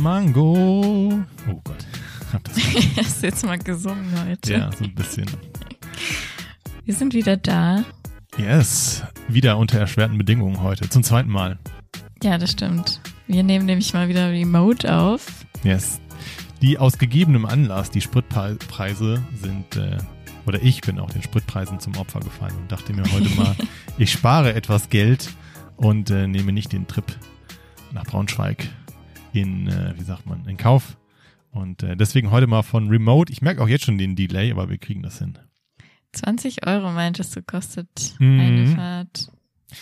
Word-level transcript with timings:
Mango. 0.00 1.12
Oh 1.48 1.60
Gott. 1.64 1.86
Hab 2.32 2.44
das 2.44 2.56
Hast 2.96 3.22
jetzt 3.22 3.44
mal 3.44 3.58
gesungen 3.58 4.06
heute? 4.26 4.52
ja, 4.52 4.70
so 4.72 4.84
ein 4.84 4.94
bisschen. 4.94 5.26
Wir 6.84 6.94
sind 6.94 7.12
wieder 7.12 7.36
da. 7.36 7.84
Yes. 8.38 9.02
Wieder 9.28 9.58
unter 9.58 9.78
erschwerten 9.78 10.16
Bedingungen 10.16 10.62
heute. 10.62 10.88
Zum 10.88 11.02
zweiten 11.02 11.30
Mal. 11.30 11.58
Ja, 12.22 12.38
das 12.38 12.52
stimmt. 12.52 13.00
Wir 13.26 13.42
nehmen 13.42 13.66
nämlich 13.66 13.92
mal 13.92 14.08
wieder 14.08 14.30
Remote 14.30 14.92
auf. 14.92 15.44
Yes. 15.62 16.00
Die 16.62 16.78
aus 16.78 16.98
gegebenem 16.98 17.44
Anlass, 17.44 17.90
die 17.90 18.00
Spritpreise 18.00 19.22
sind, 19.34 19.76
äh, 19.76 19.98
oder 20.46 20.62
ich 20.62 20.80
bin 20.80 20.98
auch 20.98 21.10
den 21.10 21.22
Spritpreisen 21.22 21.78
zum 21.80 21.96
Opfer 21.96 22.20
gefallen 22.20 22.56
und 22.56 22.72
dachte 22.72 22.92
mir 22.92 23.04
heute 23.12 23.28
mal, 23.30 23.54
ich 23.98 24.10
spare 24.12 24.54
etwas 24.54 24.88
Geld 24.88 25.30
und 25.76 26.10
äh, 26.10 26.26
nehme 26.26 26.52
nicht 26.52 26.72
den 26.72 26.86
Trip 26.86 27.04
nach 27.92 28.04
Braunschweig 28.04 28.68
in, 29.32 29.68
äh, 29.68 29.94
wie 29.98 30.02
sagt 30.04 30.26
man, 30.26 30.44
in 30.46 30.56
Kauf. 30.56 30.96
Und 31.52 31.82
äh, 31.82 31.96
deswegen 31.96 32.30
heute 32.30 32.46
mal 32.46 32.62
von 32.62 32.88
Remote. 32.88 33.32
Ich 33.32 33.42
merke 33.42 33.62
auch 33.62 33.68
jetzt 33.68 33.84
schon 33.84 33.98
den 33.98 34.14
Delay, 34.16 34.52
aber 34.52 34.68
wir 34.70 34.78
kriegen 34.78 35.02
das 35.02 35.18
hin. 35.18 35.38
20 36.12 36.66
Euro 36.66 36.90
meintest 36.92 37.34
du, 37.36 37.42
kostet 37.42 38.14
Mhm. 38.18 38.40
eine 38.40 38.66
Fahrt 38.74 39.32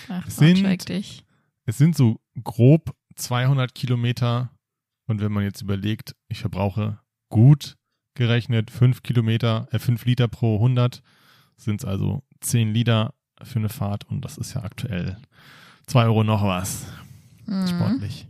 nach 0.08 0.28
Sind- 0.30 0.54
Braunschweig 0.54 0.86
dich. 0.86 1.24
Es 1.64 1.78
sind 1.78 1.96
so 1.96 2.20
grob 2.42 2.94
200 3.16 3.74
Kilometer. 3.74 4.50
Und 5.06 5.20
wenn 5.20 5.32
man 5.32 5.44
jetzt 5.44 5.62
überlegt, 5.62 6.14
ich 6.28 6.40
verbrauche 6.40 6.98
gut 7.30 7.76
gerechnet 8.14 8.70
5 8.70 9.02
Kilometer, 9.02 9.68
äh, 9.70 9.78
5 9.78 10.04
Liter 10.04 10.28
pro 10.28 10.58
100, 10.58 11.02
sind 11.56 11.80
es 11.80 11.84
also 11.86 12.22
10 12.40 12.72
Liter 12.72 13.14
für 13.42 13.58
eine 13.58 13.68
Fahrt. 13.70 14.04
Und 14.04 14.24
das 14.24 14.36
ist 14.38 14.54
ja 14.54 14.62
aktuell 14.62 15.16
2 15.86 16.04
Euro 16.04 16.24
noch 16.24 16.42
was. 16.44 16.86
Mhm. 17.46 17.66
Sportlich. 17.68 18.27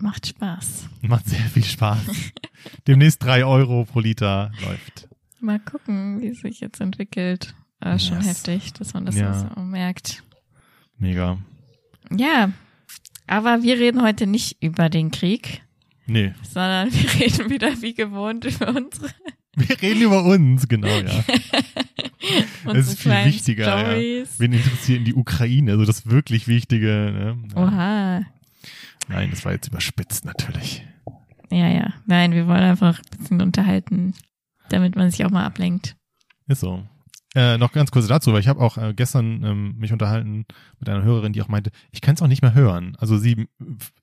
Macht 0.00 0.26
Spaß. 0.28 0.88
Macht 1.02 1.28
sehr 1.28 1.40
viel 1.40 1.64
Spaß. 1.64 1.98
Demnächst 2.86 3.22
3 3.22 3.44
Euro 3.44 3.84
pro 3.84 4.00
Liter 4.00 4.50
läuft. 4.64 5.08
Mal 5.40 5.58
gucken, 5.60 6.20
wie 6.20 6.28
es 6.28 6.40
sich 6.40 6.60
jetzt 6.60 6.80
entwickelt. 6.80 7.54
Aber 7.80 7.98
schon 7.98 8.18
Yes. 8.18 8.28
heftig, 8.28 8.72
dass 8.74 8.94
man 8.94 9.06
das 9.06 9.16
Ja. 9.16 9.50
so 9.54 9.60
merkt. 9.62 10.22
Mega. 10.98 11.38
Ja, 12.14 12.50
aber 13.26 13.62
wir 13.62 13.78
reden 13.78 14.02
heute 14.02 14.26
nicht 14.26 14.62
über 14.62 14.88
den 14.90 15.10
Krieg, 15.10 15.62
Nee, 16.06 16.34
sondern 16.42 16.92
wir 16.92 17.20
reden 17.20 17.48
wieder 17.50 17.80
wie 17.80 17.94
gewohnt 17.94 18.44
über 18.44 18.68
unsere, 18.68 19.08
wir 19.56 19.80
reden 19.80 20.02
über 20.02 20.24
uns, 20.24 20.66
genau, 20.68 20.88
ja. 20.88 21.24
unsere 22.64 22.78
ist 22.78 22.98
viel 23.00 23.12
wichtiger, 23.24 23.64
ja. 23.66 23.80
Stories. 23.92 24.28
Wen 24.38 24.52
interessiert 24.52 25.06
die 25.06 25.14
Ukraine? 25.14 25.72
Also 25.72 25.84
das 25.84 26.06
wirklich 26.06 26.48
Wichtige. 26.48 26.86
Ne? 26.86 27.38
Oha. 27.54 28.22
Nein, 29.10 29.30
das 29.30 29.44
war 29.44 29.52
jetzt 29.52 29.68
überspitzt 29.68 30.24
natürlich. 30.24 30.86
Ja, 31.50 31.68
ja. 31.68 31.92
Nein, 32.06 32.32
wir 32.32 32.46
wollen 32.46 32.62
einfach 32.62 32.98
ein 32.98 33.18
bisschen 33.18 33.42
unterhalten, 33.42 34.14
damit 34.68 34.94
man 34.94 35.10
sich 35.10 35.24
auch 35.24 35.30
mal 35.30 35.44
ablenkt. 35.44 35.96
Ist 36.46 36.60
so. 36.60 36.84
Äh, 37.34 37.58
noch 37.58 37.72
ganz 37.72 37.90
kurz 37.90 38.06
dazu, 38.06 38.32
weil 38.32 38.40
ich 38.40 38.48
habe 38.48 38.60
auch 38.60 38.76
äh, 38.76 38.92
gestern 38.94 39.44
ähm, 39.44 39.74
mich 39.76 39.92
unterhalten 39.92 40.46
mit 40.78 40.88
einer 40.88 41.02
Hörerin, 41.02 41.32
die 41.32 41.42
auch 41.42 41.48
meinte, 41.48 41.70
ich 41.92 42.00
kann 42.00 42.14
es 42.14 42.22
auch 42.22 42.26
nicht 42.28 42.42
mehr 42.42 42.54
hören. 42.54 42.96
Also 42.98 43.18
sie 43.18 43.48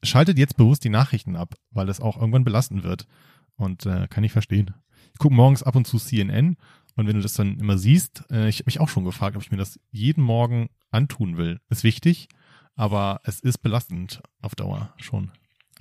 schaltet 0.04 0.38
jetzt 0.38 0.56
bewusst 0.56 0.84
die 0.84 0.90
Nachrichten 0.90 1.36
ab, 1.36 1.56
weil 1.72 1.90
es 1.90 2.00
auch 2.00 2.18
irgendwann 2.18 2.46
belastend 2.46 2.84
wird. 2.84 3.08
Und 3.56 3.86
äh, 3.86 4.08
kann 4.10 4.24
ich 4.24 4.32
verstehen. 4.32 4.74
Ich 5.14 5.20
gucke 5.20 5.34
morgens 5.34 5.64
ab 5.64 5.76
und 5.76 5.88
zu 5.88 5.98
CNN 5.98 6.58
und 6.96 7.08
wenn 7.08 7.16
du 7.16 7.22
das 7.22 7.34
dann 7.34 7.60
immer 7.60 7.78
siehst, 7.78 8.24
äh, 8.32 8.50
ich 8.50 8.58
habe 8.60 8.68
mich 8.68 8.80
auch 8.80 8.90
schon 8.90 9.06
gefragt, 9.06 9.36
ob 9.36 9.44
ich 9.44 9.52
mir 9.52 9.58
das 9.58 9.80
jeden 9.92 10.24
Morgen 10.24 10.70
antun 10.90 11.38
will. 11.38 11.60
Ist 11.70 11.84
wichtig, 11.84 12.28
aber 12.78 13.20
es 13.26 13.42
ist 13.42 13.58
belastend 13.58 14.22
auf 14.42 14.56
Dauer 14.56 14.94
schon. 14.98 15.32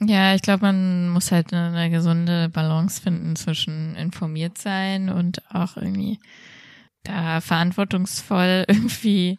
Ja, 0.00 0.34
ich 0.34 0.42
glaube, 0.42 0.62
man 0.66 1.08
muss 1.10 1.30
halt 1.32 1.52
eine, 1.54 1.68
eine 1.76 1.90
gesunde 1.90 2.48
Balance 2.50 3.00
finden 3.00 3.34
zwischen 3.36 3.94
informiert 3.94 4.58
sein 4.58 5.08
und 5.08 5.40
auch 5.54 5.76
irgendwie 5.76 6.18
da 7.04 7.40
verantwortungsvoll 7.40 8.64
irgendwie 8.68 9.38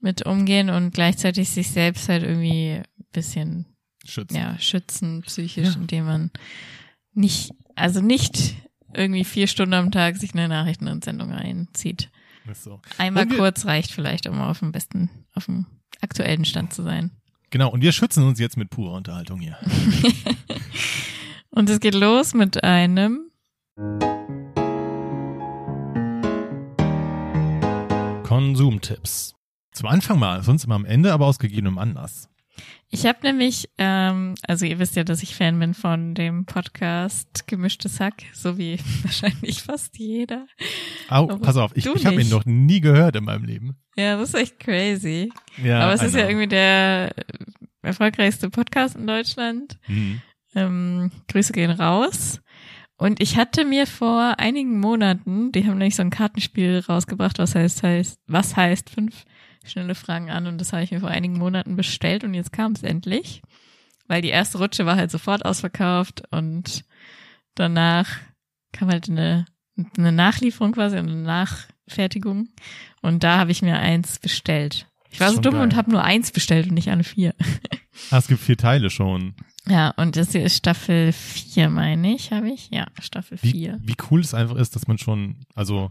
mit 0.00 0.24
umgehen 0.24 0.70
und 0.70 0.94
gleichzeitig 0.94 1.50
sich 1.50 1.70
selbst 1.70 2.08
halt 2.08 2.22
irgendwie 2.22 2.76
ein 2.76 2.84
bisschen 3.12 3.66
Schützen. 4.06 4.36
ja, 4.36 4.58
schützen 4.58 5.22
psychisch, 5.22 5.68
Ja. 5.74 5.80
indem 5.80 6.04
man 6.04 6.30
nicht, 7.12 7.52
also 7.74 8.00
nicht 8.00 8.54
irgendwie 8.92 9.24
vier 9.24 9.46
Stunden 9.48 9.74
am 9.74 9.90
Tag 9.90 10.16
sich 10.16 10.34
eine 10.34 10.46
Nachrichtensendung 10.48 11.32
reinzieht. 11.32 12.10
So. 12.52 12.80
Einmal 12.98 13.28
wir- 13.28 13.36
kurz 13.38 13.64
reicht 13.64 13.90
vielleicht, 13.92 14.26
um 14.28 14.40
auf 14.40 14.58
dem 14.60 14.72
besten, 14.72 15.08
auf 15.34 15.46
dem 15.46 15.66
aktuellen 16.04 16.44
Stand 16.44 16.72
zu 16.72 16.82
sein. 16.82 17.10
Genau, 17.50 17.70
und 17.70 17.82
wir 17.82 17.92
schützen 17.92 18.24
uns 18.24 18.38
jetzt 18.38 18.56
mit 18.56 18.70
purer 18.70 18.94
Unterhaltung 18.94 19.40
hier. 19.40 19.58
Und 21.50 21.70
es 21.70 21.78
geht 21.78 21.94
los 21.94 22.34
mit 22.34 22.64
einem 22.64 23.30
Konsumtipps. 28.24 29.36
Zum 29.70 29.86
Anfang 29.86 30.18
mal, 30.18 30.42
sonst 30.42 30.64
immer 30.64 30.74
am 30.74 30.84
Ende, 30.84 31.12
aber 31.12 31.26
aus 31.26 31.38
gegebenem 31.38 31.78
Anlass. 31.78 32.28
Ich 32.90 33.06
habe 33.06 33.18
nämlich, 33.22 33.68
ähm, 33.78 34.34
also 34.46 34.64
ihr 34.66 34.78
wisst 34.78 34.94
ja, 34.94 35.02
dass 35.02 35.22
ich 35.22 35.34
Fan 35.34 35.58
bin 35.58 35.74
von 35.74 36.14
dem 36.14 36.46
Podcast 36.46 37.48
Gemischtes 37.48 37.98
Hack, 37.98 38.22
so 38.32 38.56
wie 38.56 38.78
wahrscheinlich 39.02 39.62
fast 39.62 39.98
jeder. 39.98 40.46
Au, 41.08 41.24
Aber 41.24 41.38
pass 41.38 41.56
auf, 41.56 41.72
ich, 41.74 41.86
ich 41.86 42.06
habe 42.06 42.20
ihn 42.20 42.28
noch 42.28 42.44
nie 42.44 42.80
gehört 42.80 43.16
in 43.16 43.24
meinem 43.24 43.44
Leben. 43.44 43.76
Ja, 43.96 44.16
das 44.16 44.28
ist 44.30 44.40
echt 44.40 44.60
crazy. 44.60 45.32
Ja, 45.62 45.80
Aber 45.80 45.94
es 45.94 46.02
ist 46.02 46.14
ja 46.14 46.22
know. 46.22 46.30
irgendwie 46.30 46.48
der 46.48 47.14
erfolgreichste 47.82 48.50
Podcast 48.50 48.96
in 48.96 49.06
Deutschland. 49.06 49.78
Mhm. 49.88 50.22
Ähm, 50.54 51.10
Grüße 51.28 51.52
gehen 51.52 51.72
raus. 51.72 52.40
Und 52.96 53.20
ich 53.20 53.36
hatte 53.36 53.64
mir 53.64 53.86
vor 53.86 54.38
einigen 54.38 54.78
Monaten, 54.78 55.50
die 55.50 55.62
haben 55.66 55.78
nämlich 55.78 55.96
so 55.96 56.02
ein 56.02 56.10
Kartenspiel 56.10 56.84
rausgebracht, 56.88 57.38
was 57.38 57.54
heißt, 57.56 57.82
heißt, 57.82 58.20
was 58.28 58.56
heißt 58.56 58.88
fünf 58.88 59.24
schnelle 59.64 59.94
Fragen 59.94 60.30
an 60.30 60.46
und 60.46 60.58
das 60.58 60.72
habe 60.72 60.82
ich 60.82 60.90
mir 60.90 61.00
vor 61.00 61.10
einigen 61.10 61.38
Monaten 61.38 61.76
bestellt 61.76 62.24
und 62.24 62.34
jetzt 62.34 62.52
kam 62.52 62.72
es 62.72 62.82
endlich. 62.82 63.42
Weil 64.06 64.22
die 64.22 64.28
erste 64.28 64.58
Rutsche 64.58 64.84
war 64.86 64.96
halt 64.96 65.10
sofort 65.10 65.44
ausverkauft 65.44 66.22
und 66.30 66.84
danach 67.54 68.08
kam 68.72 68.90
halt 68.90 69.08
eine, 69.08 69.46
eine 69.96 70.12
Nachlieferung 70.12 70.72
quasi 70.72 70.96
eine 70.96 71.14
Nachfertigung. 71.16 72.48
Und 73.00 73.24
da 73.24 73.38
habe 73.38 73.52
ich 73.52 73.62
mir 73.62 73.78
eins 73.78 74.18
bestellt. 74.18 74.86
Ich 75.10 75.20
war 75.20 75.32
so 75.32 75.40
dumm 75.40 75.54
geil. 75.54 75.62
und 75.62 75.76
habe 75.76 75.90
nur 75.90 76.02
eins 76.02 76.32
bestellt 76.32 76.66
und 76.66 76.74
nicht 76.74 76.90
alle 76.90 77.04
vier. 77.04 77.34
Ah, 78.10 78.18
es 78.18 78.26
gibt 78.26 78.40
vier 78.40 78.56
Teile 78.56 78.90
schon. 78.90 79.34
Ja, 79.68 79.90
und 79.90 80.16
das 80.16 80.32
hier 80.32 80.42
ist 80.42 80.56
Staffel 80.56 81.12
4, 81.12 81.70
meine 81.70 82.14
ich, 82.14 82.32
habe 82.32 82.50
ich? 82.50 82.68
Ja, 82.70 82.88
Staffel 83.00 83.38
Wie, 83.40 83.52
4. 83.52 83.78
wie 83.80 83.94
cool 84.10 84.20
es 84.20 84.34
einfach 84.34 84.56
ist, 84.56 84.74
dass 84.74 84.88
man 84.88 84.98
schon, 84.98 85.46
also 85.54 85.90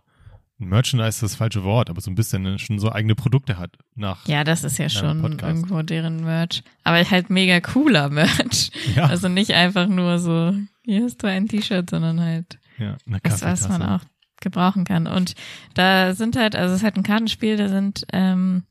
Merchandise 0.68 1.09
ist 1.09 1.24
das 1.24 1.35
falsche 1.35 1.63
Wort, 1.63 1.90
aber 1.90 2.01
so 2.01 2.12
ein 2.12 2.16
bisschen 2.16 2.44
ne, 2.44 2.59
schon 2.59 2.79
so 2.79 2.91
eigene 2.91 3.16
Produkte 3.16 3.57
hat 3.57 3.72
nach. 3.96 4.28
Ja, 4.28 4.44
das 4.44 4.63
ist 4.63 4.78
ja 4.78 4.90
schon 4.90 5.22
Podcast. 5.22 5.44
irgendwo 5.44 5.81
deren 5.81 6.24
Merch. 6.24 6.63
Aber 6.84 6.97
halt 7.09 7.29
mega 7.29 7.59
cooler 7.59 8.09
Merch. 8.09 8.72
Ja, 8.96 9.06
Also 9.06 9.28
nicht 9.29 9.51
einfach 9.51 9.88
nur 9.88 10.19
so, 10.19 10.53
hier 10.84 11.03
hast 11.03 11.24
du 11.24 11.28
ein 11.28 11.47
T-Shirt, 11.47 11.90
sondern 11.90 12.19
halt 12.19 12.59
ja 12.78 12.97
das, 13.24 13.41
was 13.44 13.68
man 13.69 13.81
auch 13.81 14.01
gebrauchen 14.41 14.84
kann. 14.84 15.07
Und 15.07 15.35
da 15.74 16.13
sind 16.13 16.35
halt, 16.35 16.56
also 16.56 16.74
es 16.74 16.80
ist 16.81 16.84
halt 16.84 16.97
ein 16.97 17.03
Kartenspiel, 17.03 17.57
da 17.57 17.69
sind, 17.69 18.06
ähm, 18.13 18.63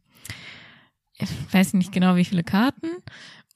ich 1.17 1.29
weiß 1.51 1.75
nicht 1.75 1.93
genau, 1.93 2.17
wie 2.17 2.25
viele 2.25 2.45
Karten. 2.45 2.89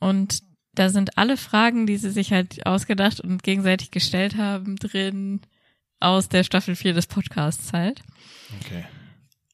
Und 0.00 0.43
da 0.75 0.88
sind 0.88 1.19
alle 1.19 1.37
Fragen, 1.37 1.87
die 1.87 1.97
sie 1.97 2.11
sich 2.11 2.33
halt 2.33 2.67
ausgedacht 2.67 3.21
und 3.21 3.43
gegenseitig 3.43 3.91
gestellt 3.91 4.37
haben, 4.37 4.77
drin 4.77 5.41
aus 6.01 6.29
der 6.29 6.45
Staffel 6.45 6.77
4 6.77 6.93
des 6.95 7.07
Podcasts 7.07 7.73
halt. 7.73 8.03
Okay. 8.61 8.85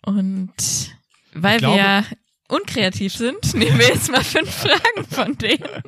Und 0.04 0.96
weil 1.34 1.58
glaube- 1.58 1.76
wir 1.76 1.82
ja 1.82 2.04
unkreativ 2.48 3.14
sind, 3.14 3.54
nehmen 3.54 3.78
wir 3.78 3.86
jetzt 3.88 4.10
mal 4.10 4.24
fünf 4.24 4.50
Fragen 4.54 5.04
von 5.08 5.38
denen. 5.38 5.82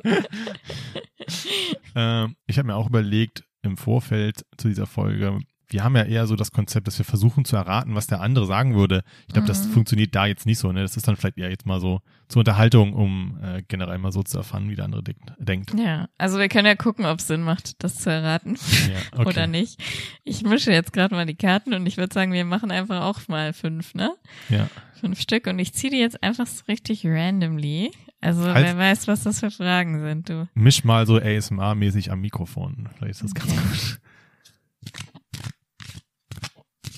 Ähm, 1.95 2.35
ich 2.47 2.57
habe 2.57 2.67
mir 2.67 2.75
auch 2.75 2.87
überlegt, 2.87 3.43
im 3.61 3.77
Vorfeld 3.77 4.45
zu 4.57 4.67
dieser 4.67 4.85
Folge, 4.85 5.39
wir 5.67 5.83
haben 5.83 5.95
ja 5.95 6.03
eher 6.03 6.27
so 6.27 6.35
das 6.35 6.51
Konzept, 6.51 6.87
dass 6.87 6.97
wir 6.97 7.05
versuchen 7.05 7.45
zu 7.45 7.55
erraten, 7.55 7.95
was 7.95 8.07
der 8.07 8.21
andere 8.21 8.45
sagen 8.45 8.75
würde. 8.75 9.03
Ich 9.27 9.33
glaube, 9.33 9.47
das 9.47 9.67
Mhm. 9.67 9.71
funktioniert 9.71 10.13
da 10.15 10.25
jetzt 10.25 10.45
nicht 10.45 10.59
so. 10.59 10.71
Ne? 10.71 10.81
Das 10.81 10.95
ist 10.97 11.07
dann 11.07 11.15
vielleicht 11.15 11.37
eher 11.37 11.49
jetzt 11.49 11.65
mal 11.65 11.79
so 11.79 12.01
zur 12.27 12.39
Unterhaltung, 12.41 12.93
um 12.93 13.37
äh, 13.41 13.61
generell 13.67 13.97
mal 13.97 14.11
so 14.11 14.23
zu 14.23 14.37
erfahren, 14.37 14.69
wie 14.69 14.75
der 14.75 14.85
andere 14.85 15.03
denkt. 15.03 15.21
denkt. 15.37 15.73
Ja, 15.77 16.07
also 16.17 16.37
wir 16.39 16.47
können 16.49 16.65
ja 16.67 16.75
gucken, 16.75 17.05
ob 17.05 17.19
es 17.19 17.27
Sinn 17.27 17.41
macht, 17.41 17.83
das 17.83 17.95
zu 17.97 18.09
erraten 18.11 18.55
Ja, 18.89 19.19
okay. 19.19 19.27
oder 19.27 19.47
nicht. 19.47 19.81
Ich 20.23 20.43
mische 20.43 20.71
jetzt 20.71 20.93
gerade 20.93 21.13
mal 21.15 21.25
die 21.25 21.35
Karten 21.35 21.73
und 21.73 21.85
ich 21.85 21.97
würde 21.97 22.13
sagen, 22.13 22.31
wir 22.33 22.45
machen 22.45 22.71
einfach 22.71 23.01
auch 23.03 23.27
mal 23.27 23.53
fünf, 23.53 23.93
ne? 23.95 24.11
Ja. 24.49 24.67
Fünf 24.99 25.19
Stück 25.19 25.45
und 25.47 25.59
ich 25.59 25.73
ziehe 25.73 25.91
die 25.91 25.99
jetzt 25.99 26.23
einfach 26.23 26.47
so 26.47 26.63
richtig 26.67 27.05
randomly. 27.05 27.91
Also 28.21 28.43
Halt- 28.45 28.65
wer 28.65 28.77
weiß, 28.77 29.07
was 29.07 29.23
das 29.23 29.39
für 29.41 29.51
Fragen 29.51 29.99
sind, 30.01 30.29
du. 30.29 30.47
Misch 30.55 30.83
mal 30.83 31.05
so 31.05 31.17
ASMR-mäßig 31.17 32.09
am 32.11 32.21
Mikrofon. 32.21 32.89
Vielleicht 32.97 33.21
ist 33.21 33.23
das 33.23 33.33
ganz 33.35 33.51
gut. 33.51 33.99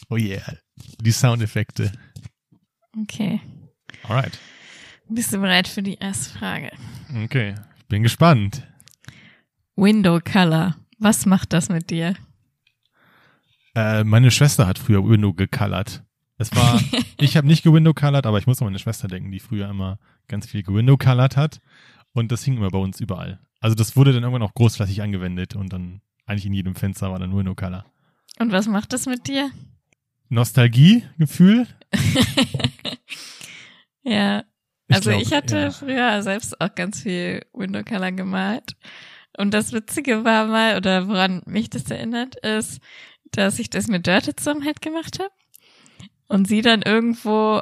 Oh 0.09 0.18
yeah. 0.18 0.57
Die 1.01 1.12
Soundeffekte. 1.12 1.92
Okay. 3.01 3.42
Alright. 4.04 4.39
Bist 5.09 5.33
du 5.33 5.39
bereit 5.39 5.68
für 5.68 5.83
die 5.83 5.95
erste 5.95 6.38
Frage? 6.38 6.71
Okay. 7.24 7.56
Ich 7.77 7.86
bin 7.88 8.04
gespannt. 8.04 8.63
Window 9.75 10.19
Color. 10.19 10.75
Was 11.00 11.25
macht 11.25 11.54
das 11.54 11.69
mit 11.69 11.89
dir? 11.89 12.15
Äh, 13.75 14.04
meine 14.04 14.31
Schwester 14.31 14.65
hat 14.65 14.80
früher 14.80 15.07
Window 15.07 15.33
gecolored. 15.33 16.04
Es 16.38 16.56
war, 16.56 16.81
ich 17.19 17.38
habe 17.38 17.48
nicht 17.48 17.63
gewindow 17.63 17.94
colored, 17.94 18.25
aber 18.25 18.39
ich 18.39 18.48
muss 18.48 18.62
an 18.62 18.65
meine 18.65 18.80
Schwester 18.80 19.07
denken, 19.07 19.31
die 19.31 19.39
früher 19.39 19.69
immer 19.69 20.00
ganz 20.27 20.48
viel 20.48 20.63
gewindow 20.63 20.98
colored 20.98 21.38
hat. 21.38 21.62
Und 22.13 22.31
das 22.31 22.44
hing 22.44 22.57
immer 22.57 22.71
bei 22.71 22.80
uns 22.80 23.00
überall. 23.00 23.39
Also 23.59 23.75
das 23.75 23.95
wurde 23.95 24.13
dann 24.13 24.24
irgendwann 24.24 24.44
auch 24.48 24.54
großflächig 24.54 25.01
angewendet 25.01 25.56
und 25.56 25.71
dann 25.71 26.01
eigentlich 26.25 26.45
in 26.45 26.54
jedem 26.54 26.75
Fenster 26.75 27.12
war 27.12 27.19
dann 27.19 27.36
Window 27.36 27.56
Color. 27.56 27.86
Und 28.39 28.51
was 28.51 28.68
macht 28.68 28.94
das 28.94 29.06
mit 29.06 29.27
dir? 29.27 29.51
Nostalgie-Gefühl? 30.29 31.68
ja. 34.03 34.44
also 34.89 35.09
glaub, 35.12 35.21
ich 35.21 35.33
hatte 35.33 35.57
ja. 35.57 35.71
früher 35.71 36.24
selbst 36.24 36.59
auch 36.59 36.74
ganz 36.75 37.01
viel 37.01 37.45
Window 37.53 37.83
Color 37.83 38.12
gemalt. 38.12 38.75
Und 39.38 39.53
das 39.53 39.71
Witzige 39.71 40.25
war 40.25 40.47
mal, 40.47 40.77
oder 40.77 41.07
woran 41.07 41.44
mich 41.45 41.69
das 41.69 41.89
erinnert, 41.91 42.35
ist, 42.38 42.79
dass 43.31 43.59
ich 43.59 43.69
das 43.69 43.88
mit 43.88 44.07
Dörte 44.07 44.35
zusammen 44.35 44.65
halt 44.65 44.81
gemacht 44.81 45.19
habe. 45.19 45.31
Und 46.27 46.47
sie 46.47 46.62
dann 46.62 46.81
irgendwo, 46.81 47.62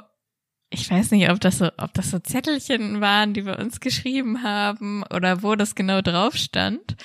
ich 0.70 0.90
weiß 0.90 1.12
nicht, 1.12 1.30
ob 1.30 1.40
das 1.40 1.60
so, 1.60 1.70
ob 1.78 1.94
das 1.94 2.12
so 2.12 2.20
Zettelchen 2.20 3.02
waren, 3.02 3.34
die 3.34 3.46
wir 3.46 3.60
uns 3.60 3.80
geschrieben 3.80 4.42
haben 4.42 5.04
oder 5.14 5.44
wo 5.44 5.56
das 5.56 5.76
genau 5.76 6.02
drauf 6.02 6.36
stand. 6.36 6.96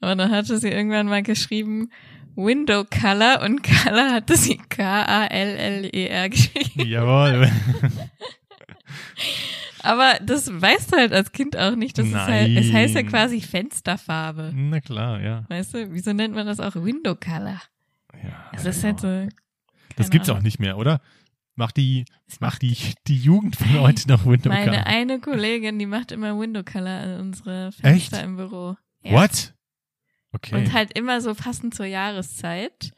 Aber 0.00 0.16
dann 0.16 0.30
hatte 0.30 0.58
sie 0.58 0.68
irgendwann 0.68 1.06
mal 1.06 1.22
geschrieben, 1.22 1.90
Window 2.36 2.84
Color 2.84 3.42
und 3.42 3.62
Color 3.62 4.12
hatte 4.12 4.36
sie 4.36 4.56
K-A-L-L-E-R 4.68 6.28
geschrieben. 6.30 6.88
Jawohl. 6.88 7.50
Aber 9.82 10.14
das 10.22 10.48
weißt 10.50 10.92
du 10.92 10.96
halt 10.96 11.12
als 11.12 11.30
Kind 11.32 11.56
auch 11.58 11.76
nicht. 11.76 11.98
Das 11.98 12.06
ist 12.06 12.14
halt, 12.14 12.56
es 12.56 12.72
heißt 12.72 12.94
ja 12.94 13.02
Nein. 13.02 13.10
quasi 13.10 13.40
Fensterfarbe. 13.42 14.50
Na 14.54 14.80
klar, 14.80 15.20
ja. 15.20 15.44
Weißt 15.48 15.74
du, 15.74 15.92
wieso 15.92 16.12
nennt 16.14 16.34
man 16.34 16.46
das 16.46 16.58
auch 16.58 16.74
Window 16.74 17.14
Color? 17.14 17.60
ja 18.22 18.50
Es 18.52 18.64
ist 18.64 18.82
genau. 18.82 19.02
halt 19.02 19.30
so. 19.30 19.36
Das 19.96 20.10
gibt's 20.10 20.30
auch 20.30 20.40
nicht 20.40 20.58
mehr, 20.58 20.78
oder? 20.78 21.00
Macht 21.56 21.76
die, 21.76 22.04
macht 22.40 22.62
die, 22.62 22.76
die 23.06 23.16
Jugend 23.18 23.56
von 23.56 23.78
heute 23.80 24.08
noch 24.08 24.24
Window 24.26 24.48
Meine 24.48 24.70
Color? 24.72 24.86
eine 24.86 25.20
Kollegin, 25.20 25.78
die 25.78 25.86
macht 25.86 26.10
immer 26.12 26.36
Window 26.38 26.62
Color 26.64 27.00
an 27.02 27.20
unsere 27.20 27.68
Echt? 27.68 27.80
Fenster 28.10 28.24
im 28.24 28.36
Büro. 28.36 28.76
Ja. 29.02 29.12
What? 29.12 29.53
Okay. 30.34 30.56
Und 30.56 30.72
halt 30.72 30.96
immer 30.98 31.20
so 31.20 31.34
passend 31.34 31.74
zur 31.74 31.86
Jahreszeit. 31.86 32.90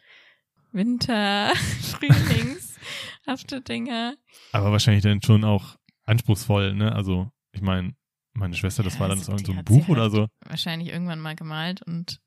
Winter, 0.73 1.53
Frühlings, 1.83 2.77
hafte 3.27 3.61
Dinger. 3.61 4.15
Aber 4.53 4.73
wahrscheinlich 4.73 5.03
dann 5.03 5.23
schon 5.23 5.45
auch 5.45 5.77
anspruchsvoll, 6.05 6.75
ne? 6.75 6.93
Also, 6.93 7.31
ich 7.53 7.63
meine, 7.63 7.95
meine 8.35 8.55
Schwester, 8.55 8.83
das 8.83 8.95
Ja, 8.95 9.01
war 9.01 9.09
dann 9.09 9.19
also 9.19 9.37
so, 9.39 9.53
ein 9.53 9.65
Buch 9.65 9.89
oder 9.89 10.03
halt 10.03 10.13
so. 10.13 10.29
Wahrscheinlich 10.47 10.91
irgendwann 10.91 11.21
mal 11.21 11.35
gemalt 11.35 11.83
und 11.83 12.21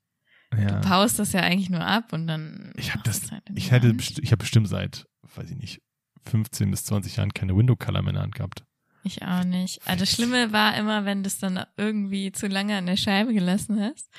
Ja. 0.56 0.80
du 0.80 0.88
paust 0.88 1.18
das 1.18 1.32
ja 1.32 1.40
eigentlich 1.40 1.70
nur 1.70 1.84
ab 1.84 2.12
und 2.12 2.26
dann. 2.26 2.72
Ich 2.76 2.92
habe 2.92 3.02
das, 3.04 3.30
halt 3.30 3.42
ich 3.54 3.70
besti- 3.70 4.20
ich 4.22 4.32
habe 4.32 4.40
bestimmt 4.40 4.68
seit, 4.68 5.06
weiß 5.36 5.50
ich 5.50 5.56
nicht, 5.56 5.80
15 6.24 6.70
bis 6.70 6.84
20 6.84 7.16
Jahren 7.16 7.32
keine 7.32 7.56
Window 7.56 7.76
Color 7.76 8.02
mehr 8.02 8.10
in 8.10 8.14
der 8.14 8.22
Hand 8.24 8.34
gehabt. 8.34 8.64
Ich 9.04 9.22
auch 9.22 9.44
nicht. 9.44 9.80
Also 9.86 10.00
das 10.00 10.12
Schlimme 10.12 10.52
war 10.52 10.76
immer, 10.76 11.04
wenn 11.06 11.22
du 11.22 11.28
es 11.28 11.38
dann 11.38 11.64
irgendwie 11.78 12.32
zu 12.32 12.48
lange 12.48 12.76
an 12.76 12.84
der 12.86 12.96
Scheibe 12.98 13.32
gelassen 13.32 13.80
hast 13.80 14.10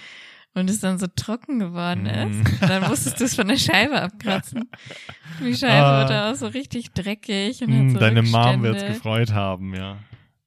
und 0.54 0.70
es 0.70 0.80
dann 0.80 0.98
so 1.00 1.08
trocken 1.16 1.60
geworden 1.60 2.06
ist. 2.06 2.62
Dann 2.62 2.88
musstest 2.90 3.20
du 3.20 3.24
es 3.26 3.36
von 3.36 3.48
der 3.48 3.58
Scheibe 3.58 4.02
abkratzen. 4.02 4.70
Die 5.40 5.56
Scheibe 5.56 5.86
Ah. 5.86 6.04
wurde 6.04 6.24
auch 6.26 6.36
so 6.36 6.48
richtig 6.48 6.92
dreckig 6.92 7.62
und 7.62 7.70
Hm, 7.70 7.90
so 7.92 8.00
Deine 8.00 8.22
Mom 8.24 8.62
wird's 8.64 8.82
Rückstände. 8.82 8.94
gefreut 8.94 9.32
haben, 9.34 9.74
ja. 9.74 9.98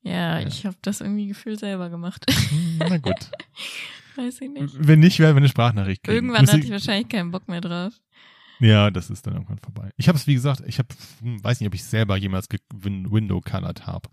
Ja, 0.03 0.39
Ja. 0.41 0.47
ich 0.47 0.67
habe 0.67 0.77
das 0.83 1.01
irgendwie 1.01 1.29
gefühlt 1.29 1.61
selber 1.61 1.89
gemacht. 1.89 2.25
Hm, 2.31 2.77
Na 2.79 2.99
gut. 2.99 3.31
Weiß 4.17 4.41
ich 4.43 4.51
nicht. 4.51 4.75
Wenn 4.79 5.01
nicht, 5.01 5.19
werden 5.19 5.35
wir 5.35 5.39
eine 5.39 5.49
Sprachnachricht 5.49 6.03
kriegen. 6.05 6.15
Irgendwann 6.17 6.47
hatte 6.47 6.59
ich- 6.59 6.67
ich 6.67 6.71
wahrscheinlich 6.71 7.09
keinen 7.09 7.31
Bock 7.31 7.49
mehr 7.49 7.61
drauf. 7.61 7.95
Ja, 8.61 8.91
das 8.93 9.11
ist 9.11 9.27
dann 9.27 9.35
irgendwann 9.35 9.59
vorbei. 9.59 9.91
Ich 9.97 10.07
habe 10.07 10.17
es, 10.17 10.27
wie 10.29 10.35
gesagt, 10.35 10.63
ich 10.67 10.79
habe, 10.79 10.89
weiß 11.21 11.59
nicht, 11.61 11.67
ob 11.67 11.75
ich 11.75 11.83
selber 11.83 12.17
jemals 12.17 12.47
win 12.73 13.11
Window 13.11 13.41
colored 13.41 13.87
habe. 13.87 14.09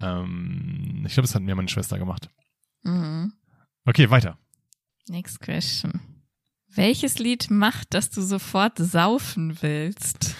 Ähm, 0.00 1.02
ich 1.06 1.14
glaube, 1.14 1.26
das 1.26 1.34
hat 1.34 1.42
mir 1.42 1.54
meine 1.56 1.68
Schwester 1.68 1.98
gemacht. 1.98 2.28
Mhm. 2.84 3.32
Okay, 3.86 4.08
weiter. 4.10 4.38
Next 5.08 5.40
question. 5.40 6.00
Welches 6.68 7.18
Lied 7.18 7.50
macht, 7.50 7.94
dass 7.94 8.10
du 8.10 8.22
sofort 8.22 8.78
saufen 8.78 9.60
willst? 9.62 10.34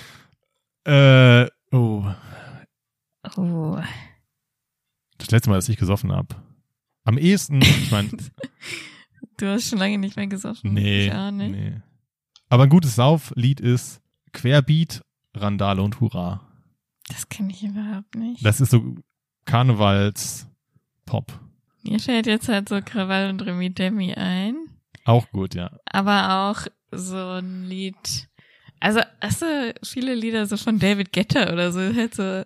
Äh, 0.84 1.46
oh, 1.72 2.04
Oh. 3.36 3.78
das 5.18 5.30
letzte 5.30 5.50
Mal, 5.50 5.56
dass 5.56 5.68
ich 5.68 5.76
gesoffen 5.76 6.10
habe. 6.12 6.36
Am 7.04 7.18
ehesten, 7.18 7.60
ich 7.62 7.90
meine, 7.90 8.10
Du 9.36 9.46
hast 9.48 9.68
schon 9.70 9.78
lange 9.78 9.98
nicht 9.98 10.16
mehr 10.16 10.26
gesoffen. 10.26 10.72
nee, 10.74 11.06
Ich 11.08 11.12
auch 11.14 11.30
nicht. 11.30 11.50
nee. 11.52 11.80
Aber 12.48 12.64
ein 12.64 12.68
gutes 12.68 12.94
Sauflied 12.94 13.60
ist 13.60 14.00
Querbeat, 14.32 15.02
Randale 15.34 15.82
und 15.82 16.00
Hurra. 16.00 16.46
Das 17.08 17.28
kenne 17.28 17.50
ich 17.52 17.62
überhaupt 17.62 18.14
nicht. 18.14 18.44
Das 18.44 18.60
ist 18.60 18.70
so 18.70 18.94
Karnevals-Pop. 19.46 21.32
Mir 21.82 21.98
fällt 21.98 22.26
jetzt 22.26 22.48
halt 22.48 22.68
so 22.68 22.80
Krawall 22.84 23.30
und 23.30 23.40
Remi 23.44 23.70
Demi 23.70 24.14
ein. 24.14 24.56
Auch 25.04 25.30
gut, 25.30 25.54
ja. 25.54 25.70
Aber 25.86 26.50
auch 26.50 26.66
so 26.92 27.16
ein 27.16 27.64
Lied. 27.64 28.28
Also, 28.80 29.00
hast 29.20 29.42
du 29.42 29.74
viele 29.84 30.14
Lieder 30.14 30.46
so 30.46 30.56
von 30.56 30.78
David 30.78 31.12
Guetta 31.12 31.52
oder 31.52 31.72
so, 31.72 31.80
halt 31.80 32.14
so, 32.14 32.42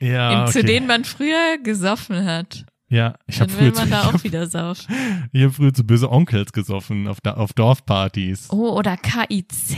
Ja, 0.00 0.44
in, 0.44 0.52
zu 0.52 0.58
okay. 0.58 0.66
denen 0.66 0.86
man 0.86 1.04
früher 1.04 1.58
gesoffen 1.62 2.24
hat. 2.24 2.66
Ja, 2.88 3.14
ich 3.26 3.40
habe 3.40 3.50
Dann 3.50 3.58
früher, 3.58 3.66
will 3.66 3.72
zu, 3.72 3.78
man 3.80 3.88
ich 3.88 3.94
da 3.94 4.04
hab, 4.04 4.14
auch 4.14 4.24
wieder 4.24 4.46
saufen. 4.46 5.28
ich 5.32 5.42
hab 5.42 5.54
früher 5.54 5.72
zu 5.74 5.84
böse 5.84 6.10
Onkels 6.10 6.52
gesoffen 6.52 7.08
auf, 7.08 7.18
auf 7.24 7.52
Dorfpartys. 7.54 8.50
Oh, 8.50 8.76
oder 8.78 8.96
KIZ 8.96 9.76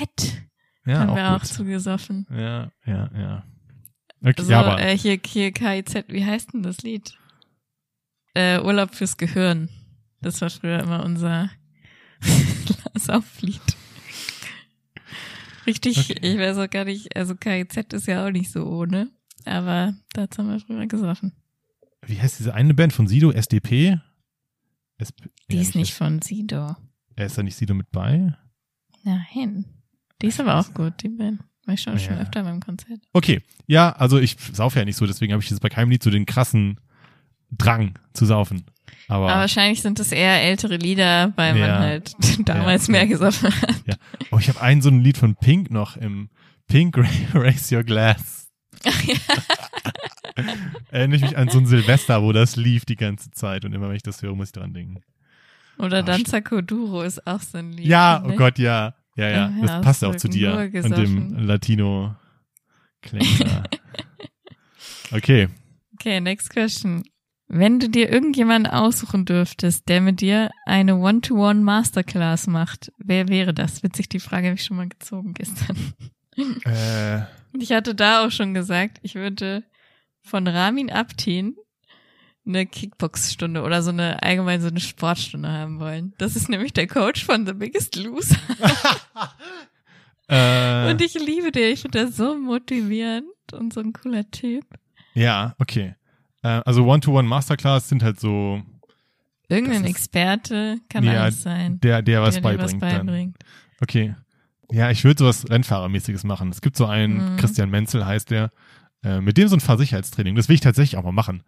ja, 0.85 0.99
haben 1.01 1.11
auch 1.11 1.17
wir 1.17 1.31
auch 1.35 1.41
gut. 1.41 1.49
zugesoffen. 1.49 2.27
Ja, 2.31 2.71
ja, 2.85 3.11
ja. 3.17 3.45
Okay, 4.23 4.43
So, 4.43 4.51
ja, 4.51 4.61
aber 4.61 4.81
äh, 4.81 4.97
hier, 4.97 5.19
hier 5.25 5.53
KIZ, 5.53 6.05
wie 6.09 6.25
heißt 6.25 6.53
denn 6.53 6.63
das 6.63 6.79
Lied? 6.79 7.17
Äh, 8.37 8.61
Urlaub 8.61 8.95
fürs 8.95 9.17
Gehirn. 9.17 9.71
Das 10.21 10.41
war 10.43 10.51
früher 10.51 10.81
immer 10.81 11.03
unser 11.05 11.51
Sauflied. 12.95 13.61
Richtig, 15.67 15.99
Okay. 15.99 16.19
ich 16.23 16.39
weiß 16.39 16.59
auch 16.59 16.71
gar 16.71 16.85
nicht, 16.85 17.17
also 17.17 17.35
KIZ 17.35 17.93
ist 17.93 18.07
ja 18.07 18.27
auch 18.27 18.31
nicht 18.31 18.51
so 18.53 18.65
ohne, 18.67 19.11
aber 19.45 19.95
dazu 20.13 20.39
haben 20.43 20.51
wir 20.51 20.61
früher 20.61 20.87
gesoffen. 20.87 21.33
wie 22.07 22.21
heißt 22.21 22.39
diese 22.39 22.55
eine 22.55 22.73
Band 22.75 22.93
von 22.93 23.09
Sido, 23.09 23.33
SDP? 23.33 23.99
SP 25.03 25.29
Die 25.51 25.57
ja, 25.57 25.63
ist 25.63 25.75
nicht 25.75 25.93
von 25.95 26.23
Sido. 26.23 26.77
Er 27.17 27.27
ist 27.27 27.37
da 27.37 27.43
nicht 27.43 27.57
Sido 27.57 27.75
mit 27.75 27.91
bei? 27.91 28.33
Nein. 29.03 29.65
Die 30.23 30.27
ist 30.29 30.41
aber 30.41 30.57
auch 30.59 30.73
gut, 30.73 31.03
die 31.03 31.09
Band. 31.09 31.41
War 31.65 31.75
ich 31.75 31.83
schon, 31.83 31.99
schon 31.99 32.15
Ja. 32.15 32.21
öfter 32.21 32.45
beim 32.45 32.61
Konzert. 32.61 33.01
Okay, 33.13 33.43
ja, 33.67 33.91
also 33.93 34.19
ich 34.19 34.37
saufe 34.53 34.79
ja 34.79 34.85
nicht 34.85 34.97
so, 34.97 35.07
deswegen 35.07 35.33
habe 35.33 35.43
ich 35.43 35.51
jetzt 35.51 35.61
bei 35.61 35.69
keinem 35.69 35.91
Lied 35.91 36.03
so 36.03 36.11
den 36.11 36.27
krassen 36.27 36.79
Drang 37.51 37.95
zu 38.13 38.25
saufen. 38.27 38.67
Aber, 39.09 39.31
Aber 39.31 39.41
wahrscheinlich 39.43 39.83
sind 39.83 39.99
das 40.01 40.11
eher 40.13 40.43
ältere 40.43 40.77
Lieder, 40.77 41.33
weil 41.37 41.53
man 41.55 41.61
Ja. 41.69 41.79
halt 41.79 42.15
damals 42.49 42.87
Ja. 42.89 42.93
mehr 42.93 43.07
gesoffen 43.07 43.51
hat. 43.63 43.99
oh, 44.33 44.39
ich 44.39 44.49
habe 44.49 44.61
ein 44.61 44.83
so 44.83 44.89
ein 44.89 45.01
Lied 45.01 45.17
von 45.19 45.37
Pink 45.37 45.71
noch 45.71 45.97
im 45.97 46.29
Pink 46.67 46.97
Raise 47.35 47.75
Your 47.77 47.85
Glass. 47.85 48.49
Erinnere 50.91 51.17
ich 51.17 51.23
mich 51.23 51.37
an 51.39 51.49
so 51.49 51.59
ein 51.59 51.67
Silvester, 51.67 52.23
wo 52.23 52.33
das 52.33 52.57
lief 52.57 52.85
die 52.85 52.97
ganze 52.97 53.31
Zeit 53.31 53.65
und 53.65 53.73
immer 53.73 53.89
wenn 53.89 53.97
ich 53.97 54.03
das 54.03 54.23
höre, 54.23 54.35
muss 54.35 54.49
ich 54.49 54.53
dran 54.53 54.75
denken. 54.75 55.01
Oder 55.79 55.99
Ah, 55.99 56.03
Danza 56.03 56.41
Kuduro 56.41 57.03
ist 57.03 57.27
auch 57.27 57.41
so 57.41 57.59
ein 57.59 57.73
Lied. 57.73 57.87
Ja, 57.87 58.19
finde 58.21 58.35
oh. 58.35 58.39
Gott, 58.39 58.59
ja. 58.59 58.95
Ja, 59.17 59.31
ja, 59.31 59.47
Im 59.47 59.63
das 59.67 59.81
passt 59.81 60.03
ja 60.03 60.09
auch 60.09 60.17
zu 60.17 60.29
dir 60.29 60.55
und 60.85 60.91
dem 60.97 61.39
latino. 61.47 62.15
Okay. 65.13 65.49
Okay, 65.95 66.21
next 66.21 66.51
question. 66.51 67.03
Wenn 67.49 67.79
du 67.79 67.89
dir 67.89 68.11
irgendjemanden 68.11 68.73
aussuchen 68.73 69.25
dürftest, 69.25 69.89
der 69.89 70.01
mit 70.01 70.21
dir 70.21 70.51
eine 70.65 70.97
One-to-One 70.97 71.61
Masterclass 71.61 72.49
macht, 72.49 72.91
wer 72.99 73.29
wäre 73.29 73.55
das? 73.55 73.83
Witzig, 73.85 74.09
die 74.09 74.19
Frage 74.19 74.49
habe 74.49 74.57
ich 74.57 74.65
schon 74.65 74.77
mal 74.77 74.89
gezogen 74.89 75.35
gestern. 75.35 75.77
Äh, 76.67 77.23
Und 77.55 77.63
ich 77.63 77.73
hatte 77.73 77.95
da 77.95 78.27
auch 78.27 78.31
schon 78.31 78.53
gesagt, 78.53 78.99
ich 79.01 79.15
würde 79.15 79.65
von 80.21 80.47
Ramin 80.47 80.91
Abtin 80.91 81.57
eine 82.47 82.67
Kickbox-Stunde 82.67 83.63
oder 83.63 83.83
so 83.83 83.89
eine 83.89 84.23
allgemein 84.23 84.61
so 84.61 84.69
eine 84.69 84.81
Sportstunde 84.81 85.49
haben 85.49 85.81
wollen. 85.81 86.13
Das 86.19 86.37
ist 86.37 86.51
nämlich 86.51 86.75
der 86.75 86.89
Coach 86.89 87.25
von 87.25 87.47
The 87.47 87.55
Biggest 87.55 87.97
Loser. 87.97 88.37
äh, 90.29 90.91
Und 90.91 91.01
ich 91.01 91.15
liebe 91.15 91.53
den. 91.53 91.73
Ich 91.73 91.81
finde 91.81 92.05
das 92.05 92.17
so 92.17 92.37
motivierend 92.37 93.27
und 93.53 93.73
so 93.73 93.81
ein 93.81 93.93
cooler 93.95 94.31
Typ. 94.31 94.65
ja, 95.15 95.55
okay. 95.59 95.95
Äh, 96.47 96.63
also 96.65 96.85
One-to-One 96.87 97.29
Masterclass 97.29 97.89
sind 97.89 98.03
halt 98.03 98.21
so 98.21 98.63
Irgendein 99.49 99.85
ist- 99.85 99.91
Experte 99.91 100.79
kann 100.89 101.05
Ja, 101.05 101.23
alles 101.23 101.43
sein. 101.43 101.79
der, 101.81 102.03
der 102.03 102.23
was 102.23 102.35
der 102.35 102.41
beibringt. 102.43 102.73
was 102.73 102.79
beibringt. 102.81 103.37
Okay. 103.81 104.15
Ja, 104.73 104.91
ich 104.91 105.05
würde 105.05 105.19
sowas 105.21 105.49
Rennfahrermäßiges 105.49 106.25
machen. 106.25 106.51
Es 106.51 106.61
gibt 106.61 106.77
so 106.77 106.87
einen, 106.87 107.35
Mhm. 107.35 107.37
Christian 107.37 107.71
Menzel 107.71 108.05
heißt 108.05 108.31
der, 108.31 108.51
äh, 109.05 109.21
mit 109.21 109.37
dem 109.39 109.47
so 109.49 109.55
ein 109.57 109.61
Fahrsicherheitstraining. 109.61 110.35
Das 110.35 110.49
will 110.49 110.55
ich 110.55 110.61
tatsächlich 110.61 110.97
auch 110.99 111.05
mal 111.05 111.13
machen. 111.13 111.43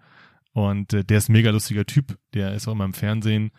Und 0.53 0.93
äh, 0.93 1.05
der 1.05 1.19
ist 1.19 1.29
ein 1.29 1.33
mega 1.33 1.51
lustiger 1.51 1.85
Typ. 1.85 2.17
Der 2.35 2.55
ist 2.55 2.69
auch 2.69 2.73
immer 2.73 2.85
im 2.85 2.95
Fernsehen. 2.95 3.51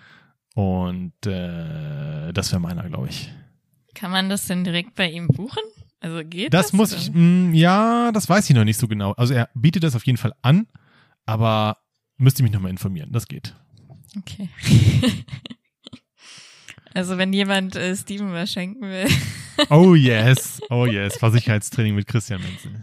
Und 0.55 1.13
äh, 1.25 2.31
das 2.31 2.51
wäre 2.51 2.61
meiner, 2.61 2.87
glaube 2.89 3.09
ich. 3.09 3.31
Kann 3.95 4.11
man 4.11 4.29
das 4.29 4.47
denn 4.47 4.63
direkt 4.63 4.95
bei 4.95 5.09
ihm 5.09 5.27
buchen? 5.27 5.61
Also 5.99 6.21
geht 6.23 6.53
das? 6.53 6.67
Das 6.67 6.73
muss 6.73 6.93
ich, 6.93 7.11
mh, 7.13 7.53
ja, 7.55 8.11
das 8.13 8.29
weiß 8.29 8.49
ich 8.49 8.55
noch 8.55 8.63
nicht 8.63 8.77
so 8.79 8.87
genau. 8.87 9.11
Also 9.13 9.33
er 9.33 9.49
bietet 9.53 9.83
das 9.83 9.95
auf 9.95 10.05
jeden 10.05 10.17
Fall 10.17 10.33
an, 10.41 10.67
aber 11.29 11.77
müsste 12.17 12.41
ich 12.41 12.43
mich 12.43 12.51
nochmal 12.53 12.71
informieren. 12.71 13.11
Das 13.11 13.27
geht. 13.27 13.55
Okay. 14.17 14.49
also 16.93 17.17
wenn 17.17 17.31
jemand 17.33 17.75
äh, 17.75 17.95
Steven 17.95 18.33
was 18.33 18.51
schenken 18.51 18.81
will. 18.81 19.07
Oh 19.69 19.93
yes, 19.93 20.61
oh 20.69 20.85
yes. 20.85 21.17
Versicherheitstraining 21.17 21.93
mit 21.93 22.07
Christian 22.07 22.39
Menzel. 22.41 22.79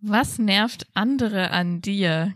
Was 0.00 0.38
nervt 0.38 0.86
andere 0.94 1.50
an 1.50 1.82
dir? 1.82 2.32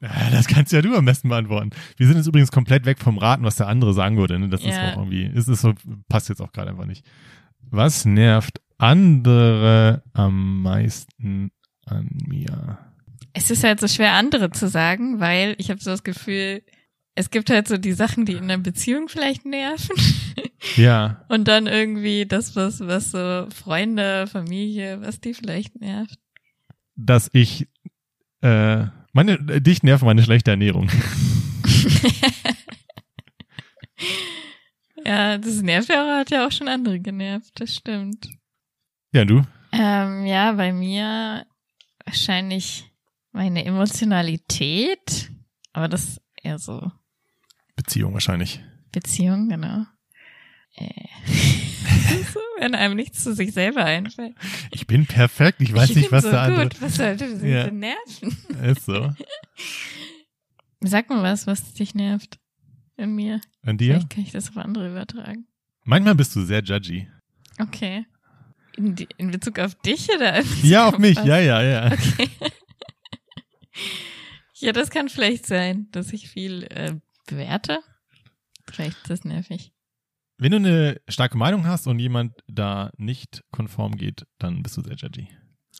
Ja, 0.00 0.30
Das 0.30 0.46
kannst 0.46 0.72
ja 0.72 0.82
du 0.82 0.94
am 0.96 1.04
besten 1.04 1.28
beantworten. 1.30 1.70
Wir 1.96 2.06
sind 2.06 2.16
jetzt 2.18 2.28
übrigens 2.28 2.52
komplett 2.52 2.84
weg 2.86 3.00
vom 3.00 3.18
Raten, 3.18 3.42
was 3.42 3.56
der 3.56 3.66
andere 3.66 3.92
sagen 3.92 4.18
würde. 4.18 4.38
Ne? 4.38 4.48
Das 4.50 4.60
ist 4.60 4.68
Ja. 4.68 4.92
auch 4.92 4.98
irgendwie, 4.98 5.24
ist 5.24 5.48
es 5.48 5.62
so, 5.62 5.74
passt 6.08 6.28
jetzt 6.28 6.40
auch 6.40 6.52
gerade 6.52 6.70
einfach 6.70 6.86
nicht. 6.86 7.04
Was 7.70 8.04
nervt 8.04 8.60
andere 8.78 10.04
am 10.12 10.62
meisten 10.62 11.50
an 11.86 12.08
mir? 12.24 12.78
Es 13.34 13.50
ist 13.50 13.64
halt 13.64 13.80
so 13.80 13.88
schwer, 13.88 14.12
andere 14.12 14.50
zu 14.50 14.68
sagen, 14.68 15.20
weil 15.20 15.54
ich 15.58 15.70
habe 15.70 15.80
so 15.80 15.90
das 15.90 16.02
Gefühl, 16.04 16.62
es 17.14 17.30
gibt 17.30 17.50
halt 17.50 17.68
so 17.68 17.76
die 17.78 17.92
Sachen, 17.92 18.24
die 18.26 18.32
in 18.32 18.44
einer 18.44 18.58
Beziehung 18.58 19.08
vielleicht 19.08 19.44
nerven. 19.44 19.96
Ja, 20.76 21.24
Und 21.28 21.48
dann 21.48 21.66
irgendwie 21.66 22.24
das, 22.24 22.54
was, 22.54 22.78
was 22.86 23.10
so 23.10 23.48
Freunde, 23.52 24.28
Familie, 24.28 25.00
was 25.02 25.20
die 25.20 25.34
vielleicht 25.34 25.80
nervt. 25.80 26.18
dass 26.94 27.28
ich, 27.32 27.66
äh, 28.42 28.86
meine, 29.12 29.32
äh, 29.48 29.60
dich 29.60 29.82
nervt 29.82 30.04
meine 30.04 30.22
schlechte 30.22 30.52
Ernährung. 30.52 30.88
Ja, 35.04 35.36
das 35.38 35.62
nervt 35.62 35.88
ja 35.88 36.04
auch, 36.04 36.20
hat 36.20 36.30
ja 36.30 36.46
auch 36.46 36.52
schon 36.52 36.68
andere 36.68 37.00
genervt, 37.00 37.50
das 37.60 37.74
stimmt. 37.74 38.28
Ja, 39.12 39.24
du? 39.24 39.42
Ähm, 39.72 40.26
ja, 40.26 40.52
bei 40.52 40.72
mir 40.72 41.44
wahrscheinlich 42.04 42.84
meine 43.32 43.64
Emotionalität, 43.64 45.30
aber 45.72 45.88
das 45.88 46.20
eher 46.42 46.58
so 46.58 46.90
Beziehung 47.76 48.12
wahrscheinlich. 48.12 48.60
Beziehung, 48.92 49.48
genau. 49.48 49.84
Äh. 50.74 50.88
so, 52.32 52.40
wenn 52.58 52.74
einem 52.74 52.96
nichts 52.96 53.22
zu 53.24 53.34
sich 53.34 53.52
selber 53.52 53.84
einfällt. 53.84 54.34
Ich 54.70 54.86
bin 54.86 55.06
perfekt, 55.06 55.60
ich 55.60 55.74
weiß 55.74 55.90
ich 55.90 55.96
nicht, 55.96 56.12
was 56.12 56.24
so 56.24 56.30
andere. 56.36 56.68
gut, 56.68 56.80
was 56.82 56.96
sollte 56.96 57.36
sie 57.38 57.48
Ja. 57.48 57.70
nerven? 57.70 58.36
Ist 58.62 58.84
so. 58.86 59.12
Sag 60.80 61.08
mal 61.10 61.22
was, 61.22 61.46
was 61.46 61.74
dich 61.74 61.94
nervt 61.94 62.38
in 62.96 63.14
mir. 63.14 63.40
An 63.62 63.78
dir? 63.78 63.94
Vielleicht 63.94 64.10
kann 64.10 64.24
ich 64.24 64.32
das 64.32 64.48
auf 64.50 64.56
andere 64.56 64.90
übertragen. 64.90 65.46
Manchmal 65.84 66.14
bist 66.14 66.34
du 66.36 66.42
sehr 66.42 66.62
judgy. 66.62 67.08
Okay. 67.60 68.06
In, 68.76 68.94
die, 68.94 69.08
in 69.16 69.30
Bezug 69.30 69.58
auf 69.58 69.74
dich 69.76 70.08
oder? 70.14 70.42
Ja, 70.62 70.88
auf 70.88 70.98
mich, 70.98 71.16
was? 71.16 71.26
ja, 71.26 71.38
ja, 71.38 71.62
ja. 71.62 71.86
Okay. 71.92 72.28
Ja, 74.54 74.72
das 74.72 74.90
kann 74.90 75.08
vielleicht 75.08 75.46
sein, 75.46 75.88
dass 75.92 76.12
ich 76.12 76.28
viel 76.28 76.64
äh, 76.64 76.94
bewerte. 77.26 77.80
Vielleicht 78.70 78.96
ist 78.98 79.10
das 79.10 79.24
nervig. 79.24 79.72
Wenn 80.38 80.50
du 80.52 80.56
eine 80.56 81.00
starke 81.08 81.36
Meinung 81.36 81.66
hast 81.66 81.86
und 81.86 81.98
jemand 81.98 82.32
da 82.48 82.90
nicht 82.96 83.42
konform 83.52 83.96
geht, 83.96 84.26
dann 84.38 84.62
bist 84.62 84.76
du 84.76 84.82
sehr 84.82 84.96
judgy. 84.96 85.28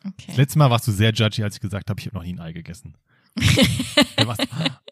Das 0.03 0.11
Okay. 0.11 0.33
letzte 0.35 0.59
Mal 0.59 0.69
warst 0.69 0.87
du 0.87 0.91
sehr 0.91 1.11
judgy, 1.13 1.43
als 1.43 1.55
ich 1.55 1.61
gesagt 1.61 1.89
habe, 1.89 1.99
ich 1.99 2.07
habe 2.07 2.15
noch 2.17 2.23
nie 2.23 2.33
ein 2.33 2.39
Ei 2.39 2.51
gegessen. 2.53 2.97
da 4.15 4.27
warst, 4.27 4.41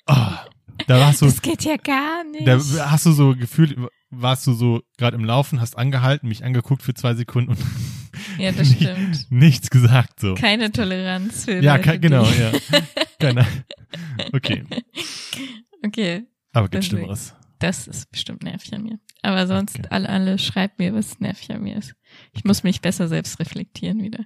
ah, 0.08 0.46
da 0.88 1.00
warst 1.00 1.22
du, 1.22 1.26
das 1.26 1.42
geht 1.42 1.64
ja 1.64 1.78
gar 1.78 2.24
nicht. 2.24 2.48
da 2.48 2.60
hast 2.90 3.06
du 3.06 3.12
so 3.12 3.36
gefühlt, 3.36 3.78
warst 4.10 4.48
du 4.48 4.54
so 4.54 4.82
gerade 4.98 5.16
im 5.16 5.24
Laufen, 5.26 5.62
hast 5.62 5.78
angehalten, 5.78 6.28
mich 6.28 6.44
angeguckt 6.44 6.82
für 6.82 6.94
zwei 6.94 7.14
Sekunden 7.14 7.52
und 7.52 7.60
ja, 8.42 8.52
das 8.52 8.72
stimmt. 8.72 9.32
nichts 9.32 9.70
gesagt 9.70 10.20
so. 10.20 10.34
Keine 10.36 10.72
Toleranz 10.72 11.46
für 11.46 11.60
Ja, 11.62 11.76
Leute, 11.76 12.00
genau, 12.00 12.26
ja. 12.26 12.52
Keine. 13.20 13.46
Okay, 14.34 14.64
Okay, 15.86 16.24
aber 16.54 16.70
gibt 16.70 16.84
Deswegen. 16.84 16.98
Schlimmeres. 17.00 17.34
das 17.60 17.88
ist 17.88 18.12
bestimmt 18.12 18.44
nervig 18.44 18.74
an 18.74 18.84
mir. 18.84 19.00
Aber 19.24 19.48
sonst, 19.48 19.78
Okay. 19.80 19.88
alle, 19.90 20.10
alle, 20.10 20.38
schreibt 20.40 20.80
mir, 20.80 20.94
was 20.94 21.20
nervig 21.20 21.52
an 21.52 21.62
mir 21.64 21.78
ist. 21.78 21.94
Ich 22.34 22.44
muss 22.44 22.64
mich 22.64 22.82
besser 22.82 23.08
selbst 23.08 23.40
reflektieren 23.40 24.02
wieder. 24.04 24.26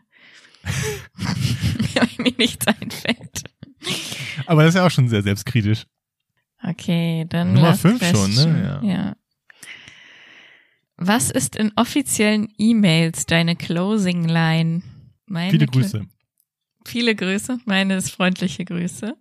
Weil 1.15 2.07
mir 2.17 2.33
nichts 2.37 2.67
einfällt. 2.67 3.43
Aber 4.47 4.63
das 4.63 4.69
ist 4.69 4.75
ja 4.79 4.85
auch 4.85 4.91
schon 4.91 5.07
sehr 5.09 5.21
selbstkritisch. 5.23 5.85
Okay, 6.63 7.25
dann 7.29 7.53
Nummer 7.53 7.69
last 7.69 7.81
fünf 7.81 8.03
schon, 8.05 8.33
ne? 8.33 8.81
Ja. 8.83 8.89
ja. 8.89 9.15
Was 10.97 11.29
ist 11.29 11.55
in 11.55 11.71
offiziellen 11.75 12.47
E-Mails 12.57 13.25
deine 13.25 13.55
Closing 13.55 14.25
Line? 14.27 14.81
Meine 15.25 15.51
Viele 15.51 15.65
Grüße. 15.67 16.05
Viele 16.85 17.15
Grüße. 17.15 17.59
Meine 17.65 17.95
ist 17.95 18.11
freundliche 18.11 18.63
Grüße. 18.63 19.15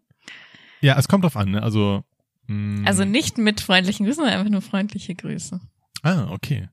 Ja, 0.80 0.98
es 0.98 1.08
kommt 1.08 1.24
drauf 1.24 1.36
an, 1.36 1.50
ne? 1.50 1.62
Also, 1.62 2.04
mh, 2.46 2.86
Also 2.86 3.04
nicht 3.04 3.38
mit 3.38 3.60
freundlichen 3.60 4.04
Grüßen, 4.06 4.22
sondern 4.22 4.38
einfach 4.38 4.50
nur 4.50 4.62
freundliche 4.62 5.14
Grüße. 5.14 5.60
Ah, 6.02 6.28
okay. 6.30 6.68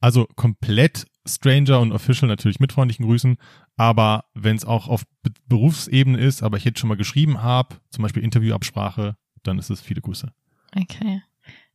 Also 0.00 0.26
komplett 0.34 1.06
Stranger 1.26 1.78
und 1.80 1.92
Official 1.92 2.28
natürlich 2.28 2.58
mit 2.58 2.72
freundlichen 2.72 3.06
Grüßen, 3.06 3.36
aber 3.76 4.24
wenn 4.34 4.56
es 4.56 4.64
auch 4.64 4.88
auf 4.88 5.04
Be 5.22 5.30
Berufsebene 5.46 6.18
ist, 6.18 6.42
aber 6.42 6.56
ich 6.56 6.64
jetzt 6.64 6.80
schon 6.80 6.88
mal 6.88 6.96
geschrieben 6.96 7.42
habe, 7.42 7.76
zum 7.90 8.02
Beispiel 8.02 8.24
Interviewabsprache, 8.24 9.16
dann 9.44 9.60
ist 9.60 9.70
es 9.70 9.80
viele 9.80 10.00
Grüße. 10.00 10.32
Okay. 10.74 11.22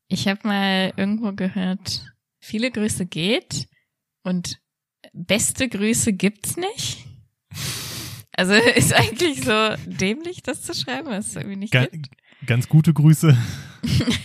Ich 0.10 0.28
habe 0.28 0.46
mal 0.46 0.94
irgendwo 0.98 1.32
gehört, 1.32 2.06
viele 2.48 2.72
Grüße 2.72 3.06
geht 3.06 3.68
und 4.24 4.60
beste 5.14 5.68
Grüße 5.70 6.14
gibt's 6.14 6.58
nicht. 6.58 7.06
Also 8.32 8.54
ist 8.76 8.94
eigentlich 8.94 9.44
so 9.44 9.76
dämlich, 9.86 10.44
das 10.44 10.62
zu 10.62 10.74
schreiben, 10.74 11.10
was 11.10 11.28
es 11.28 11.36
irgendwie 11.36 11.56
nicht 11.58 11.74
Ga 11.74 11.86
gibt. 11.86 12.10
ganz 12.46 12.68
gute 12.70 12.94
Grüße. 12.94 13.38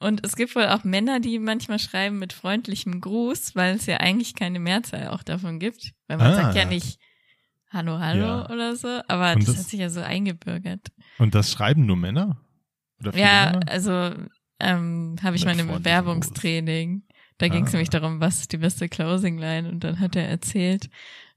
Und 0.00 0.24
es 0.24 0.36
gibt 0.36 0.54
wohl 0.54 0.66
auch 0.68 0.84
Männer, 0.84 1.18
die 1.18 1.40
manchmal 1.40 1.80
schreiben 1.80 2.20
mit 2.20 2.32
freundlichem 2.32 3.00
Gruß, 3.00 3.56
weil 3.56 3.74
es 3.74 3.86
ja 3.86 3.96
eigentlich 3.96 4.34
keine 4.36 4.60
Mehrzahl 4.60 5.08
auch 5.08 5.24
davon 5.24 5.58
gibt. 5.58 5.92
Weil 6.06 6.18
man 6.18 6.28
Ah. 6.28 6.34
sagt 6.36 6.54
ja 6.54 6.64
nicht 6.66 7.00
Hallo, 7.70 7.98
Hallo 7.98 8.24
Ja. 8.24 8.48
oder 8.50 8.76
so, 8.76 9.00
aber 9.08 9.34
das, 9.34 9.44
das- 9.46 9.58
hat 9.58 9.66
sich 9.66 9.80
ja 9.80 9.90
so 9.90 10.00
eingebürgert. 10.00 10.86
Und 11.18 11.34
das 11.34 11.50
schreiben 11.52 11.84
nur 11.84 11.96
Männer? 11.96 12.40
Oder 13.00 13.12
viele 13.12 13.24
Ja, 13.24 13.50
Männer? 13.50 13.68
also 13.68 14.14
ähm, 14.60 15.16
habe 15.22 15.36
ich 15.36 15.42
freundlichem 15.42 15.72
Bewerbungstraining. 15.74 17.02
Da 17.38 17.48
ging 17.48 17.64
es 17.64 17.70
Ah. 17.70 17.72
nämlich 17.76 17.90
darum, 17.90 18.20
was 18.20 18.40
ist 18.40 18.52
die 18.52 18.56
beste 18.58 18.88
Closing 18.88 19.38
Line 19.38 19.68
und 19.68 19.84
dann 19.84 20.00
hat 20.00 20.16
er 20.16 20.28
erzählt, 20.28 20.90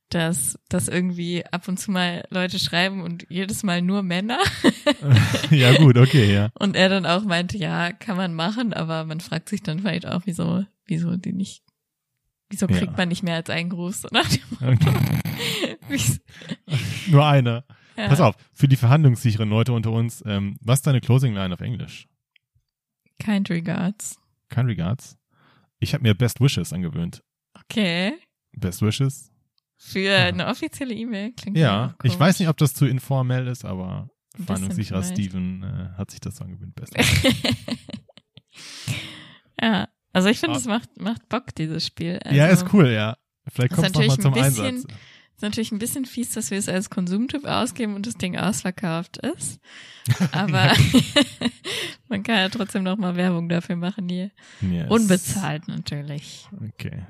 dass 0.09 0.59
das 0.67 0.87
irgendwie 0.89 1.45
ab 1.45 1.67
und 1.67 1.77
zu 1.79 1.91
mal 1.91 2.25
Leute 2.31 2.59
schreiben 2.59 3.01
und 3.01 3.25
jedes 3.29 3.63
Mal 3.63 3.81
nur 3.81 4.01
Männer. 4.03 4.39
ja, 5.51 5.73
gut, 5.77 5.97
okay, 5.97 6.33
ja. 6.33 6.49
Und 6.59 6.75
er 6.75 6.89
dann 6.89 7.05
auch 7.05 7.23
meinte, 7.23 7.57
ja, 7.57 7.91
kann 7.93 8.17
man 8.17 8.33
machen, 8.33 8.73
aber 8.73 9.05
man 9.05 9.19
fragt 9.21 9.47
sich 9.47 9.61
dann 9.63 9.79
vielleicht 9.79 10.05
auch, 10.07 10.23
wieso, 10.25 10.65
wieso 10.85 11.15
die 11.15 11.31
nicht, 11.33 11.63
wieso 12.49 12.65
Ja. 12.67 12.77
kriegt 12.77 12.97
man 12.97 13.07
nicht 13.09 13.23
mehr 13.23 13.35
als 13.35 13.49
einen 13.49 13.69
Gruß? 13.69 14.01
So 14.01 14.07
nach 14.11 14.27
dem 14.27 14.41
Okay. 14.59 15.77
Nur 17.09 17.25
eine. 17.25 17.63
ja. 17.97 18.07
Pass 18.07 18.19
auf, 18.21 18.35
für 18.53 18.67
die 18.67 18.75
verhandlungssicheren 18.75 19.49
Leute 19.49 19.73
unter 19.73 19.91
uns, 19.91 20.23
ähm, 20.25 20.57
was 20.61 20.79
ist 20.79 20.87
deine 20.87 21.01
Closing 21.01 21.33
Line 21.33 21.53
auf 21.53 21.61
Englisch? 21.61 22.07
Kind 23.21 23.49
regards. 23.49 24.19
Kind 24.49 24.67
regards. 24.67 25.17
Ich 25.79 25.93
habe 25.93 26.03
mir 26.03 26.13
Best 26.15 26.41
Wishes 26.41 26.73
angewöhnt. 26.73 27.23
Okay. 27.53 28.13
Best 28.53 28.81
Wishes. 28.81 29.31
Für 29.77 30.15
eine 30.15 30.47
offizielle 30.47 30.93
E-Mail 30.93 31.31
klingt 31.33 31.57
Ja, 31.57 31.95
ich 32.03 32.19
weiß 32.19 32.39
nicht, 32.39 32.49
ob 32.49 32.57
das 32.57 32.73
zu 32.73 32.85
informell 32.85 33.47
ist, 33.47 33.65
aber 33.65 34.09
verhandlungssicherer. 34.45 35.03
Steven 35.03 35.63
äh, 35.63 35.97
hat 35.97 36.11
sich 36.11 36.19
das 36.19 36.35
so 36.37 36.43
angewöhnt. 36.43 36.75
Best 36.75 36.93
ja, 39.61 39.87
also 40.13 40.29
ich 40.29 40.39
finde, 40.39 40.55
Ah. 40.55 40.59
es 40.59 40.65
macht, 40.65 40.99
macht 40.99 41.29
Bock, 41.29 41.55
dieses 41.55 41.85
Spiel. 41.85 42.19
Also, 42.23 42.35
ja, 42.37 42.47
ist 42.47 42.65
cool, 42.73 42.89
ja. 42.89 43.17
Vielleicht 43.47 43.73
kommt 43.73 43.87
es 43.87 43.93
nochmal 43.93 44.19
zum 44.19 44.33
ein 44.33 44.43
bisschen- 44.43 44.65
Einsatz. 44.65 44.93
Ist 45.41 45.43
natürlich 45.43 45.71
ein 45.71 45.79
bisschen 45.79 46.05
fies, 46.05 46.29
dass 46.33 46.51
wir 46.51 46.59
es 46.59 46.69
als 46.69 46.91
Konsumtyp 46.91 47.45
ausgeben 47.45 47.95
und 47.95 48.05
das 48.05 48.13
Ding 48.15 48.37
ausverkauft 48.37 49.17
ist. 49.17 49.59
Aber 50.31 50.71
man 52.09 52.21
kann 52.21 52.35
ja 52.37 52.49
trotzdem 52.49 52.83
noch 52.83 52.95
mal 52.97 53.15
Werbung 53.15 53.49
dafür 53.49 53.75
machen 53.75 54.07
hier. 54.07 54.29
Yes. 54.61 54.87
Unbezahlt 54.91 55.67
natürlich. 55.67 56.47
Okay. 56.69 57.07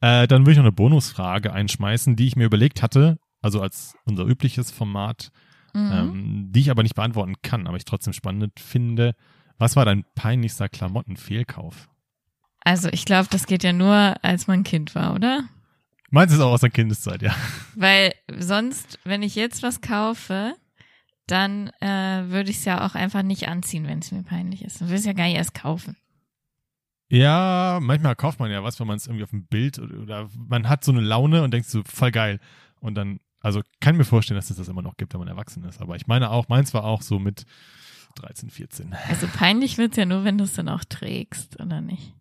Äh, 0.00 0.28
dann 0.28 0.42
würde 0.42 0.52
ich 0.52 0.56
noch 0.58 0.64
eine 0.64 0.70
Bonusfrage 0.70 1.52
einschmeißen, 1.52 2.14
die 2.14 2.28
ich 2.28 2.36
mir 2.36 2.44
überlegt 2.44 2.82
hatte, 2.82 3.18
also 3.42 3.60
als 3.60 3.96
unser 4.04 4.24
übliches 4.24 4.70
Format, 4.70 5.32
Mhm. 5.74 5.90
ähm, 5.92 6.46
die 6.52 6.60
ich 6.60 6.70
aber 6.70 6.84
nicht 6.84 6.94
beantworten 6.94 7.34
kann, 7.42 7.66
aber 7.66 7.76
ich 7.78 7.84
trotzdem 7.84 8.12
spannend 8.12 8.60
finde. 8.60 9.16
Was 9.58 9.74
war 9.74 9.84
dein 9.84 10.04
peinlichster 10.14 10.68
Klamottenfehlkauf? 10.68 11.88
Also 12.60 12.88
ich 12.92 13.04
glaube, 13.04 13.26
das 13.28 13.46
geht 13.48 13.64
ja 13.64 13.72
nur, 13.72 14.14
als 14.22 14.46
man 14.46 14.62
Kind 14.62 14.94
war, 14.94 15.14
oder? 15.16 15.48
Meins 16.10 16.32
ist 16.32 16.40
auch 16.40 16.52
aus 16.52 16.60
der 16.60 16.70
Kindeszeit, 16.70 17.22
ja. 17.22 17.34
Weil 17.74 18.14
sonst, 18.38 18.98
wenn 19.04 19.22
ich 19.22 19.34
jetzt 19.34 19.62
was 19.62 19.80
kaufe, 19.80 20.54
dann 21.26 21.68
äh, 21.80 22.28
würde 22.28 22.50
ich 22.50 22.58
es 22.58 22.64
ja 22.64 22.86
auch 22.86 22.94
einfach 22.94 23.22
nicht 23.22 23.48
anziehen, 23.48 23.86
wenn 23.86 23.98
es 23.98 24.12
mir 24.12 24.22
peinlich 24.22 24.64
ist. 24.64 24.80
Dann 24.80 24.88
würde 24.88 24.96
ich 24.96 25.00
es 25.00 25.06
ja 25.06 25.12
gar 25.12 25.24
nicht 25.24 25.36
erst 25.36 25.54
kaufen. 25.54 25.96
Ja, 27.08 27.78
manchmal 27.82 28.16
kauft 28.16 28.40
man 28.40 28.50
ja 28.50 28.64
was, 28.64 28.80
wenn 28.80 28.86
man 28.86 28.96
es 28.96 29.06
irgendwie 29.06 29.24
auf 29.24 29.30
dem 29.30 29.46
Bild 29.46 29.78
oder, 29.78 29.98
oder 30.00 30.28
man 30.36 30.68
hat 30.68 30.84
so 30.84 30.92
eine 30.92 31.00
Laune 31.00 31.42
und 31.42 31.52
denkt 31.52 31.68
so, 31.68 31.82
voll 31.84 32.10
geil. 32.10 32.40
Und 32.80 32.94
dann, 32.94 33.20
also 33.40 33.62
kann 33.80 33.96
mir 33.96 34.04
vorstellen, 34.04 34.36
dass 34.36 34.50
es 34.50 34.56
das 34.56 34.68
immer 34.68 34.82
noch 34.82 34.96
gibt, 34.96 35.12
wenn 35.12 35.20
man 35.20 35.28
erwachsen 35.28 35.64
ist. 35.64 35.80
Aber 35.80 35.96
ich 35.96 36.06
meine 36.06 36.30
auch, 36.30 36.48
meins 36.48 36.74
war 36.74 36.84
auch 36.84 37.02
so 37.02 37.18
mit 37.18 37.44
13, 38.16 38.50
14. 38.50 38.94
Also 39.08 39.26
peinlich 39.28 39.78
wird's 39.78 39.96
ja 39.96 40.06
nur, 40.06 40.24
wenn 40.24 40.38
du 40.38 40.44
es 40.44 40.54
dann 40.54 40.68
auch 40.68 40.84
trägst, 40.84 41.60
oder 41.60 41.80
nicht? 41.80 42.14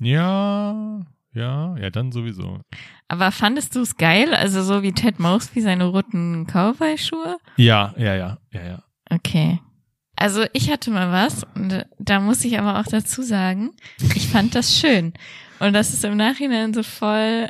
Ja, 0.00 1.00
ja, 1.32 1.76
ja, 1.76 1.90
dann 1.90 2.12
sowieso. 2.12 2.60
Aber 3.08 3.32
fandest 3.32 3.74
du 3.74 3.80
es 3.80 3.96
geil? 3.96 4.34
Also 4.34 4.62
so 4.62 4.82
wie 4.82 4.92
Ted 4.92 5.18
Mosby 5.18 5.60
seine 5.60 5.84
roten 5.86 6.46
Cowboy-Schuhe? 6.46 7.38
Ja, 7.56 7.94
ja, 7.96 8.14
ja, 8.14 8.38
ja, 8.52 8.64
ja. 8.64 8.82
Okay. 9.10 9.60
Also 10.16 10.44
ich 10.52 10.70
hatte 10.70 10.90
mal 10.90 11.12
was 11.12 11.44
und 11.54 11.86
da 11.98 12.20
muss 12.20 12.44
ich 12.44 12.58
aber 12.58 12.80
auch 12.80 12.86
dazu 12.86 13.22
sagen, 13.22 13.70
ich 14.14 14.28
fand 14.28 14.54
das 14.54 14.76
schön. 14.76 15.12
Und 15.60 15.74
das 15.74 15.92
ist 15.92 16.04
im 16.04 16.16
Nachhinein 16.16 16.74
so 16.74 16.82
voll, 16.82 17.48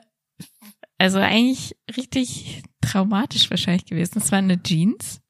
also 0.99 1.18
eigentlich 1.18 1.76
richtig 1.97 2.62
traumatisch 2.82 3.50
wahrscheinlich 3.50 3.87
gewesen. 3.87 4.14
Das 4.14 4.32
war 4.32 4.38
eine 4.38 4.62
Jeans. 4.62 5.20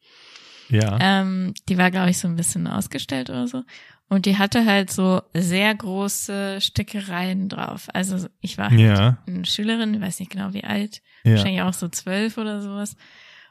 Ja. 0.68 0.98
Ähm, 1.00 1.54
die 1.68 1.78
war, 1.78 1.90
glaube 1.90 2.10
ich, 2.10 2.18
so 2.18 2.28
ein 2.28 2.36
bisschen 2.36 2.66
ausgestellt 2.66 3.30
oder 3.30 3.46
so. 3.46 3.62
Und 4.10 4.24
die 4.24 4.38
hatte 4.38 4.64
halt 4.64 4.90
so 4.90 5.20
sehr 5.34 5.74
große 5.74 6.60
Stickereien 6.62 7.48
drauf. 7.50 7.88
Also 7.92 8.26
ich 8.40 8.56
war 8.56 8.70
halt 8.70 8.80
Ja, 8.80 9.18
eine 9.26 9.44
Schülerin, 9.44 9.92
ich 9.94 10.00
weiß 10.00 10.20
nicht 10.20 10.30
genau 10.32 10.54
wie 10.54 10.64
alt, 10.64 11.02
ja. 11.24 11.32
wahrscheinlich 11.32 11.62
auch 11.62 11.74
so 11.74 11.88
zwölf 11.88 12.38
oder 12.38 12.62
sowas. 12.62 12.96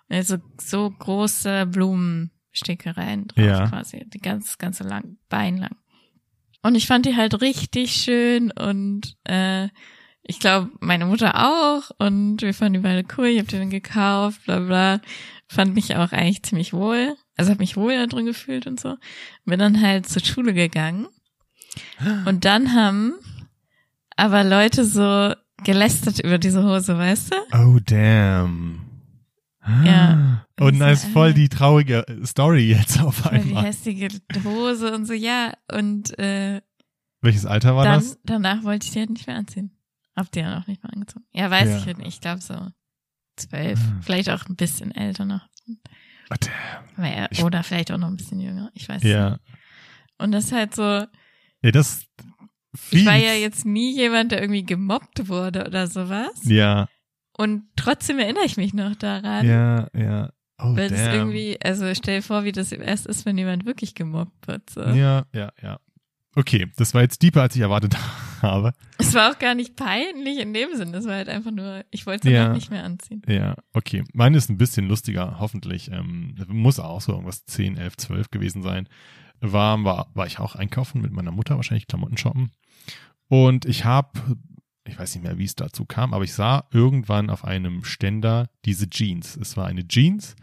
Und 0.09 0.15
also 0.15 0.37
so 0.59 0.89
große 0.89 1.67
Blumenstickereien 1.67 3.27
drauf 3.27 3.45
Ja. 3.45 3.67
quasi, 3.67 4.05
die 4.07 4.19
ganz, 4.19 4.57
ganze 4.57 4.83
lang, 4.83 5.17
Bein 5.29 5.57
lang. 5.57 5.75
Und 6.63 6.75
ich 6.75 6.87
fand 6.87 7.05
die 7.05 7.15
halt 7.15 7.39
richtig 7.41 7.91
schön 7.93 8.51
und 8.51 9.15
äh, 9.25 9.67
ich 10.23 10.39
glaube, 10.39 10.71
meine 10.79 11.05
Mutter 11.05 11.35
auch 11.35 11.91
und 11.99 12.41
wir 12.41 12.53
fanden 12.53 12.73
die 12.73 12.79
beide 12.79 13.07
cool, 13.17 13.27
ich 13.27 13.37
habe 13.37 13.47
die 13.47 13.57
dann 13.59 13.69
gekauft, 13.69 14.43
bla 14.45 14.59
bla. 14.59 15.01
Fand 15.47 15.75
mich 15.75 15.95
auch 15.95 16.11
eigentlich 16.11 16.43
ziemlich 16.43 16.73
wohl. 16.73 17.15
Also 17.37 17.51
habe 17.51 17.59
mich 17.59 17.77
wohl 17.77 17.95
da 17.95 18.07
drin 18.07 18.25
gefühlt 18.25 18.67
und 18.67 18.79
so. 18.79 18.97
Bin 19.45 19.59
dann 19.59 19.81
halt 19.81 20.09
zur 20.09 20.23
Schule 20.23 20.53
gegangen. 20.53 21.07
Und 22.25 22.43
dann 22.45 22.73
haben 22.73 23.13
aber 24.15 24.43
Leute 24.43 24.83
so 24.85 25.33
gelästert 25.63 26.19
über 26.19 26.39
diese 26.39 26.63
Hose, 26.63 26.97
weißt 26.97 27.33
du? 27.33 27.35
Oh, 27.57 27.79
damn. 27.85 28.81
Ja. 29.83 30.45
Und 30.59 30.79
da 30.79 30.89
ist 30.91 31.05
voll 31.05 31.33
die 31.33 31.49
traurige 31.49 32.05
Story 32.25 32.69
jetzt 32.71 32.99
auf 33.01 33.17
Voll 33.17 33.39
die 33.39 33.49
einmal. 33.49 33.65
hässliche 33.65 34.07
Hose 34.43 34.93
und 34.95 35.05
so, 35.05 35.13
ja. 35.13 35.53
Und 35.71 36.17
äh, 36.17 36.61
Welches 37.21 37.45
Alter 37.45 37.75
war 37.75 37.83
dann, 37.83 37.99
das? 37.99 38.17
danach 38.23 38.63
wollte 38.63 38.87
ich 38.87 38.93
die 38.93 38.99
halt 38.99 39.09
nicht 39.11 39.27
mehr 39.27 39.35
anziehen. 39.35 39.71
Hab 40.15 40.31
die 40.31 40.41
dann 40.41 40.59
auch 40.61 40.67
nicht 40.67 40.81
mehr 40.83 40.93
angezogen. 40.93 41.25
Ja, 41.33 41.51
weiß 41.51 41.69
Ja. 41.69 41.77
ich 41.77 41.85
halt 41.85 41.97
nicht. 41.99 42.07
Ich 42.07 42.21
glaube 42.21 42.41
so 42.41 42.55
zwölf. 43.35 43.79
Ah. 43.79 43.99
Vielleicht 44.01 44.29
auch 44.31 44.45
ein 44.47 44.55
bisschen 44.55 44.91
älter 44.91 45.25
noch. 45.25 45.47
Aber 46.29 47.07
er- 47.07 47.31
Ich- 47.31 47.43
Oder 47.43 47.63
vielleicht 47.63 47.91
auch 47.91 47.97
noch 47.97 48.07
ein 48.07 48.17
bisschen 48.17 48.39
jünger. 48.39 48.69
Ich 48.73 48.87
weiß 48.89 49.03
Ja. 49.03 49.31
nicht. 49.31 49.41
Und 50.17 50.31
das 50.31 50.45
ist 50.45 50.51
halt 50.51 50.73
so, 50.75 50.81
Ja, 50.83 51.71
das 51.71 52.05
ich 52.91 53.05
war 53.05 53.13
fies. 53.13 53.23
ja 53.23 53.33
jetzt 53.33 53.65
nie 53.65 53.95
jemand, 53.95 54.31
der 54.31 54.41
irgendwie 54.41 54.63
gemobbt 54.65 55.27
wurde 55.29 55.65
oder 55.65 55.87
sowas. 55.87 56.31
Ja, 56.43 56.87
Und 57.37 57.63
trotzdem 57.75 58.17
erinnere 58.19 58.45
ich 58.45 58.57
mich 58.57 58.73
noch 58.73 58.95
daran. 58.95 59.45
ja, 59.47 59.87
ja. 59.95 60.31
Oh, 60.59 60.75
Weil 60.75 60.89
das 60.89 61.03
damn. 61.03 61.13
irgendwie. 61.13 61.49
irgendwie, 61.51 61.61
also 61.63 61.93
stell 61.93 62.17
dir 62.17 62.23
vor, 62.23 62.43
wie 62.43 62.51
das 62.51 62.71
erst 62.71 63.05
ist, 63.05 63.27
wenn 63.27 63.37
jemand 63.37 63.65
wirklich 63.67 63.93
gemobbt 63.93 64.47
wird. 64.47 64.67
So. 64.71 64.81
Ja, 64.81 65.25
ja, 65.33 65.51
ja. 65.61 65.79
Okay, 66.37 66.67
das 66.75 66.93
war 66.93 67.01
jetzt 67.01 67.23
deeper, 67.23 67.41
als 67.41 67.55
ich 67.55 67.63
erwartet 67.63 67.97
habe. 68.43 68.73
Es 68.99 69.15
war 69.15 69.31
auch 69.31 69.39
gar 69.39 69.55
nicht 69.55 69.75
peinlich 69.75 70.37
in 70.37 70.53
dem 70.53 70.75
Sinn. 70.75 70.93
Es 70.93 71.05
war 71.05 71.15
halt 71.15 71.29
einfach 71.29 71.49
nur, 71.49 71.83
ich 71.89 72.05
wollte 72.05 72.27
es 72.27 72.31
Ja. 72.31 72.43
ja. 72.43 72.53
nicht 72.53 72.69
mehr 72.69 72.83
anziehen. 72.83 73.23
Ja, 73.27 73.55
okay. 73.73 74.03
Meine 74.13 74.37
ist 74.37 74.47
ein 74.47 74.59
bisschen 74.59 74.87
lustiger, 74.87 75.39
hoffentlich. 75.39 75.91
Ähm, 75.91 76.35
muss 76.47 76.79
auch 76.79 77.01
so 77.01 77.13
irgendwas 77.13 77.43
10, 77.45 77.75
11, 77.77 77.97
12 77.97 78.29
gewesen 78.29 78.61
sein. 78.61 78.87
War, 79.41 79.83
war, 79.83 80.11
war 80.13 80.27
ich 80.27 80.37
auch 80.37 80.53
einkaufen 80.53 81.01
mit 81.01 81.11
meiner 81.11 81.31
Mutter, 81.31 81.55
wahrscheinlich 81.55 81.87
Klamotten 81.87 82.17
shoppen. 82.17 82.51
Und 83.29 83.65
ich 83.65 83.83
habe, 83.85 84.37
ich 84.87 84.99
weiß 84.99 85.15
nicht 85.15 85.23
mehr, 85.23 85.39
wie 85.39 85.43
es 85.45 85.55
dazu 85.55 85.85
kam, 85.85 86.13
aber 86.13 86.23
ich 86.23 86.33
sah 86.33 86.67
irgendwann 86.71 87.31
auf 87.31 87.45
einem 87.45 87.83
Ständer 87.83 88.51
diese 88.63 88.87
Jeans. 88.87 89.35
Es 89.37 89.57
war 89.57 89.65
eine 89.65 89.87
Jeans 89.87 90.35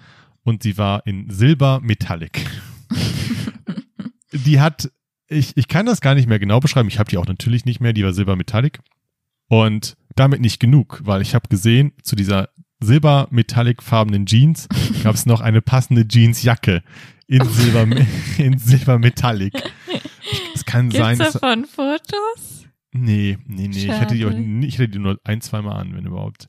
und 0.43 0.65
sie 0.65 0.77
war 0.77 1.07
in 1.07 1.31
Silber 1.31 1.79
Metallic. 1.81 2.45
die 4.33 4.61
hat, 4.61 4.91
ich, 5.35 5.57
ich 5.57 5.69
kann 5.69 5.87
das 5.87 6.01
gar 6.01 6.15
nicht 6.15 6.29
mehr 6.29 6.39
genau 6.39 6.61
beschreiben. 6.61 6.89
Ich 6.89 6.99
habe 6.99 7.11
die 7.11 7.19
auch 7.19 7.27
natürlich 7.27 7.65
nicht 7.65 7.81
mehr, 7.81 7.93
die 7.93 8.05
war 8.05 8.13
Silber 8.13 8.37
Metallic. 8.37 8.81
Und 9.49 9.97
damit 10.17 10.41
nicht 10.41 10.61
genug, 10.61 11.01
weil 11.05 11.21
ich 11.23 11.35
habe 11.35 11.49
gesehen, 11.49 11.93
zu 12.03 12.17
dieser 12.17 12.49
silber 12.81 13.29
metallic 13.31 13.83
farbenen 13.83 14.27
Jeans 14.27 14.69
gab 15.03 15.15
es 15.15 15.27
noch 15.27 15.41
eine 15.41 15.63
passende 15.63 16.07
Jeansjacke 16.09 16.83
in 17.27 17.45
Silber, 17.49 17.87
in 18.39 18.59
Silber 18.59 18.99
Metallic. 18.99 19.55
Es 20.55 20.65
kann 20.65 20.91
Gibt's 20.91 20.99
sein, 20.99 21.19
dass, 21.19 21.33
davon 21.35 21.65
Fotos? 21.65 22.67
nee, 22.93 23.39
nee, 23.47 23.69
nee, 23.69 23.87
ich 23.87 23.91
hatte 23.91 24.15
die 24.15 24.25
auch 24.25 24.33
nie, 24.33 24.67
ich 24.67 24.75
hatte 24.75 24.89
die 24.89 24.99
nur 24.99 25.19
ein, 25.25 25.41
zwei 25.41 25.63
Mal 25.63 25.77
an, 25.77 25.95
wenn 25.95 26.07
überhaupt. 26.07 26.49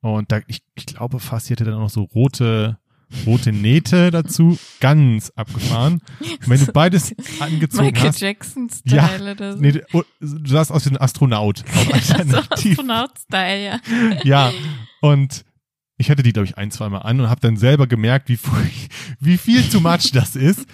Und 0.00 0.32
da, 0.32 0.40
ich, 0.46 0.62
ich 0.74 0.86
glaube 0.86 1.20
fast, 1.20 1.46
sie 1.46 1.54
hatte 1.54 1.64
dann 1.64 1.74
auch 1.74 1.80
noch 1.80 1.90
so 1.90 2.02
rote, 2.02 2.78
rote 3.26 3.52
Nähte 3.52 4.10
dazu, 4.10 4.58
ganz 4.80 5.30
abgefahren. 5.36 6.00
Und 6.20 6.48
wenn 6.48 6.64
du 6.64 6.72
beides 6.72 7.14
angezogen 7.40 7.86
Michael 7.86 8.08
hast, 8.08 8.20
Jackson-Style 8.20 9.32
oder 9.32 9.52
so. 9.54 9.60
nee, 9.60 9.72
du, 9.72 9.82
du 10.20 10.50
sahst 10.50 10.72
aus 10.72 10.86
wie 10.86 10.90
ein 10.90 11.00
Astronaut. 11.00 11.64
Alternativ. 11.92 12.78
Astronaut-Style, 12.78 13.64
ja. 13.64 13.80
Ja, 14.24 14.52
und 15.00 15.44
ich 16.00 16.10
hatte 16.10 16.22
die, 16.22 16.32
glaube 16.32 16.46
ich, 16.46 16.56
ein, 16.56 16.70
zweimal 16.70 17.02
an 17.02 17.20
und 17.20 17.28
habe 17.28 17.40
dann 17.42 17.56
selber 17.56 17.86
gemerkt, 17.86 18.28
wie, 18.30 18.38
wie 19.20 19.36
viel 19.36 19.62
too 19.68 19.80
much 19.80 20.12
das 20.12 20.34
ist. 20.34 20.66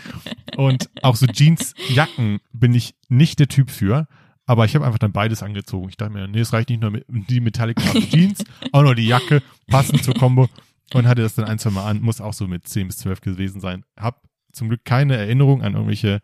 Und 0.56 0.88
auch 1.02 1.16
so 1.16 1.26
Jeansjacken 1.26 2.38
bin 2.52 2.74
ich 2.74 2.94
nicht 3.08 3.40
der 3.40 3.48
Typ 3.48 3.70
für. 3.70 4.06
Aber 4.46 4.64
ich 4.64 4.76
habe 4.76 4.86
einfach 4.86 5.00
dann 5.00 5.10
beides 5.10 5.42
angezogen. 5.42 5.88
Ich 5.88 5.96
dachte 5.96 6.12
mir, 6.12 6.28
nee, 6.28 6.38
es 6.38 6.52
reicht 6.52 6.68
nicht 6.68 6.80
nur 6.80 6.92
mit 6.92 7.04
die 7.08 7.40
metallic 7.40 7.78
Jeans, 8.10 8.44
auch 8.70 8.82
noch 8.82 8.94
die 8.94 9.06
Jacke, 9.06 9.42
passend 9.66 10.04
zur 10.04 10.14
Kombo. 10.14 10.48
Und 10.94 11.08
hatte 11.08 11.22
das 11.22 11.34
dann 11.34 11.46
ein, 11.46 11.58
zwei 11.58 11.70
Mal 11.70 11.86
an. 11.86 12.00
Muss 12.00 12.20
auch 12.20 12.32
so 12.32 12.46
mit 12.46 12.66
10 12.68 12.88
bis 12.88 12.98
12 12.98 13.20
gewesen 13.20 13.60
sein. 13.60 13.84
Hab 13.96 14.22
zum 14.52 14.68
Glück 14.68 14.84
keine 14.84 15.16
Erinnerung 15.16 15.62
an 15.62 15.74
irgendwelche 15.74 16.20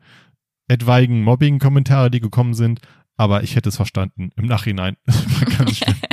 etwaigen 0.69 1.23
Mobbing-Kommentare, 1.23 2.11
die 2.11 2.21
gekommen 2.21 2.55
sind. 2.55 2.81
Aber 3.17 3.43
ich 3.43 3.57
hätte 3.57 3.69
es 3.69 3.77
verstanden. 3.77 4.31
Im 4.37 4.47
Nachhinein. 4.47 4.97
Ganz 5.59 5.79
schlimm. 5.79 5.97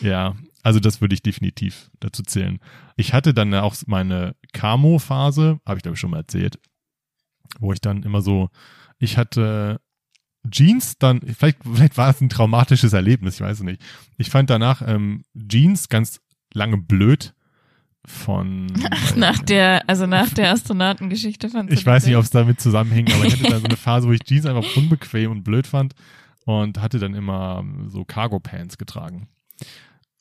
Ja, 0.00 0.34
also 0.62 0.80
das 0.80 1.00
würde 1.00 1.14
ich 1.14 1.22
definitiv 1.22 1.90
dazu 2.00 2.22
zählen. 2.22 2.58
Ich 2.96 3.14
hatte 3.14 3.32
dann 3.32 3.54
auch 3.54 3.74
meine 3.86 4.34
Camo-Phase, 4.52 5.60
habe 5.64 5.78
ich 5.78 5.82
glaube 5.82 5.94
ich 5.94 6.00
schon 6.00 6.10
mal 6.10 6.18
erzählt, 6.18 6.58
wo 7.58 7.72
ich 7.72 7.80
dann 7.80 8.02
immer 8.02 8.20
so, 8.20 8.50
ich 8.98 9.16
hatte 9.16 9.80
Jeans 10.50 10.98
dann, 10.98 11.20
vielleicht, 11.20 11.58
vielleicht 11.62 11.96
war 11.96 12.10
es 12.10 12.20
ein 12.20 12.28
traumatisches 12.28 12.92
Erlebnis, 12.92 13.36
ich 13.36 13.40
weiß 13.40 13.58
es 13.58 13.62
nicht. 13.62 13.82
Ich 14.18 14.30
fand 14.30 14.50
danach 14.50 14.82
ähm, 14.86 15.24
Jeans 15.48 15.88
ganz 15.88 16.20
lange 16.54 16.78
blöd 16.78 17.34
von 18.06 18.66
Nach 19.16 19.38
der, 19.40 19.82
also 19.88 20.06
nach 20.06 20.28
der 20.30 20.50
Astronautengeschichte 20.52 21.48
fand 21.48 21.72
ich 21.72 21.84
weiß 21.86 22.06
nicht, 22.06 22.16
ob 22.16 22.22
es 22.24 22.30
damit 22.30 22.60
zusammenhing, 22.60 23.10
aber 23.12 23.24
ich 23.24 23.34
hatte 23.34 23.50
dann 23.50 23.60
so 23.60 23.66
eine 23.66 23.76
Phase, 23.78 24.08
wo 24.08 24.12
ich 24.12 24.20
Jeans 24.24 24.46
einfach 24.46 24.76
unbequem 24.76 25.30
und 25.30 25.42
blöd 25.44 25.66
fand 25.66 25.94
und 26.44 26.80
hatte 26.80 26.98
dann 26.98 27.14
immer 27.14 27.64
so 27.88 28.04
Cargo 28.04 28.40
Pants 28.40 28.76
getragen. 28.78 29.28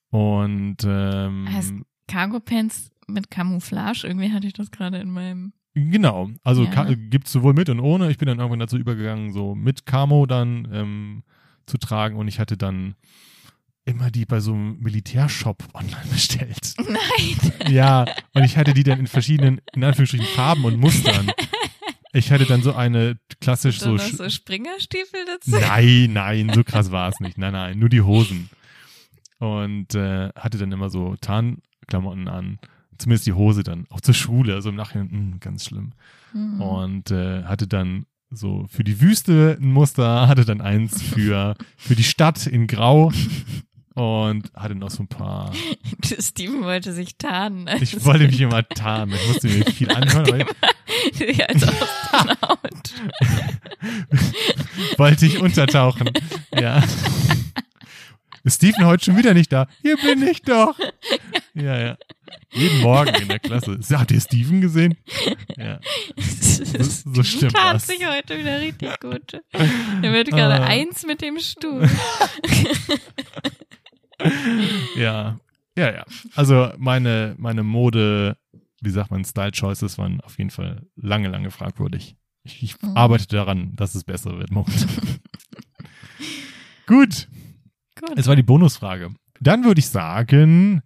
Und 0.09 0.77
ähm, 0.85 1.47
Heißt- 1.49 1.81
Cargo 2.07 2.39
Pants 2.39 2.91
mit 3.07 3.29
Camouflage, 3.31 4.05
irgendwie 4.07 4.31
hatte 4.31 4.47
ich 4.47 4.53
das 4.53 4.71
gerade 4.71 4.97
in 4.99 5.09
meinem. 5.11 5.53
genau, 5.73 6.29
also 6.43 6.63
Ja. 6.65 6.69
ka- 6.69 6.93
gibt's 6.93 7.31
sowohl 7.31 7.53
mit 7.53 7.69
und 7.69 7.79
ohne. 7.79 8.09
Ich 8.11 8.17
bin 8.17 8.27
dann 8.27 8.37
irgendwann 8.39 8.59
dazu 8.59 8.77
übergegangen, 8.77 9.31
so 9.33 9.55
mit 9.55 9.85
Camo 9.85 10.25
dann 10.25 10.67
ähm, 10.71 11.23
zu 11.65 11.77
tragen 11.77 12.15
und 12.15 12.27
ich 12.27 12.39
hatte 12.39 12.55
dann 12.57 12.95
immer 13.85 14.11
die 14.11 14.25
bei 14.25 14.39
so 14.39 14.53
einem 14.53 14.79
Militärshop 14.79 15.63
online 15.73 16.05
bestellt. 16.11 16.73
Nein! 16.77 17.71
Ja, 17.71 18.05
und 18.33 18.43
ich 18.43 18.57
hatte 18.57 18.73
die 18.73 18.83
dann 18.83 18.99
in 18.99 19.07
verschiedenen, 19.07 19.61
in 19.73 19.83
Anführungsstrichen, 19.83 20.27
Farben 20.27 20.65
und 20.65 20.77
Mustern. 20.77 21.31
Ich 22.13 22.31
hatte 22.31 22.45
dann 22.45 22.61
so 22.61 22.73
eine 22.73 23.17
klassisch 23.41 23.79
so 23.79 23.97
so 23.97 24.29
Springerstiefel 24.29 25.25
dazu. 25.25 25.51
Nein, 25.51 26.13
nein, 26.13 26.51
so 26.53 26.63
krass 26.63 26.91
war 26.91 27.09
es 27.09 27.19
nicht. 27.19 27.37
Nein, 27.39 27.53
nein, 27.53 27.79
nur 27.79 27.89
die 27.89 28.01
Hosen. 28.01 28.49
Und 29.39 29.95
äh, 29.95 30.29
hatte 30.35 30.59
dann 30.59 30.71
immer 30.71 30.89
so 30.91 31.15
Tarnklamotten 31.19 32.27
an. 32.27 32.59
Zumindest 32.99 33.25
die 33.25 33.33
Hose 33.33 33.63
dann. 33.63 33.87
Auch 33.89 33.99
zur 33.99 34.13
Schule. 34.13 34.53
Also 34.53 34.69
im 34.69 34.75
Nachhinein, 34.75 35.09
mh, 35.11 35.37
ganz 35.39 35.65
schlimm. 35.65 35.93
Mhm. 36.33 36.61
Und 36.61 37.11
äh, 37.11 37.43
hatte 37.45 37.67
dann 37.67 38.05
so 38.29 38.65
für 38.69 38.83
die 38.83 39.01
Wüste 39.01 39.57
ein 39.59 39.71
Muster, 39.71 40.27
hatte 40.27 40.45
dann 40.45 40.61
eins 40.61 41.01
für, 41.01 41.55
für 41.77 41.95
die 41.95 42.03
Stadt 42.03 42.45
in 42.47 42.67
Grau. 42.67 43.11
Und 43.95 44.51
hatte 44.55 44.75
noch 44.75 44.89
so 44.89 45.03
ein 45.03 45.07
paar. 45.07 45.51
Steven 46.19 46.63
wollte 46.63 46.93
sich 46.93 47.15
tarnen. 47.17 47.67
Ich 47.81 48.03
wollte 48.05 48.25
mich 48.27 48.41
immer 48.41 48.67
tarnen. 48.67 49.15
Ich 49.15 49.27
musste 49.27 49.47
mir 49.47 49.65
viel 49.65 49.91
anhören. 49.91 50.45
Weil 51.19 51.31
ja, 51.35 51.45
als 51.45 51.63
Astronaut. 51.63 52.93
wollte 54.97 55.25
ich 55.25 55.39
untertauchen. 55.39 56.09
Ja. 56.59 56.83
Ist 58.45 58.55
Steven 58.55 58.85
heute 58.85 59.05
schon 59.05 59.17
wieder 59.17 59.33
nicht 59.33 59.51
da? 59.53 59.67
Hier 59.81 59.95
bin 59.97 60.21
ich 60.27 60.41
doch. 60.41 60.77
Ja, 61.53 61.79
ja. 61.79 61.97
Jeden 62.51 62.81
Morgen 62.81 63.13
in 63.15 63.27
der 63.29 63.39
Klasse. 63.39 63.79
Habt 63.93 64.11
ihr 64.11 64.19
Steven 64.19 64.59
gesehen? 64.59 64.97
Ja. 65.57 65.79
So, 66.17 66.83
so 67.13 67.23
stimmt 67.23 67.53
tat 67.55 67.75
das. 67.75 67.87
sich 67.87 68.05
heute 68.05 68.37
wieder 68.37 68.59
richtig 68.59 68.99
gut. 68.99 69.41
Er 69.51 70.11
wird 70.13 70.29
gerade 70.29 70.61
Ah. 70.61 70.65
eins 70.65 71.05
mit 71.05 71.21
dem 71.21 71.39
Stuhl. 71.39 71.89
Ja. 74.95 75.39
Ja, 75.77 75.91
ja. 75.91 76.05
Also 76.35 76.71
meine, 76.77 77.35
meine 77.37 77.63
Mode, 77.63 78.37
wie 78.81 78.89
sagt 78.91 79.09
man, 79.11 79.25
Style 79.25 79.51
Choices 79.51 79.97
waren 79.97 80.21
auf 80.21 80.37
jeden 80.37 80.51
Fall 80.51 80.85
lange, 80.95 81.29
lange 81.29 81.49
fragwürdig. 81.51 82.15
Ich, 82.45 82.61
ich 82.61 82.81
Mhm. 82.81 82.95
arbeite 82.95 83.27
daran, 83.27 83.75
dass 83.75 83.95
es 83.95 84.03
besser 84.03 84.37
wird 84.37 84.51
momentan. 84.51 84.87
Gut. 86.87 87.27
Gut. 87.99 88.17
Es 88.17 88.27
war 88.27 88.35
die 88.35 88.43
Bonusfrage. 88.43 89.09
Dann 89.39 89.63
würde 89.63 89.79
ich 89.79 89.87
sagen, 89.87 90.81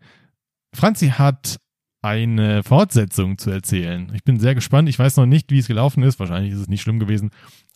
Franzi 0.73 1.09
hat 1.09 1.57
eine 2.03 2.63
Fortsetzung 2.63 3.37
zu 3.37 3.49
erzählen. 3.49 4.11
Ich 4.13 4.23
bin 4.23 4.39
sehr 4.39 4.55
gespannt. 4.55 4.87
Ich 4.87 4.99
weiß 4.99 5.17
noch 5.17 5.25
nicht, 5.25 5.51
wie 5.51 5.59
es 5.59 5.67
gelaufen 5.67 6.03
ist. 6.03 6.19
Wahrscheinlich 6.19 6.53
ist 6.53 6.59
es 6.59 6.67
nicht 6.67 6.81
schlimm 6.81 6.99
gewesen. 6.99 7.31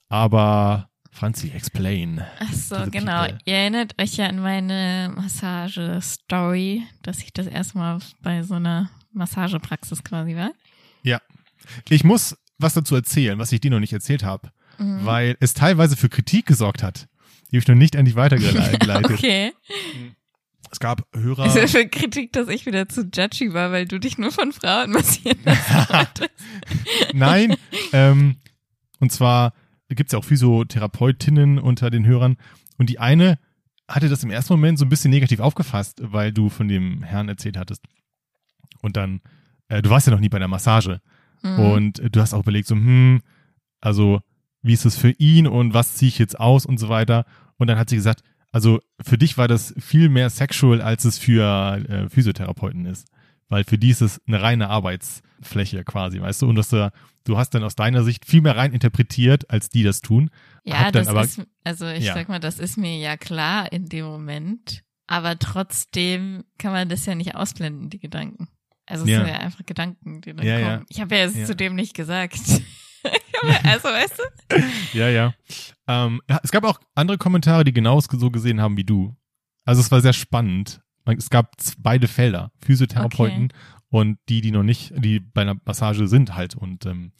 Aber 0.09 0.89
Franzi, 1.11 1.49
explain. 1.49 2.21
Ach 2.39 2.53
so, 2.53 2.75
genau. 2.89 3.21
People. 3.25 3.37
Ihr 3.45 3.53
erinnert 3.55 4.01
euch 4.01 4.15
ja 4.17 4.27
an 4.27 4.39
meine 4.39 5.11
Massage-Story, 5.15 6.83
dass 7.03 7.19
ich 7.19 7.33
das 7.33 7.47
erste 7.47 7.77
Mal 7.77 7.99
bei 8.21 8.43
so 8.43 8.55
einer 8.55 8.89
Massagepraxis 9.13 10.03
quasi 10.03 10.35
war. 10.35 10.51
Ich 11.89 12.03
muss 12.03 12.35
was 12.57 12.73
dazu 12.73 12.95
erzählen, 12.95 13.37
was 13.37 13.51
ich 13.51 13.61
dir 13.61 13.69
noch 13.71 13.79
nicht 13.79 13.93
erzählt 13.93 14.23
habe, 14.23 14.51
Mhm. 14.79 15.05
weil 15.05 15.37
es 15.39 15.53
teilweise 15.53 15.95
für 15.95 16.09
Kritik 16.09 16.45
gesorgt 16.47 16.81
hat. 16.81 17.07
Die 17.51 17.57
habe 17.57 17.59
ich 17.59 17.67
noch 17.67 17.75
nicht 17.75 17.95
an 17.95 18.05
dich 18.05 18.15
weitergeleitet. 18.15 18.87
Okay. 19.11 19.53
Es 20.71 20.79
gab 20.79 21.05
Hörer. 21.13 21.43
Also 21.43 21.67
für 21.67 21.85
Kritik, 21.87 22.31
dass 22.33 22.47
ich 22.47 22.65
wieder 22.65 22.87
zu 22.87 23.01
judgy 23.13 23.53
war, 23.53 23.71
weil 23.71 23.85
du 23.87 23.99
dich 23.99 24.17
nur 24.17 24.31
von 24.31 24.53
Frauen 24.53 24.91
massieren 24.91 25.37
lassen. 25.43 26.07
Nein, 27.13 27.55
ähm, 27.93 28.37
und 28.99 29.11
zwar 29.11 29.53
gibt's 29.95 30.13
ja 30.13 30.19
auch 30.19 30.23
Physiotherapeutinnen 30.25 31.59
unter 31.59 31.89
den 31.89 32.05
Hörern 32.05 32.37
und 32.77 32.89
die 32.89 32.99
eine 32.99 33.37
hatte 33.87 34.09
das 34.09 34.23
im 34.23 34.29
ersten 34.31 34.53
Moment 34.53 34.79
so 34.79 34.85
ein 34.85 34.89
bisschen 34.89 35.11
negativ 35.11 35.39
aufgefasst, 35.39 36.01
weil 36.03 36.31
du 36.31 36.49
von 36.49 36.67
dem 36.67 37.03
Herrn 37.03 37.27
erzählt 37.29 37.57
hattest. 37.57 37.83
Und 38.81 38.95
dann, 38.95 39.21
äh, 39.67 39.81
du 39.81 39.89
warst 39.89 40.07
ja 40.07 40.13
noch 40.13 40.19
nie 40.21 40.29
bei 40.29 40.39
der 40.39 40.47
Massage 40.47 41.01
Mhm. 41.43 41.59
und 41.59 41.99
äh, 41.99 42.09
du 42.09 42.21
hast 42.21 42.33
auch 42.33 42.41
überlegt 42.43 42.67
so, 42.67 42.75
hm, 42.75 43.21
also 43.81 44.21
wie 44.61 44.73
ist 44.73 44.85
es 44.85 44.95
für 44.97 45.09
ihn 45.11 45.47
und 45.47 45.73
was 45.73 45.95
ziehe 45.95 46.09
ich 46.09 46.19
jetzt 46.19 46.39
aus 46.39 46.65
und 46.67 46.77
so 46.79 46.87
weiter. 46.87 47.25
Und 47.57 47.67
dann 47.67 47.79
hat 47.79 47.89
sie 47.89 47.95
gesagt, 47.95 48.21
also 48.51 48.79
für 49.01 49.17
dich 49.17 49.37
war 49.39 49.47
das 49.47 49.73
viel 49.79 50.07
mehr 50.09 50.29
sexual, 50.29 50.81
als 50.81 51.03
es 51.03 51.17
für 51.17 51.83
äh, 51.89 52.09
Physiotherapeuten 52.09 52.85
ist. 52.85 53.07
Weil 53.49 53.63
für 53.63 53.77
die 53.79 53.89
ist 53.89 54.01
es 54.01 54.21
eine 54.27 54.41
reine 54.41 54.69
Arbeitsfläche 54.69 55.83
quasi, 55.83 56.21
weißt 56.21 56.43
du? 56.43 56.47
Und 56.47 56.55
dass 56.55 56.69
du, 56.69 56.91
du 57.23 57.37
hast 57.37 57.51
dann 57.51 57.63
aus 57.63 57.75
deiner 57.75 58.03
Sicht 58.03 58.25
viel 58.25 58.41
mehr 58.41 58.55
rein 58.57 58.73
interpretiert, 58.73 59.49
als 59.49 59.69
die 59.69 59.83
das 59.83 60.01
tun. 60.01 60.29
Ja, 60.63 60.91
das 60.91 61.07
aber- 61.07 61.23
ist, 61.23 61.41
also 61.63 61.87
ich 61.87 62.03
Ja. 62.05 62.13
sag 62.13 62.29
mal, 62.29 62.39
das 62.39 62.59
ist 62.59 62.77
mir 62.77 62.97
ja 62.97 63.17
klar 63.17 63.71
in 63.71 63.85
dem 63.87 64.05
Moment. 64.05 64.83
Aber 65.07 65.37
trotzdem 65.37 66.43
kann 66.57 66.71
man 66.71 66.87
das 66.89 67.05
ja 67.05 67.15
nicht 67.15 67.35
ausblenden, 67.35 67.89
die 67.89 67.99
Gedanken. 67.99 68.47
Also 68.85 69.03
es 69.03 69.09
Ja. 69.09 69.19
sind 69.19 69.27
ja 69.27 69.39
einfach 69.39 69.65
Gedanken, 69.65 70.21
die 70.21 70.33
dann 70.33 70.45
Ja, 70.45 70.55
kommen. 70.55 70.69
ja. 70.69 70.85
Ich 70.89 71.01
habe 71.01 71.15
ja 71.15 71.25
jetzt 71.25 71.47
zu 71.47 71.55
dem 71.55 71.75
nicht 71.75 71.93
gesagt. 71.95 72.39
Also 73.63 73.85
weißt 73.87 74.19
du? 74.49 74.97
Ja, 74.97 75.09
ja. 75.09 75.33
Ähm, 75.87 76.21
es 76.43 76.51
gab 76.51 76.63
auch 76.63 76.79
andere 76.93 77.17
Kommentare, 77.17 77.63
die 77.63 77.73
genau 77.73 77.99
so 77.99 78.29
gesehen 78.29 78.61
haben 78.61 78.77
wie 78.77 78.83
du. 78.83 79.15
Also 79.65 79.81
es 79.81 79.89
war 79.89 79.99
sehr 80.01 80.13
spannend. 80.13 80.81
Es 81.17 81.31
gab 81.31 81.55
beide 81.79 82.07
Felder, 82.07 82.51
Physiotherapeuten 82.59 83.51
und 83.91 84.17
die, 84.29 84.41
die 84.41 84.51
noch 84.51 84.63
nicht, 84.63 84.91
die 84.97 85.19
bei 85.19 85.41
einer 85.43 85.55
Massage 85.65 86.07
sind 86.07 86.33
halt 86.35 86.55
und 86.55 86.85
ähm, 86.87 87.11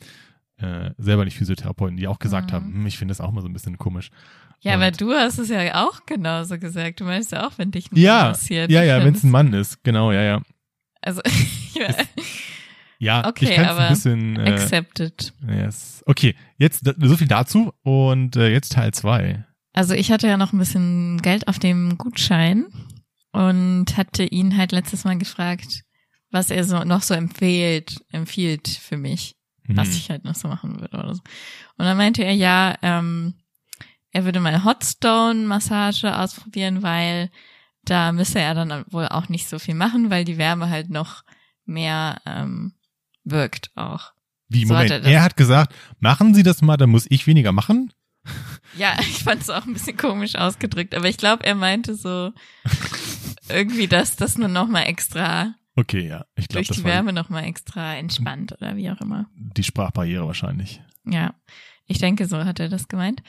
äh, 0.58 0.92
selber 0.98 1.26
nicht 1.26 1.38
Physiotherapeuten, 1.38 1.98
die 1.98 2.08
auch 2.08 2.18
gesagt 2.20 2.50
Mhm. 2.50 2.56
haben, 2.56 2.74
hm, 2.74 2.86
ich 2.88 2.98
finde 2.98 3.12
das 3.12 3.22
auch 3.22 3.32
mal 3.32 3.42
so 3.42 3.48
ein 3.48 3.54
bisschen 3.54 3.78
komisch. 3.78 4.10
Ja, 4.62 4.74
Und- 4.76 4.82
aber 4.82 4.92
du 4.92 5.12
hast 5.12 5.38
es 5.38 5.50
ja 5.50 5.86
auch 5.88 6.06
genauso 6.06 6.58
gesagt. 6.60 7.00
Du 7.00 7.04
meinst 7.04 7.32
ja 7.32 7.46
auch, 7.48 7.58
wenn 7.58 7.72
dich 7.72 7.86
ein 7.92 7.96
Mann 7.96 8.04
Ja, 8.04 8.24
massiert. 8.30 8.72
ja, 8.72 8.84
ja, 8.84 9.04
wenn 9.04 9.14
es 9.14 9.24
ein 9.24 9.32
Mann 9.32 9.54
ist, 9.54 9.84
genau, 9.84 10.12
ja, 10.12 10.22
ja. 10.24 10.42
Also, 11.02 11.22
ja, 11.76 11.88
Ja, 13.00 13.28
Okay, 13.28 13.46
ich 13.52 13.60
aber 13.60 13.80
ein 13.80 13.90
bisschen. 13.94 14.36
Äh, 14.38 14.52
accepted. 14.52 15.34
yes. 15.48 16.04
Okay, 16.06 16.36
jetzt 16.60 16.86
so 17.00 17.18
viel 17.18 17.28
dazu 17.28 17.74
und 17.82 18.36
äh, 18.36 18.50
jetzt 18.52 18.74
Teil 18.74 18.94
zwei. 18.94 19.44
Also 19.74 19.96
ich 19.96 20.12
hatte 20.12 20.28
ja 20.28 20.38
noch 20.38 20.54
ein 20.54 20.60
bisschen 20.60 21.20
Geld 21.24 21.48
auf 21.48 21.58
dem 21.58 21.98
Gutschein 21.98 22.68
und 23.32 23.98
hatte 23.98 24.24
ihn 24.24 24.56
halt 24.58 24.72
letztes 24.74 25.04
Mal 25.06 25.18
gefragt, 25.18 25.82
was 26.32 26.50
er 26.50 26.64
so 26.64 26.84
noch 26.84 27.02
so 27.04 27.14
empfiehlt, 27.14 28.04
empfiehlt 28.12 28.68
für 28.68 28.98
mich, 28.98 29.36
Hm. 29.68 29.78
was 29.78 29.90
ich 29.90 30.10
halt 30.10 30.24
noch 30.24 30.36
so 30.36 30.48
machen 30.48 30.80
würde 30.80 30.98
oder 30.98 31.14
so. 31.14 31.22
Und 31.78 31.86
dann 31.86 31.98
meinte 31.98 32.24
er, 32.24 32.34
ja, 32.34 32.76
ähm, 32.82 33.36
er 34.12 34.26
würde 34.26 34.40
mal 34.40 34.64
Hotstone-Massage 34.64 36.18
ausprobieren, 36.18 36.82
weil 36.84 37.30
da 37.86 38.12
müsste 38.12 38.40
er 38.40 38.54
dann 38.54 38.86
wohl 38.90 39.08
auch 39.08 39.30
nicht 39.30 39.48
so 39.48 39.60
viel 39.60 39.76
machen, 39.76 40.10
weil 40.10 40.26
die 40.26 40.38
Wärme 40.38 40.70
halt 40.70 40.90
noch 40.90 41.24
mehr 41.66 42.22
ähm, 42.26 42.74
wirkt 43.24 43.72
auch. 43.76 44.12
Wie, 44.50 44.66
so 44.66 44.76
hat 44.76 44.90
Moment, 44.90 45.06
er 45.06 45.12
er 45.12 45.24
hat 45.24 45.38
gesagt, 45.38 45.74
machen 46.00 46.34
Sie 46.34 46.44
das 46.44 46.62
mal, 46.62 46.78
dann 46.78 46.90
muss 46.90 47.06
ich 47.10 47.28
weniger 47.28 47.52
machen? 47.52 47.94
Ja, 48.78 48.96
ich 49.02 49.24
fand 49.26 49.42
es 49.42 49.50
auch 49.50 49.66
ein 49.66 49.74
bisschen 49.74 49.98
komisch 49.98 50.36
ausgedrückt, 50.36 50.96
aber 50.96 51.10
ich 51.10 51.18
glaube, 51.18 51.44
er 51.46 51.56
meinte 51.56 51.94
so 51.94 52.32
irgendwie, 53.50 53.88
dass 53.88 54.16
das 54.16 54.38
nur 54.38 54.48
noch 54.48 54.68
mal 54.68 54.84
extra 54.84 55.56
Okay, 55.76 56.08
ja. 56.08 56.26
Ich 56.36 56.48
glaube, 56.48 56.60
durch 56.60 56.68
das 56.68 56.78
die 56.78 56.84
war 56.84 56.92
Wärme 56.92 57.14
noch 57.14 57.30
mal 57.30 57.44
extra 57.44 57.96
entspannt 57.96 58.52
oder 58.54 58.76
wie 58.76 58.90
auch 58.92 59.00
immer. 59.02 59.30
die 59.36 59.64
Sprachbarriere 59.64 60.28
wahrscheinlich. 60.28 60.82
Ja, 61.06 61.34
ich 61.88 61.98
denke, 61.98 62.28
so 62.28 62.44
hat 62.44 62.60
er 62.60 62.70
das 62.70 62.88
gemeint. 62.88 63.24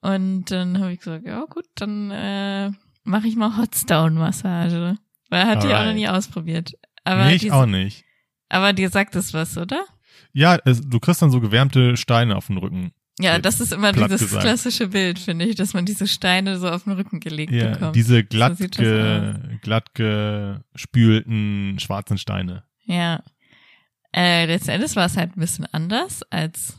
Und 0.00 0.50
dann 0.50 0.78
habe 0.80 0.92
ich 0.92 1.00
gesagt, 1.00 1.26
ja 1.26 1.44
gut, 1.44 1.66
dann 1.74 2.10
äh, 2.10 2.70
mache 3.04 3.26
ich 3.26 3.34
mal 3.36 3.56
Hotstone-Massage. 3.56 4.96
Weil 5.28 5.40
er 5.40 5.46
hat 5.48 5.62
die 5.62 5.66
auch 5.68 5.72
noch 5.72 5.78
Alright. 5.78 5.96
nie 5.96 6.08
ausprobiert. 6.08 6.72
Aber, 7.04 7.26
nee, 7.26 7.34
ich 7.34 7.52
auch 7.52 7.66
nicht. 7.66 8.04
aber 8.48 8.72
dir 8.72 8.90
sagt 8.90 9.14
es 9.16 9.34
was, 9.34 9.58
oder? 9.58 9.84
Ja, 10.32 10.56
es, 10.64 10.80
du 10.82 11.00
kriegst 11.00 11.20
dann 11.20 11.30
so 11.30 11.40
gewärmte 11.40 11.96
Steine 11.96 12.36
auf 12.36 12.46
den 12.46 12.58
Rücken. 12.58 12.92
Ja, 13.20 13.38
das 13.38 13.60
ist 13.60 13.72
immer 13.72 13.92
dieses 13.92 14.20
gesagt. 14.20 14.44
klassische 14.44 14.88
Bild, 14.88 15.18
finde 15.18 15.44
ich, 15.44 15.56
dass 15.56 15.74
man 15.74 15.84
diese 15.84 16.06
Steine 16.06 16.58
so 16.58 16.68
auf 16.70 16.84
den 16.84 16.92
Rücken 16.92 17.18
gelegt 17.20 17.52
Ja, 17.52 17.70
bekommt. 17.72 17.96
diese 17.96 18.22
glatt, 18.24 18.58
sieht 18.58 18.78
das 18.78 18.84
ge, 18.84 19.34
glatt 19.60 19.92
gespülten 19.94 21.78
schwarzen 21.80 22.18
Steine. 22.18 22.64
Ja. 22.84 23.22
Äh, 24.14 24.46
letzten 24.46 24.70
Endes 24.70 24.96
war 24.96 25.06
es 25.06 25.16
halt 25.16 25.36
ein 25.36 25.40
bisschen 25.40 25.66
anders, 25.72 26.22
als, 26.30 26.78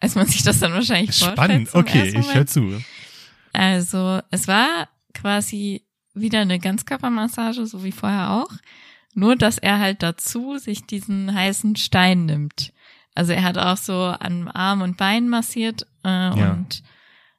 als 0.00 0.14
man 0.14 0.26
sich 0.26 0.42
das 0.42 0.60
dann 0.60 0.72
wahrscheinlich 0.72 1.18
vorstellt. 1.18 1.36
Spannend, 1.36 1.74
okay, 1.74 2.14
ich 2.16 2.34
höre 2.34 2.46
zu. 2.46 2.82
Also, 3.52 4.20
es 4.30 4.48
war 4.48 4.88
quasi 5.14 5.84
wieder 6.14 6.40
eine 6.40 6.58
Ganzkörpermassage, 6.58 7.66
so 7.66 7.84
wie 7.84 7.92
vorher 7.92 8.30
auch. 8.30 8.50
Nur, 9.14 9.36
dass 9.36 9.58
er 9.58 9.78
halt 9.78 10.02
dazu 10.02 10.58
sich 10.58 10.86
diesen 10.86 11.34
heißen 11.34 11.76
Stein 11.76 12.26
nimmt. 12.26 12.72
Also 13.16 13.32
er 13.32 13.42
hat 13.42 13.58
auch 13.58 13.76
so 13.76 13.94
an 14.04 14.46
Arm 14.48 14.82
und 14.82 14.96
Bein 14.96 15.28
massiert 15.28 15.82
äh, 16.04 16.08
Ja. 16.08 16.52
und 16.52 16.82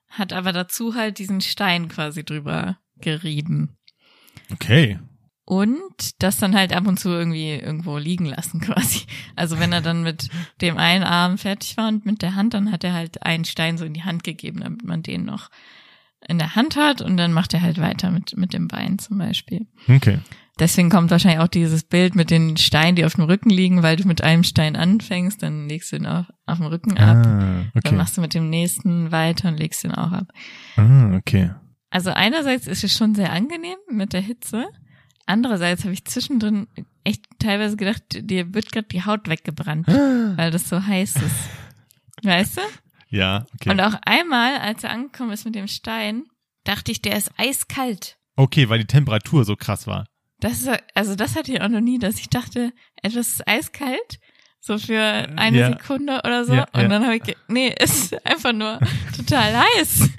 hat 0.09 0.33
aber 0.33 0.51
dazu 0.51 0.95
halt 0.95 1.19
diesen 1.19 1.39
Stein 1.41 1.87
quasi 1.87 2.23
drüber 2.25 2.77
gerieben. 2.97 3.77
Okay. 4.51 4.99
Und 5.45 6.21
das 6.21 6.37
dann 6.37 6.55
halt 6.55 6.73
ab 6.73 6.87
und 6.87 6.99
zu 6.99 7.09
irgendwie 7.09 7.51
irgendwo 7.51 7.97
liegen 7.97 8.25
lassen 8.25 8.59
quasi. 8.61 9.05
Also 9.35 9.59
wenn 9.59 9.71
er 9.71 9.81
dann 9.81 10.03
mit 10.03 10.29
dem 10.61 10.77
einen 10.77 11.03
Arm 11.05 11.37
fertig 11.37 11.77
war 11.77 11.87
und 11.87 12.05
mit 12.05 12.21
der 12.21 12.35
Hand, 12.35 12.53
dann 12.53 12.71
hat 12.71 12.83
er 12.83 12.93
halt 12.93 13.23
einen 13.23 13.45
Stein 13.45 13.77
so 13.77 13.85
in 13.85 13.93
die 13.93 14.03
Hand 14.03 14.23
gegeben, 14.25 14.59
damit 14.61 14.83
man 14.83 15.03
den 15.03 15.23
noch 15.25 15.49
in 16.27 16.39
der 16.39 16.55
Hand 16.55 16.75
hat 16.75 17.01
und 17.01 17.15
dann 17.15 17.31
macht 17.31 17.53
er 17.53 17.61
halt 17.61 17.79
weiter 17.79 18.11
mit, 18.11 18.35
mit 18.35 18.51
dem 18.51 18.67
Bein 18.67 18.99
zum 18.99 19.19
Beispiel. 19.19 19.67
Okay. 19.87 20.19
Deswegen 20.59 20.89
kommt 20.89 21.11
wahrscheinlich 21.11 21.39
auch 21.39 21.47
dieses 21.47 21.83
Bild 21.83 22.15
mit 22.15 22.31
den 22.31 22.57
Steinen, 22.57 22.95
die 22.95 23.05
auf 23.05 23.13
dem 23.15 23.25
Rücken 23.25 23.49
liegen, 23.49 23.83
weil 23.83 23.95
du 23.95 24.07
mit 24.07 24.23
einem 24.23 24.43
Stein 24.43 24.75
anfängst, 24.75 25.43
dann 25.43 25.69
legst 25.69 25.91
du 25.91 25.97
ihn 25.97 26.07
auf, 26.07 26.25
auf 26.45 26.57
dem 26.57 26.67
Rücken 26.67 26.97
ab. 26.97 27.17
Ah, 27.17 27.21
Dann 27.23 27.71
okay. 27.75 27.95
machst 27.95 28.17
du 28.17 28.21
mit 28.21 28.33
dem 28.33 28.49
nächsten 28.49 29.11
weiter 29.11 29.49
und 29.49 29.57
legst 29.57 29.83
ihn 29.83 29.91
auch 29.91 30.11
ab. 30.11 30.27
Ah, 30.75 31.15
okay. 31.15 31.51
Also 31.89 32.09
einerseits 32.09 32.67
ist 32.67 32.83
es 32.83 32.95
schon 32.95 33.13
sehr 33.13 33.31
angenehm 33.31 33.77
mit 33.89 34.13
der 34.13 34.21
Hitze. 34.21 34.67
Andererseits 35.25 35.83
habe 35.83 35.93
ich 35.93 36.05
zwischendrin 36.05 36.67
echt 37.03 37.23
teilweise 37.39 37.77
gedacht, 37.77 38.01
dir 38.19 38.53
wird 38.53 38.71
gerade 38.71 38.87
die 38.87 39.05
Haut 39.05 39.29
weggebrannt, 39.29 39.87
weil 39.87 40.51
das 40.51 40.69
so 40.69 40.85
heiß 40.85 41.17
ist. 41.17 41.49
Weißt 42.23 42.57
du? 42.57 42.61
Ja, 43.09 43.45
okay. 43.53 43.69
Und 43.69 43.81
auch 43.81 43.93
einmal, 44.05 44.57
als 44.57 44.83
er 44.83 44.89
angekommen 44.89 45.31
ist 45.31 45.45
mit 45.45 45.55
dem 45.55 45.67
Stein, 45.67 46.23
dachte 46.63 46.91
ich, 46.91 47.01
der 47.01 47.15
ist 47.15 47.31
eiskalt. 47.37 48.17
Okay, 48.35 48.69
weil 48.69 48.79
die 48.79 48.85
Temperatur 48.85 49.45
so 49.45 49.55
krass 49.55 49.87
war. 49.87 50.05
Das 50.39 50.61
ist, 50.61 50.69
also 50.93 51.15
das 51.15 51.35
hatte 51.35 51.51
ich 51.51 51.61
auch 51.61 51.69
noch 51.69 51.81
nie, 51.81 51.97
dass 51.99 52.19
ich 52.19 52.29
dachte, 52.29 52.71
etwas 53.01 53.27
ist 53.29 53.47
eiskalt, 53.47 54.19
so 54.59 54.77
für 54.77 55.01
eine 55.35 55.57
Ja. 55.57 55.69
Sekunde 55.71 56.21
oder 56.23 56.45
so. 56.45 56.53
Ja, 56.53 56.67
und 56.73 56.81
ja. 56.81 56.87
dann 56.87 57.03
habe 57.05 57.15
ich, 57.17 57.35
nee, 57.47 57.73
es 57.79 57.97
ist 58.11 58.25
einfach 58.25 58.53
nur 58.53 58.79
total 59.15 59.57
heiß. 59.57 60.09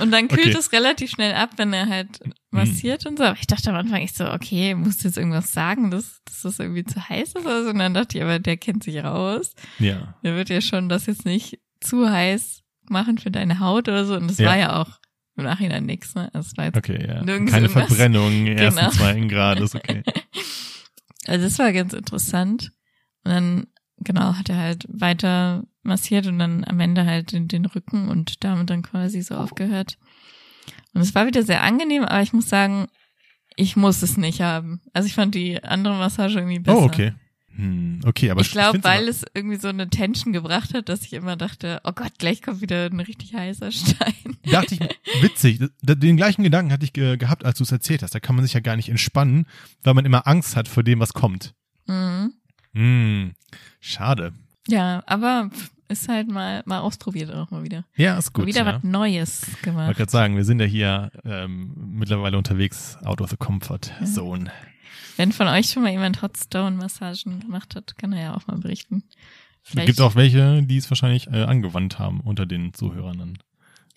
Und 0.00 0.10
dann 0.10 0.26
kühlt 0.28 0.48
Okay. 0.48 0.56
es 0.58 0.72
relativ 0.72 1.10
schnell 1.10 1.34
ab, 1.34 1.50
wenn 1.56 1.72
er 1.72 1.88
halt 1.88 2.20
massiert 2.50 3.06
und 3.06 3.18
so. 3.18 3.24
Aber 3.24 3.38
ich 3.38 3.46
dachte 3.46 3.70
am 3.70 3.76
Anfang 3.76 4.02
ich 4.02 4.12
so, 4.12 4.30
okay, 4.30 4.74
musst 4.74 5.02
du 5.02 5.08
jetzt 5.08 5.16
irgendwas 5.16 5.52
sagen, 5.52 5.90
dass, 5.90 6.20
dass 6.24 6.42
das 6.42 6.58
irgendwie 6.58 6.84
zu 6.84 7.08
heiß 7.08 7.28
ist 7.28 7.36
oder 7.36 7.62
so. 7.64 7.70
Und 7.70 7.78
dann 7.78 7.94
dachte 7.94 8.18
ich, 8.18 8.24
aber 8.24 8.38
der 8.38 8.56
kennt 8.56 8.82
sich 8.84 9.02
raus. 9.02 9.54
Ja. 9.78 10.14
Der 10.24 10.34
wird 10.34 10.48
ja 10.48 10.60
schon 10.60 10.88
das 10.88 11.06
jetzt 11.06 11.24
nicht 11.24 11.60
zu 11.80 12.10
heiß 12.10 12.62
machen 12.88 13.18
für 13.18 13.30
deine 13.30 13.60
Haut 13.60 13.88
oder 13.88 14.04
so. 14.04 14.14
Und 14.16 14.28
das 14.28 14.38
war 14.40 14.56
ja 14.56 14.80
auch 14.80 14.90
im 15.36 15.44
Nachhinein 15.44 15.86
nix, 15.86 16.14
ne? 16.14 16.30
Also 16.34 16.50
es 16.50 16.56
war 16.56 16.66
jetzt 16.66 16.76
Okay, 16.76 17.06
ja. 17.06 17.22
Nirgends 17.22 17.52
Keine 17.52 17.66
irgendwas. 17.66 17.88
Verbrennung 17.88 18.46
ersten, 18.46 18.78
Genau. 18.80 18.90
zweiten 18.90 19.28
Grades, 19.28 19.74
okay. 19.74 20.02
Also 21.26 21.44
das 21.44 21.58
war 21.60 21.72
ganz 21.72 21.92
interessant. 21.92 22.72
Und 23.24 23.30
dann, 23.30 23.66
genau, 23.98 24.36
hat 24.36 24.48
er 24.48 24.56
halt 24.56 24.86
weiter 24.88 25.62
massiert 25.82 26.26
und 26.26 26.38
dann 26.40 26.64
am 26.64 26.80
Ende 26.80 27.06
halt 27.06 27.30
den, 27.32 27.46
den 27.46 27.64
Rücken 27.64 28.08
und 28.08 28.42
damit 28.42 28.70
dann 28.70 28.82
quasi 28.82 29.22
so 29.22 29.36
aufgehört. 29.36 29.98
Und 30.94 31.00
es 31.00 31.14
war 31.14 31.26
wieder 31.26 31.42
sehr 31.44 31.62
angenehm, 31.62 32.02
aber 32.04 32.22
ich 32.22 32.32
muss 32.32 32.48
sagen, 32.48 32.88
ich 33.56 33.76
muss 33.76 34.02
es 34.02 34.16
nicht 34.16 34.40
haben. 34.40 34.80
Also 34.92 35.06
ich 35.06 35.14
fand 35.14 35.34
die 35.34 35.62
andere 35.62 35.94
Massage 35.94 36.38
irgendwie 36.38 36.58
besser. 36.58 36.78
Oh, 36.78 36.84
okay. 36.84 37.12
Hm, 37.54 38.00
okay, 38.06 38.30
aber 38.30 38.40
ich 38.40 38.50
glaube, 38.50 38.82
weil 38.82 39.08
es 39.08 39.24
irgendwie 39.34 39.58
so 39.58 39.68
eine 39.68 39.88
Tension 39.90 40.32
gebracht 40.32 40.72
hat, 40.72 40.88
dass 40.88 41.02
ich 41.02 41.12
immer 41.12 41.36
dachte, 41.36 41.80
oh 41.84 41.92
Gott, 41.92 42.12
gleich 42.18 42.40
kommt 42.40 42.62
wieder 42.62 42.86
ein 42.86 43.00
richtig 43.00 43.34
heißer 43.34 43.70
Stein. 43.70 44.38
dachte 44.44 44.74
ich, 44.74 45.22
witzig, 45.22 45.60
den 45.82 46.16
gleichen 46.16 46.44
Gedanken 46.44 46.72
hatte 46.72 46.84
ich 46.84 46.92
ge 46.92 47.16
gehabt, 47.16 47.44
als 47.44 47.58
du 47.58 47.64
es 47.64 47.72
erzählt 47.72 48.02
hast. 48.02 48.14
Da 48.14 48.20
kann 48.20 48.36
man 48.36 48.44
sich 48.44 48.54
ja 48.54 48.60
gar 48.60 48.76
nicht 48.76 48.88
entspannen, 48.88 49.46
weil 49.82 49.94
man 49.94 50.06
immer 50.06 50.26
Angst 50.26 50.56
hat 50.56 50.66
vor 50.66 50.82
dem, 50.82 51.00
was 51.00 51.12
kommt. 51.12 51.54
Mhm. 51.86 52.32
Hm, 52.72 53.32
schade. 53.80 54.32
Ja, 54.68 55.02
aber 55.06 55.50
pff, 55.52 55.71
ist 55.92 56.08
halt 56.08 56.28
mal, 56.28 56.62
mal 56.66 56.80
ausprobiert 56.80 57.32
auch 57.32 57.50
mal 57.50 57.62
wieder. 57.62 57.84
Ja, 57.96 58.18
ist 58.18 58.32
gut. 58.32 58.44
mal 58.44 58.48
wieder 58.48 58.64
ja. 58.64 58.74
was 58.74 58.82
Neues 58.82 59.42
Ich 59.48 59.62
gemacht. 59.62 59.86
wollte 59.86 59.98
gerade 59.98 60.10
sagen, 60.10 60.36
wir 60.36 60.44
sind 60.44 60.60
ja 60.60 60.66
hier 60.66 61.10
ähm, 61.24 61.72
mittlerweile 61.76 62.36
unterwegs, 62.38 62.98
out 63.04 63.20
of 63.20 63.30
the 63.30 63.36
comfort 63.36 63.90
zone. 64.04 64.50
Wenn 65.16 65.32
von 65.32 65.46
euch 65.46 65.70
schon 65.70 65.82
mal 65.82 65.92
jemand 65.92 66.22
Hot 66.22 66.36
Stone 66.36 66.76
Massagen 66.76 67.40
gemacht 67.40 67.76
hat, 67.76 67.96
kann 67.98 68.12
er 68.12 68.22
ja 68.22 68.34
auch 68.34 68.46
mal 68.46 68.58
berichten. 68.58 69.04
Es 69.64 69.86
gibt 69.86 70.00
auch 70.00 70.16
welche, 70.16 70.62
die 70.62 70.76
es 70.76 70.90
wahrscheinlich 70.90 71.28
äh, 71.28 71.44
angewandt 71.44 71.98
haben 71.98 72.20
unter 72.20 72.46
den 72.46 72.74
Zuhörern. 72.74 73.38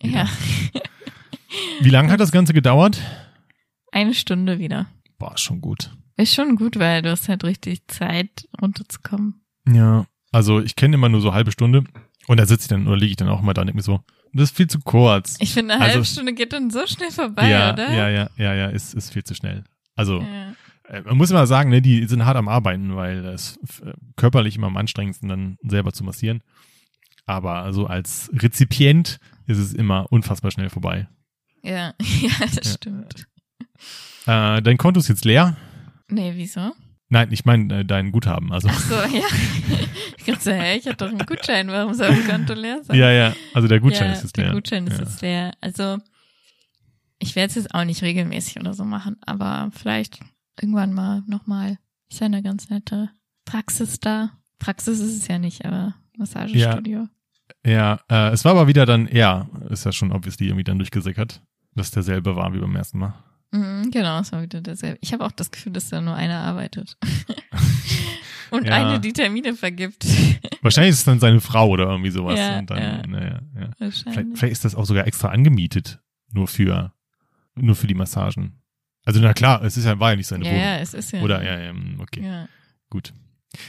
ja, 0.01 0.27
Wie 1.81 1.89
lange 1.89 2.12
hat 2.12 2.19
das 2.19 2.31
Ganze 2.31 2.53
gedauert? 2.53 3.01
eine 3.91 4.13
Stunde 4.13 4.60
wieder. 4.60 4.88
Boah, 5.17 5.34
ist 5.36 5.41
schon 5.41 5.62
gut. 5.62 5.89
Ist 6.17 6.34
schon 6.36 6.58
gut, 6.58 6.77
weil 6.77 7.01
du 7.01 7.12
hast 7.12 7.29
halt 7.29 7.45
richtig 7.45 7.88
Zeit, 7.88 8.47
runterzukommen. 8.62 9.41
Ja, 9.67 10.05
also 10.35 10.59
ich 10.59 10.75
kenne 10.75 10.95
immer 10.95 11.09
nur 11.09 11.21
so 11.21 11.33
halbe 11.33 11.51
Stunde 11.51 11.83
und 12.27 12.39
da 12.39 12.45
sitze 12.45 12.63
ich 12.65 12.67
dann 12.69 12.87
oder 12.87 12.97
liege 12.97 13.11
ich 13.11 13.15
dann 13.17 13.29
auch 13.29 13.41
mal 13.41 13.53
da 13.53 13.61
und 13.61 13.67
denke 13.67 13.77
mir 13.77 13.83
so, 13.83 14.01
das 14.33 14.49
ist 14.51 14.57
viel 14.57 14.67
zu 14.67 14.79
kurz. 14.81 15.35
Ich 15.39 15.53
finde, 15.53 15.73
eine 15.75 15.83
Also- 15.83 15.93
halbe 15.93 16.05
Stunde 16.05 16.33
geht 16.33 16.51
dann 16.53 16.69
so 16.69 16.85
schnell 16.87 17.11
vorbei, 17.11 17.49
ja, 17.49 17.73
oder? 17.73 17.91
ja, 17.93 18.09
ja, 18.09 18.29
ja, 18.37 18.53
ja, 18.53 18.65
ist, 18.67 18.93
ist 18.93 19.13
viel 19.13 19.23
zu 19.23 19.33
schnell. 19.33 19.63
Also 19.95 20.19
Ja. 20.21 20.53
äh, 20.89 21.01
man 21.03 21.17
muss 21.17 21.31
immer 21.31 21.47
sagen, 21.47 21.69
ne, 21.69 21.81
die 21.81 22.05
sind 22.05 22.25
hart 22.25 22.35
am 22.37 22.47
Arbeiten, 22.49 22.95
weil 22.95 23.25
es 23.25 23.57
äh, 23.83 23.93
körperlich 24.17 24.57
immer 24.57 24.67
am 24.67 24.77
anstrengendsten 24.77 25.29
dann 25.29 25.57
selber 25.63 25.93
zu 25.93 26.03
massieren. 26.03 26.41
Aber 27.25 27.61
also 27.63 27.87
als 27.87 28.29
Rezipient 28.33 29.19
ist 29.47 29.57
es 29.57 29.73
immer 29.73 30.05
unfassbar 30.11 30.51
schnell 30.51 30.69
vorbei. 30.69 31.07
Ja, 31.63 31.93
ja, 32.21 32.29
das 32.41 32.55
Ja. 32.55 32.71
stimmt. 32.73 33.25
Äh, 34.27 34.61
dein 34.61 34.77
Konto 34.77 34.99
ist 34.99 35.07
jetzt 35.07 35.23
leer. 35.25 35.55
Nee, 36.09 36.33
wieso? 36.35 36.73
Nein, 37.09 37.31
ich 37.31 37.45
meine 37.45 37.79
äh, 37.79 37.85
dein 37.85 38.11
Guthaben. 38.11 38.51
Also 38.51 38.67
Ach 38.71 38.79
so, 38.79 38.95
ja. 38.95 39.25
Ich 40.17 40.25
dachte 40.25 40.43
so, 40.43 40.51
hä, 40.51 40.77
ich 40.77 40.87
hab 40.87 40.97
doch 40.97 41.09
einen 41.09 41.19
Gutschein, 41.19 41.67
warum 41.67 41.93
soll 41.93 42.09
mein 42.09 42.27
Konto 42.27 42.53
leer 42.53 42.83
sein? 42.83 42.97
ja, 42.97 43.11
ja, 43.11 43.35
also 43.53 43.67
der 43.67 43.79
Gutschein 43.79 44.07
ja, 44.07 44.13
ist 44.13 44.23
jetzt 44.23 44.37
der 44.37 44.45
leer. 44.45 44.53
Gutschein 44.53 44.87
ist 44.87 44.97
ja. 44.97 45.03
jetzt 45.03 45.21
leer. 45.21 45.51
Also, 45.61 45.97
ich 47.19 47.35
werde 47.35 47.49
es 47.49 47.55
jetzt 47.55 47.75
auch 47.75 47.83
nicht 47.83 48.01
regelmäßig 48.01 48.59
oder 48.59 48.73
so 48.73 48.85
machen, 48.85 49.17
aber 49.25 49.69
vielleicht 49.71 50.19
irgendwann 50.59 50.93
mal 50.93 51.21
nochmal. 51.27 51.77
Ist 52.09 52.21
ja 52.21 52.25
eine 52.25 52.41
ganz 52.41 52.69
nette 52.69 53.09
Praxis 53.45 53.99
da. 53.99 54.31
Praxis 54.57 54.99
ist 54.99 55.15
es 55.15 55.27
ja 55.27 55.37
nicht, 55.37 55.65
aber 55.65 55.93
Massagestudio. 56.17 57.07
Ja, 57.65 57.99
äh, 58.09 58.29
es 58.29 58.45
war 58.45 58.51
aber 58.51 58.67
wieder 58.67 58.85
dann, 58.85 59.07
ja, 59.11 59.47
ist 59.69 59.85
ja 59.85 59.91
schon 59.91 60.11
obviously 60.11 60.47
irgendwie 60.47 60.63
dann 60.63 60.79
durchgesickert, 60.79 61.41
dass 61.75 61.91
derselbe 61.91 62.35
war 62.35 62.53
wie 62.53 62.59
beim 62.59 62.75
ersten 62.75 62.99
Mal. 62.99 63.13
Mhm, 63.51 63.91
genau, 63.91 64.19
es 64.19 64.31
war 64.31 64.41
wieder 64.41 64.62
derselbe. 64.62 64.97
Ich 65.01 65.13
habe 65.13 65.23
auch 65.25 65.31
das 65.31 65.51
Gefühl, 65.51 65.71
dass 65.73 65.89
da 65.89 66.01
nur 66.01 66.15
einer 66.15 66.39
arbeitet. 66.39 66.97
Und 68.51 68.65
Ja. 68.67 68.73
eine 68.73 68.99
die 68.99 69.12
Termine 69.13 69.55
vergibt. 69.55 70.05
Wahrscheinlich 70.62 70.91
ist 70.91 70.99
es 70.99 71.03
dann 71.05 71.19
seine 71.19 71.41
Frau 71.41 71.69
oder 71.69 71.86
irgendwie 71.89 72.12
sowas. 72.12 72.38
Ja, 72.39 72.62
dann, 72.62 72.77
ja. 72.77 73.08
naja, 73.08 73.41
ja. 73.60 73.69
Vielleicht, 73.77 74.05
Wahrscheinlich. 74.05 74.39
vielleicht 74.39 74.51
ist 74.53 74.65
das 74.65 74.75
auch 74.75 74.86
sogar 74.86 75.08
extra 75.08 75.29
angemietet, 75.29 75.99
nur 76.31 76.47
für, 76.47 76.93
nur 77.55 77.75
für 77.75 77.88
die 77.88 77.95
Massagen. 77.95 78.62
Also 79.03 79.19
na 79.19 79.34
klar, 79.34 79.63
es 79.63 79.77
ist 79.77 79.86
ja, 79.86 79.99
war 79.99 80.12
ja 80.12 80.15
nicht 80.15 80.27
seine 80.27 80.45
Ja, 80.45 80.51
Wohnung. 80.51 80.63
ja, 80.63 80.77
es 80.77 80.93
ist 80.93 81.12
ja. 81.12 81.21
Oder 81.21 81.43
ja, 81.43 81.60
ja, 81.60 81.73
mm, 81.73 81.99
okay, 81.99 82.23
ja. 82.23 82.47
gut. 82.89 83.13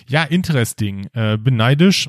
Ja, 0.08 0.24
interesting. 0.24 1.06
Äh, 1.12 1.36
bin 1.38 1.56
neidisch 1.56 2.08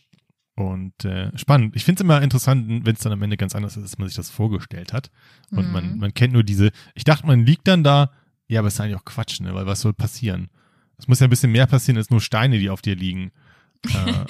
und 0.57 1.05
äh, 1.05 1.29
spannend. 1.37 1.75
Ich 1.75 1.85
finde 1.85 1.99
es 1.99 2.03
immer 2.03 2.21
interessant, 2.21 2.85
wenn 2.85 2.95
es 2.95 3.01
dann 3.01 3.13
am 3.13 3.21
Ende 3.21 3.37
ganz 3.37 3.55
anders 3.55 3.77
ist, 3.77 3.83
als 3.83 3.97
man 3.97 4.07
sich 4.09 4.17
das 4.17 4.29
vorgestellt 4.29 4.91
hat. 4.91 5.09
Und 5.51 5.71
man, 5.71 5.93
Mhm. 5.93 5.99
man 5.99 6.13
kennt 6.13 6.33
nur 6.33 6.43
diese, 6.43 6.71
ich 6.95 7.03
dachte, 7.05 7.25
man 7.27 7.45
liegt 7.45 7.67
dann 7.67 7.83
da, 7.83 8.11
ja, 8.47 8.59
aber 8.59 8.67
es 8.67 8.73
ist 8.73 8.81
eigentlich 8.81 8.95
auch 8.97 9.05
Quatsch, 9.05 9.39
ne? 9.39 9.53
Weil 9.53 9.65
was 9.67 9.81
soll 9.81 9.93
passieren? 9.93 10.49
Es 10.97 11.07
muss 11.07 11.19
ja 11.19 11.27
ein 11.27 11.29
bisschen 11.29 11.51
mehr 11.51 11.67
passieren 11.67 11.97
als 11.97 12.09
nur 12.09 12.19
Steine, 12.21 12.57
die 12.59 12.69
auf 12.71 12.81
dir 12.81 12.95
liegen. 12.95 13.31
äh, 13.93 14.25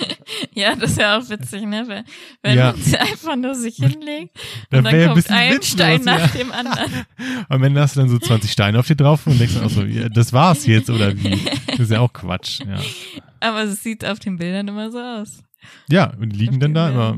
Ja, 0.53 0.75
das 0.75 0.91
ist 0.91 0.97
ja 0.99 1.17
auch 1.17 1.29
witzig, 1.29 1.65
ne? 1.65 1.85
Wenn, 1.87 2.03
wenn 2.43 2.57
Ja. 2.57 2.73
man 2.73 2.95
einfach 2.95 3.35
nur 3.37 3.55
sich 3.55 3.77
hinlegt 3.77 4.37
und 4.71 4.83
dann 4.83 4.85
ein 4.87 5.07
kommt 5.07 5.31
ein 5.31 5.53
witzlos, 5.53 5.71
Stein 5.71 6.01
nach 6.03 6.19
ja. 6.35 6.39
dem 6.43 6.51
anderen. 6.51 6.91
Am 7.47 7.63
Ende 7.63 7.79
hast 7.79 7.95
du 7.95 8.01
dann 8.01 8.09
so 8.09 8.19
20 8.19 8.51
Steine 8.51 8.77
auf 8.79 8.87
dir 8.87 8.95
drauf 8.97 9.25
und 9.27 9.39
denkst 9.39 9.53
dann 9.55 9.63
auch 9.63 9.69
so, 9.69 9.83
ja, 9.83 10.09
das 10.09 10.33
war's 10.33 10.65
jetzt 10.65 10.89
oder 10.89 11.15
wie? 11.17 11.39
Das 11.67 11.79
ist 11.79 11.91
ja 11.91 12.01
auch 12.01 12.11
Quatsch, 12.11 12.59
ja. 12.67 12.79
Aber 13.39 13.63
es 13.63 13.81
sieht 13.81 14.03
auf 14.03 14.19
den 14.19 14.35
Bildern 14.37 14.67
immer 14.67 14.91
so 14.91 14.99
aus. 14.99 15.43
Ja, 15.89 16.13
und 16.13 16.30
die 16.30 16.38
liegen 16.38 16.60
dann 16.60 16.74
da 16.74 16.89
immer, 16.89 17.17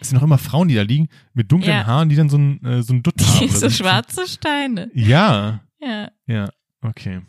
es 0.00 0.08
sind 0.08 0.18
auch 0.18 0.22
immer 0.22 0.38
Frauen, 0.38 0.68
die 0.68 0.74
da 0.74 0.82
liegen, 0.82 1.08
mit 1.34 1.50
dunklen 1.52 1.72
Ja. 1.76 1.86
Haaren, 1.86 2.08
die 2.08 2.16
dann 2.16 2.28
so 2.28 2.36
ein, 2.38 2.62
äh, 2.64 2.82
so 2.82 2.92
ein 2.94 3.02
Dutt 3.02 3.14
haben. 3.22 3.48
so 3.48 3.70
schwarze 3.70 4.26
Steine. 4.26 4.90
Ja, 4.94 5.60
Ja. 5.80 6.10
ja, 6.26 6.48
okay. 6.82 7.20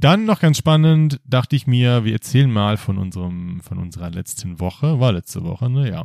Dann 0.00 0.26
noch 0.26 0.40
ganz 0.40 0.58
spannend, 0.58 1.20
dachte 1.24 1.56
ich 1.56 1.66
mir, 1.66 2.04
wir 2.04 2.12
erzählen 2.12 2.50
mal 2.50 2.76
von 2.76 2.98
unserem, 2.98 3.60
von 3.62 3.78
unserer 3.78 4.10
letzten 4.10 4.60
Woche, 4.60 5.00
war 5.00 5.12
letzte 5.12 5.42
Woche, 5.42 5.68
ne, 5.68 5.90
ja. 5.90 6.04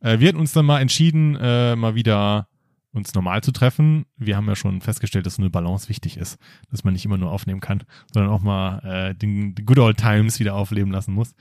Äh, 0.00 0.20
wir 0.20 0.28
hatten 0.28 0.38
uns 0.40 0.52
dann 0.52 0.64
mal 0.66 0.80
entschieden, 0.80 1.36
äh, 1.36 1.76
mal 1.76 1.94
wieder 1.94 2.48
uns 2.92 3.14
normal 3.14 3.42
zu 3.42 3.52
treffen. 3.52 4.06
Wir 4.16 4.36
haben 4.36 4.46
ja 4.48 4.56
schon 4.56 4.80
festgestellt, 4.80 5.26
dass 5.26 5.34
so 5.34 5.42
eine 5.42 5.50
Balance 5.50 5.88
wichtig 5.90 6.16
ist, 6.16 6.38
dass 6.70 6.84
man 6.84 6.94
nicht 6.94 7.04
immer 7.04 7.18
nur 7.18 7.30
aufnehmen 7.30 7.60
kann, 7.60 7.82
sondern 8.12 8.32
auch 8.32 8.40
mal 8.40 8.78
äh, 9.10 9.14
den, 9.14 9.54
den 9.54 9.66
Good 9.66 9.78
Old 9.78 9.98
Times 9.98 10.40
wieder 10.40 10.54
aufleben 10.54 10.90
lassen 10.90 11.12
muss. 11.12 11.34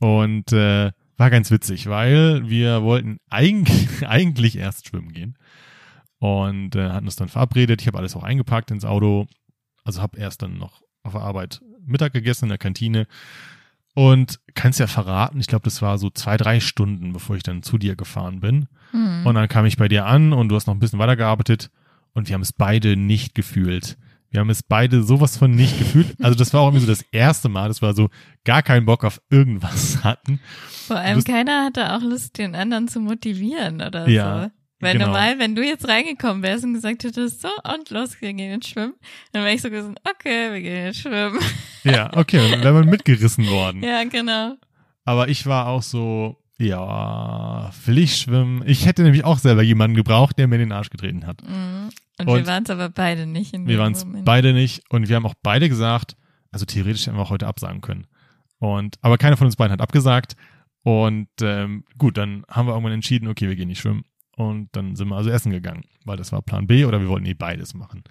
Und 0.00 0.52
äh, 0.52 0.92
war 1.16 1.30
ganz 1.30 1.50
witzig, 1.50 1.88
weil 1.88 2.48
wir 2.48 2.82
wollten 2.82 3.18
eigentlich, 3.28 4.06
eigentlich 4.08 4.56
erst 4.56 4.88
schwimmen 4.88 5.12
gehen 5.12 5.36
und 6.18 6.76
äh, 6.76 6.90
hatten 6.90 7.06
uns 7.06 7.16
dann 7.16 7.28
verabredet. 7.28 7.80
Ich 7.80 7.86
habe 7.86 7.98
alles 7.98 8.16
auch 8.16 8.22
eingepackt 8.22 8.70
ins 8.70 8.84
Auto. 8.84 9.26
Also 9.84 10.02
habe 10.02 10.18
erst 10.18 10.42
dann 10.42 10.58
noch 10.58 10.82
auf 11.02 11.12
der 11.12 11.22
Arbeit 11.22 11.60
Mittag 11.84 12.12
gegessen 12.12 12.46
in 12.46 12.50
der 12.50 12.58
Kantine 12.58 13.06
und 13.94 14.38
kannst 14.54 14.78
ja 14.78 14.86
verraten, 14.86 15.40
ich 15.40 15.46
glaube, 15.46 15.64
das 15.64 15.82
war 15.82 15.98
so 15.98 16.10
zwei, 16.10 16.36
drei 16.36 16.60
Stunden, 16.60 17.12
bevor 17.12 17.36
ich 17.36 17.42
dann 17.42 17.62
zu 17.62 17.78
dir 17.78 17.96
gefahren 17.96 18.40
bin. 18.40 18.68
Hm. 18.92 19.26
Und 19.26 19.34
dann 19.34 19.48
kam 19.48 19.66
ich 19.66 19.76
bei 19.76 19.88
dir 19.88 20.06
an 20.06 20.32
und 20.32 20.50
du 20.50 20.54
hast 20.54 20.66
noch 20.66 20.74
ein 20.74 20.78
bisschen 20.78 20.98
weitergearbeitet 20.98 21.70
und 22.12 22.28
wir 22.28 22.34
haben 22.34 22.42
es 22.42 22.52
beide 22.52 22.96
nicht 22.96 23.34
gefühlt. 23.34 23.96
Wir 24.30 24.40
haben 24.40 24.50
es 24.50 24.62
beide 24.62 25.02
sowas 25.02 25.36
von 25.38 25.50
nicht 25.52 25.78
gefühlt. 25.78 26.14
Also 26.22 26.36
das 26.38 26.52
war 26.52 26.60
auch 26.60 26.66
irgendwie 26.68 26.84
so 26.84 26.92
das 26.92 27.02
erste 27.12 27.48
Mal, 27.48 27.68
das 27.68 27.80
war 27.80 27.94
so 27.94 28.08
gar 28.44 28.62
keinen 28.62 28.84
Bock 28.86 29.04
auf 29.04 29.20
irgendwas 29.30 30.02
hatten. 30.04 30.40
Vor 30.86 30.96
allem 30.98 31.16
Lust- 31.16 31.26
keiner 31.28 31.64
hatte 31.64 31.94
auch 31.94 32.02
Lust, 32.02 32.36
den 32.38 32.54
anderen 32.54 32.88
zu 32.88 33.00
motivieren 33.00 33.76
oder 33.82 34.08
Ja, 34.08 34.44
so. 34.44 34.50
Weil 34.80 34.92
genau. 34.92 35.06
normal, 35.06 35.40
wenn 35.40 35.56
du 35.56 35.64
jetzt 35.64 35.88
reingekommen 35.88 36.42
wärst 36.44 36.62
und 36.64 36.74
gesagt 36.74 37.02
hättest, 37.02 37.40
so, 37.42 37.48
und 37.74 37.90
los, 37.90 38.20
wir 38.20 38.32
gehen 38.32 38.50
jetzt 38.52 38.68
schwimmen, 38.68 38.94
dann 39.32 39.42
wäre 39.42 39.54
ich 39.54 39.60
so 39.62 39.70
gesagt, 39.70 39.98
okay, 40.08 40.52
wir 40.52 40.60
gehen 40.60 40.84
jetzt 40.84 41.00
schwimmen. 41.00 41.40
Ja, 41.82 42.16
okay, 42.16 42.48
dann 42.52 42.62
wäre 42.62 42.74
man 42.74 42.84
mitgerissen 42.88 43.48
worden. 43.48 43.82
ja, 43.82 44.04
genau. 44.04 44.54
Aber 45.04 45.28
ich 45.28 45.46
war 45.46 45.66
auch 45.66 45.82
so, 45.82 46.36
ja, 46.58 47.70
will 47.86 47.98
ich 47.98 48.16
schwimmen? 48.18 48.62
Ich 48.66 48.86
hätte 48.86 49.02
nämlich 49.02 49.24
auch 49.24 49.38
selber 49.38 49.62
jemanden 49.62 49.96
gebraucht, 49.96 50.38
der 50.38 50.46
mir 50.46 50.56
in 50.56 50.60
den 50.68 50.72
Arsch 50.72 50.90
getreten 50.90 51.26
hat. 51.26 51.42
Mhm. 51.42 51.88
Und, 52.18 52.28
Und 52.28 52.36
wir 52.36 52.46
waren 52.46 52.64
es 52.64 52.70
aber 52.70 52.88
beide 52.88 53.26
nicht. 53.26 53.54
In 53.54 53.66
Wir 53.66 53.78
waren 53.78 53.92
es 53.92 54.06
beide 54.24 54.52
nicht 54.52 54.82
und 54.90 55.08
wir 55.08 55.16
haben 55.16 55.26
auch 55.26 55.34
beide 55.42 55.68
gesagt, 55.68 56.16
also 56.50 56.64
theoretisch 56.66 57.06
hätten 57.06 57.16
wir 57.16 57.22
auch 57.22 57.30
heute 57.30 57.46
absagen 57.46 57.80
können. 57.80 58.06
Und 58.58 58.96
aber 59.02 59.18
keiner 59.18 59.36
von 59.36 59.46
uns 59.46 59.56
beiden 59.56 59.72
hat 59.72 59.80
abgesagt. 59.80 60.34
Und 60.82 61.28
ähm, 61.42 61.84
gut, 61.96 62.16
dann 62.16 62.44
haben 62.48 62.66
wir 62.66 62.72
irgendwann 62.72 62.92
entschieden, 62.92 63.28
okay, 63.28 63.48
wir 63.48 63.56
gehen 63.56 63.68
nicht 63.68 63.80
schwimmen. 63.80 64.04
Und 64.36 64.68
dann 64.72 64.96
sind 64.96 65.08
wir 65.08 65.16
also 65.16 65.30
essen 65.30 65.50
gegangen, 65.50 65.84
weil 66.04 66.16
das 66.16 66.32
war 66.32 66.42
Plan 66.42 66.66
B 66.66 66.84
oder 66.84 67.00
wir 67.00 67.08
wollten 67.08 67.26
eh 67.26 67.34
beides 67.34 67.74
machen. 67.74 68.04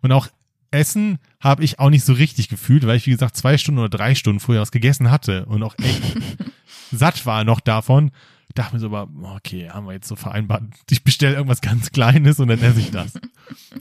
Und 0.00 0.12
auch 0.12 0.28
Essen 0.70 1.18
habe 1.40 1.62
ich 1.62 1.78
auch 1.78 1.90
nicht 1.90 2.04
so 2.04 2.14
richtig 2.14 2.48
gefühlt, 2.48 2.86
weil 2.86 2.96
ich, 2.96 3.06
wie 3.06 3.12
gesagt, 3.12 3.36
zwei 3.36 3.56
Stunden 3.56 3.78
oder 3.78 3.88
drei 3.88 4.14
Stunden 4.14 4.40
vorher 4.40 4.62
was 4.62 4.72
gegessen 4.72 5.10
hatte 5.10 5.46
und 5.46 5.62
auch 5.62 5.76
echt 5.78 6.02
satt 6.90 7.26
war 7.26 7.44
noch 7.44 7.60
davon. 7.60 8.10
Dachte 8.54 8.74
mir 8.74 8.80
so, 8.80 8.86
aber 8.86 9.08
okay, 9.36 9.68
haben 9.68 9.86
wir 9.86 9.94
jetzt 9.94 10.06
so 10.06 10.14
vereinbart, 10.14 10.62
ich 10.88 11.02
bestelle 11.02 11.34
irgendwas 11.34 11.60
ganz 11.60 11.90
Kleines 11.90 12.38
und 12.38 12.46
dann 12.48 12.60
esse 12.62 12.78
ich 12.80 12.90
das. 12.92 13.14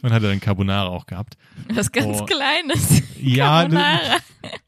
Und 0.01 0.11
hatte 0.11 0.27
dann 0.27 0.39
Carbonara 0.39 0.87
auch 0.87 1.05
gehabt. 1.05 1.37
Was 1.71 1.91
ganz 1.91 2.21
Oh. 2.21 2.25
Kleines. 2.25 3.03
Ja, 3.21 3.61
Carbonara. 3.61 4.17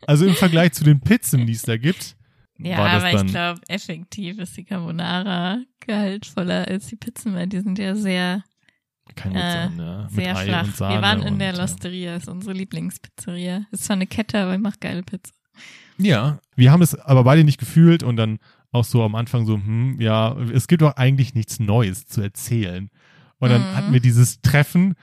Also 0.05 0.25
im 0.27 0.35
Vergleich 0.35 0.73
zu 0.73 0.83
den 0.83 0.99
Pizzen, 1.01 1.47
die 1.47 1.53
es 1.53 1.63
da 1.63 1.77
gibt, 1.77 2.15
Ja, 2.59 2.77
war 2.77 2.85
das 2.93 3.03
aber 3.03 3.11
dann 3.13 3.25
ich 3.25 3.31
glaube, 3.31 3.61
effektiv 3.67 4.37
ist 4.39 4.55
die 4.55 4.63
Carbonara 4.63 5.57
gehaltvoller 5.79 6.67
als 6.67 6.85
die 6.87 6.95
Pizzen, 6.97 7.33
weil 7.33 7.47
die 7.47 7.59
sind 7.61 7.79
ja 7.79 7.95
sehr, 7.95 8.43
kein 9.15 9.35
Äh, 9.35 9.35
Witz 9.35 9.77
sein. 9.77 10.01
Mit 10.03 10.11
sehr 10.11 10.37
Ei 10.37 10.45
flach. 10.45 10.63
und 10.65 10.75
Sahne 10.75 10.95
Wir 10.95 11.01
waren 11.01 11.21
in 11.23 11.33
und, 11.33 11.39
der 11.39 11.53
ja. 11.53 11.57
Losteria, 11.61 12.15
ist 12.15 12.27
unsere 12.29 12.53
Lieblingspizzeria. 12.53 13.65
Ist 13.71 13.85
zwar 13.85 13.95
eine 13.95 14.07
Kette, 14.07 14.37
aber 14.39 14.57
macht 14.59 14.81
geile 14.81 15.01
Pizza. 15.03 15.33
Ja, 15.97 16.39
wir 16.55 16.71
haben 16.71 16.81
es 16.81 16.93
aber 16.93 17.23
beide 17.23 17.43
nicht 17.43 17.57
gefühlt 17.59 18.03
und 18.03 18.17
dann 18.17 18.39
auch 18.75 18.83
so 18.85 19.01
am 19.03 19.15
Anfang 19.15 19.45
so, 19.45 19.55
hm, 19.55 19.97
ja, 19.99 20.37
es 20.53 20.67
gibt 20.67 20.81
doch 20.83 20.95
eigentlich 20.97 21.33
nichts 21.33 21.59
Neues 21.59 22.05
zu 22.07 22.21
erzählen. 22.21 22.89
Und 23.39 23.49
dann 23.49 23.61
Mhm. 23.61 23.75
hatten 23.75 23.93
wir 23.93 23.99
dieses 23.99 24.41
Treffen 24.41 24.95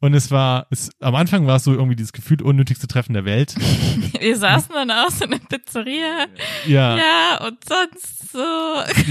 und 0.00 0.14
es 0.14 0.30
war, 0.30 0.66
es, 0.70 0.90
am 1.00 1.14
Anfang 1.14 1.46
war 1.46 1.56
es 1.56 1.64
so 1.64 1.72
irgendwie 1.72 1.96
dieses 1.96 2.12
gefühlt 2.12 2.42
unnötigste 2.42 2.86
Treffen 2.86 3.12
der 3.14 3.24
Welt. 3.24 3.54
Wir 4.20 4.36
saßen 4.36 4.74
dann 4.74 4.90
auch 4.90 5.10
so 5.10 5.24
in 5.24 5.30
der 5.32 5.38
Pizzeria. 5.38 6.26
Ja, 6.66 6.96
ja, 6.96 7.46
und 7.46 7.58
sonst 7.66 8.32
so. 8.32 8.38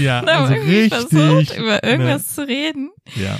ja 0.00 0.20
also 0.26 0.54
irgendwie 0.54 0.88
versucht, 0.88 1.14
richtig. 1.40 1.58
über 1.58 1.82
irgendwas 1.84 2.34
zu 2.34 2.46
reden, 2.46 2.90
Ja, 3.16 3.38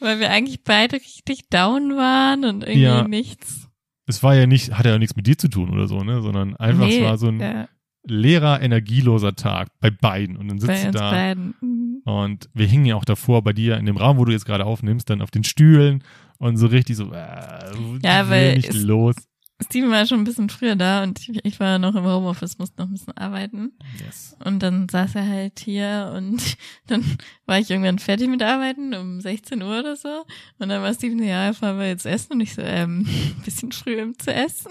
weil 0.00 0.18
wir 0.20 0.30
eigentlich 0.30 0.62
beide 0.64 0.96
richtig 0.96 1.48
down 1.48 1.96
waren 1.96 2.44
und 2.44 2.62
irgendwie 2.62 2.80
Ja. 2.82 3.06
nichts. 3.06 3.68
es 4.06 4.22
war 4.22 4.34
ja 4.34 4.46
nicht, 4.46 4.72
hat 4.72 4.86
ja 4.86 4.98
nichts 4.98 5.16
mit 5.16 5.26
dir 5.26 5.36
zu 5.38 5.48
tun 5.48 5.70
oder 5.70 5.86
so, 5.88 6.02
ne, 6.04 6.22
sondern 6.22 6.56
einfach, 6.56 6.88
es 6.88 7.00
war 7.02 7.18
so 7.18 7.28
ein 7.28 7.40
ja, 7.40 7.68
leerer, 8.06 8.60
energieloser 8.60 9.34
Tag 9.34 9.68
bei 9.80 9.90
beiden 9.90 10.36
und 10.36 10.48
dann 10.48 10.58
sitzt 10.58 10.84
bei 10.84 10.90
du 10.90 10.98
da 10.98 11.10
beiden. 11.10 11.54
Mhm. 11.60 12.02
Und 12.04 12.48
wir 12.54 12.66
hingen 12.66 12.86
ja 12.86 12.94
auch 12.96 13.04
davor 13.04 13.42
bei 13.42 13.52
dir 13.52 13.76
in 13.76 13.86
dem 13.86 13.96
Raum, 13.96 14.18
wo 14.18 14.24
du 14.24 14.32
jetzt 14.32 14.46
gerade 14.46 14.64
aufnimmst, 14.64 15.10
dann 15.10 15.22
auf 15.22 15.30
den 15.30 15.44
Stühlen 15.44 16.04
und 16.38 16.56
so 16.56 16.66
richtig 16.66 16.96
so, 16.96 17.12
äh, 17.12 17.72
Ja, 18.02 18.28
weil 18.28 18.56
nicht 18.56 18.74
los. 18.74 19.16
Steven 19.62 19.90
war 19.90 20.06
schon 20.06 20.20
ein 20.20 20.24
bisschen 20.24 20.50
früher 20.50 20.76
da 20.76 21.02
und 21.02 21.18
ich, 21.18 21.40
ich 21.42 21.60
war 21.60 21.78
noch 21.78 21.94
im 21.94 22.04
Homeoffice, 22.04 22.58
musste 22.58 22.82
noch 22.82 22.88
ein 22.88 22.92
bisschen 22.92 23.16
arbeiten. 23.16 23.72
Yes. 24.04 24.36
Und 24.44 24.62
dann 24.62 24.86
saß 24.88 25.14
er 25.14 25.26
halt 25.26 25.58
hier 25.60 26.12
und 26.14 26.42
dann 26.86 27.02
war 27.46 27.58
ich 27.58 27.70
irgendwann 27.70 27.98
fertig 27.98 28.28
mit 28.28 28.42
Arbeiten 28.42 28.94
um 28.94 29.20
16 29.20 29.62
Uhr 29.62 29.80
oder 29.80 29.96
so. 29.96 30.24
Und 30.58 30.68
dann 30.68 30.82
war 30.82 30.92
Steven, 30.92 31.22
ja, 31.22 31.54
fahren 31.54 31.78
wir 31.78 31.88
jetzt 31.88 32.04
essen. 32.04 32.34
Und 32.34 32.40
ich 32.40 32.54
so, 32.54 32.60
ähm, 32.60 33.06
bisschen 33.44 33.72
früh 33.72 34.02
um 34.02 34.18
zu 34.18 34.32
essen. 34.32 34.70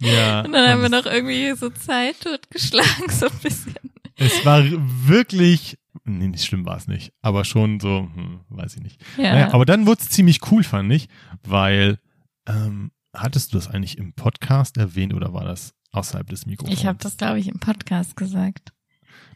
Ja. 0.00 0.40
Und 0.40 0.52
dann 0.52 0.68
haben 0.68 0.82
wir 0.82 0.88
noch 0.88 1.06
irgendwie 1.06 1.52
so 1.56 1.70
Zeit 1.70 2.20
totgeschlagen, 2.20 3.08
so 3.08 3.26
ein 3.26 3.38
bisschen. 3.42 3.74
Es 4.16 4.44
war 4.44 4.62
wirklich, 4.64 5.78
nee, 6.04 6.28
nicht 6.28 6.44
schlimm 6.44 6.66
war 6.66 6.76
es 6.76 6.86
nicht, 6.86 7.12
aber 7.22 7.44
schon 7.44 7.80
so, 7.80 8.08
hm, 8.14 8.40
weiß 8.48 8.76
ich 8.76 8.82
nicht. 8.82 9.00
Ja. 9.16 9.32
Naja, 9.32 9.54
aber 9.54 9.64
dann 9.64 9.86
wurde 9.86 10.02
es 10.02 10.10
ziemlich 10.10 10.40
cool, 10.50 10.64
fand 10.64 10.92
ich, 10.92 11.08
weil, 11.42 11.98
ähm, 12.46 12.92
hattest 13.14 13.52
du 13.52 13.58
das 13.58 13.68
eigentlich 13.68 13.98
im 13.98 14.14
Podcast 14.14 14.76
erwähnt 14.76 15.14
oder 15.14 15.32
war 15.32 15.44
das 15.44 15.74
außerhalb 15.92 16.28
des 16.28 16.46
Mikrofons? 16.46 16.78
ich 16.78 16.86
habe 16.86 16.98
das, 17.00 17.16
glaube 17.16 17.38
ich, 17.38 17.48
im 17.48 17.58
Podcast 17.58 18.16
gesagt. 18.16 18.72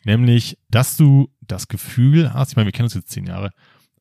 Nämlich, 0.04 0.58
dass 0.70 0.96
du 0.96 1.28
das 1.40 1.68
Gefühl 1.68 2.32
hast, 2.32 2.50
ich 2.50 2.56
meine, 2.56 2.66
wir 2.66 2.72
kennen 2.72 2.86
uns 2.86 2.94
jetzt 2.94 3.10
zehn 3.10 3.26
Jahre, 3.26 3.50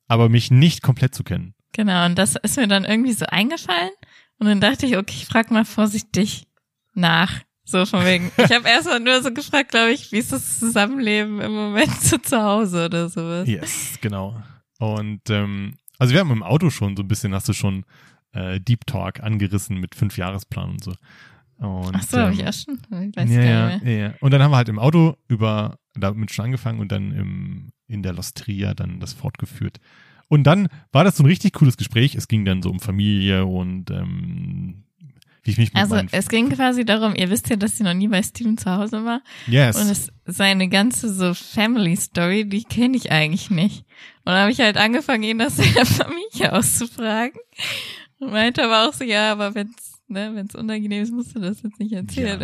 aber 0.08 0.28
mich 0.28 0.50
nicht 0.50 0.82
komplett 0.82 1.14
zu 1.14 1.24
kennen. 1.24 1.54
Genau, 1.76 2.06
und 2.06 2.16
das 2.16 2.36
ist 2.36 2.56
mir 2.56 2.68
dann 2.68 2.86
irgendwie 2.86 3.12
so 3.12 3.26
eingefallen. 3.26 3.90
Und 4.38 4.46
dann 4.46 4.62
dachte 4.62 4.86
ich, 4.86 4.96
okay, 4.96 5.14
ich 5.14 5.26
frag 5.26 5.50
mal 5.50 5.66
vorsichtig 5.66 6.46
nach. 6.94 7.42
So 7.64 7.84
von 7.84 8.02
wegen. 8.06 8.32
Ich 8.38 8.50
habe 8.50 8.66
erstmal 8.68 8.98
nur 8.98 9.22
so 9.22 9.30
gefragt, 9.30 9.72
glaube 9.72 9.90
ich, 9.92 10.10
wie 10.10 10.16
ist 10.18 10.32
das 10.32 10.58
Zusammenleben 10.58 11.38
im 11.42 11.52
Moment 11.52 11.92
so 12.00 12.16
zu 12.16 12.42
Hause 12.42 12.86
oder 12.86 13.10
sowas. 13.10 13.46
Yes, 13.46 13.98
genau. 14.00 14.42
Und 14.78 15.28
ähm, 15.28 15.76
also 15.98 16.14
wir 16.14 16.20
haben 16.20 16.30
im 16.30 16.42
Auto 16.42 16.70
schon 16.70 16.96
so 16.96 17.02
ein 17.02 17.08
bisschen, 17.08 17.34
hast 17.34 17.48
du 17.48 17.52
schon 17.52 17.84
äh, 18.32 18.58
Deep 18.58 18.86
Talk 18.86 19.20
angerissen 19.20 19.78
mit 19.78 19.94
fünf 19.94 20.16
Jahresplan 20.16 20.70
und 20.70 20.84
so. 20.84 20.94
Und, 21.58 21.94
Ach 21.94 22.02
so, 22.02 22.18
habe 22.18 22.32
ich 22.32 22.40
ähm, 22.40 22.48
auch 22.48 22.52
schon. 22.54 22.78
Ich 23.10 23.16
weiß 23.16 23.30
ja, 23.30 23.42
gar 23.42 23.70
nicht 23.70 23.84
mehr. 23.84 23.92
ja, 23.92 24.08
ja. 24.08 24.14
Und 24.20 24.30
dann 24.30 24.42
haben 24.42 24.52
wir 24.52 24.56
halt 24.56 24.70
im 24.70 24.78
Auto 24.78 25.16
über 25.28 25.78
damit 25.92 26.32
schon 26.32 26.46
angefangen 26.46 26.80
und 26.80 26.90
dann 26.90 27.12
im, 27.12 27.72
in 27.86 28.02
der 28.02 28.14
Lostria 28.14 28.72
dann 28.72 28.98
das 29.00 29.12
fortgeführt. 29.12 29.78
Und 30.28 30.44
dann 30.44 30.68
war 30.92 31.04
das 31.04 31.16
so 31.16 31.22
ein 31.22 31.26
richtig 31.26 31.52
cooles 31.54 31.76
Gespräch. 31.76 32.14
Es 32.14 32.28
ging 32.28 32.44
dann 32.44 32.62
so 32.62 32.70
um 32.70 32.80
Familie 32.80 33.46
und 33.46 33.90
ähm, 33.90 34.84
wie 35.46 35.52
ich 35.52 35.58
mich 35.58 35.72
mit 35.72 35.80
Also 35.80 36.00
es 36.10 36.28
ging 36.28 36.50
quasi 36.50 36.84
darum, 36.84 37.14
ihr 37.14 37.30
wisst 37.30 37.48
ja, 37.48 37.56
dass 37.56 37.76
sie 37.76 37.84
noch 37.84 37.94
nie 37.94 38.08
bei 38.08 38.22
Steven 38.22 38.58
zu 38.58 38.70
Hause 38.70 39.04
war. 39.04 39.22
yes. 39.46 39.76
Und 39.76 39.88
es 39.88 40.12
seine 40.24 40.68
ganze 40.68 41.12
so 41.12 41.34
Family 41.34 41.96
Story, 41.96 42.48
die 42.48 42.64
kenne 42.64 42.96
ich 42.96 43.12
eigentlich 43.12 43.50
nicht. 43.50 43.84
Und 44.24 44.32
dann 44.32 44.40
habe 44.40 44.50
ich 44.50 44.60
halt 44.60 44.76
angefangen, 44.76 45.22
ihn 45.22 45.40
aus 45.40 45.56
seiner 45.56 45.86
Familie 45.86 46.52
auszufragen. 46.52 47.40
Und 48.18 48.32
meinte 48.32 48.64
aber 48.64 48.88
auch 48.88 48.92
so, 48.92 49.04
ja, 49.04 49.30
aber 49.30 49.54
wenn's, 49.54 50.00
ne, 50.08 50.32
wenn's 50.34 50.56
unangenehm 50.56 51.02
ist, 51.02 51.12
musst 51.12 51.36
du 51.36 51.38
das 51.38 51.62
jetzt 51.62 51.78
nicht 51.78 51.92
erzählen. 51.92 52.40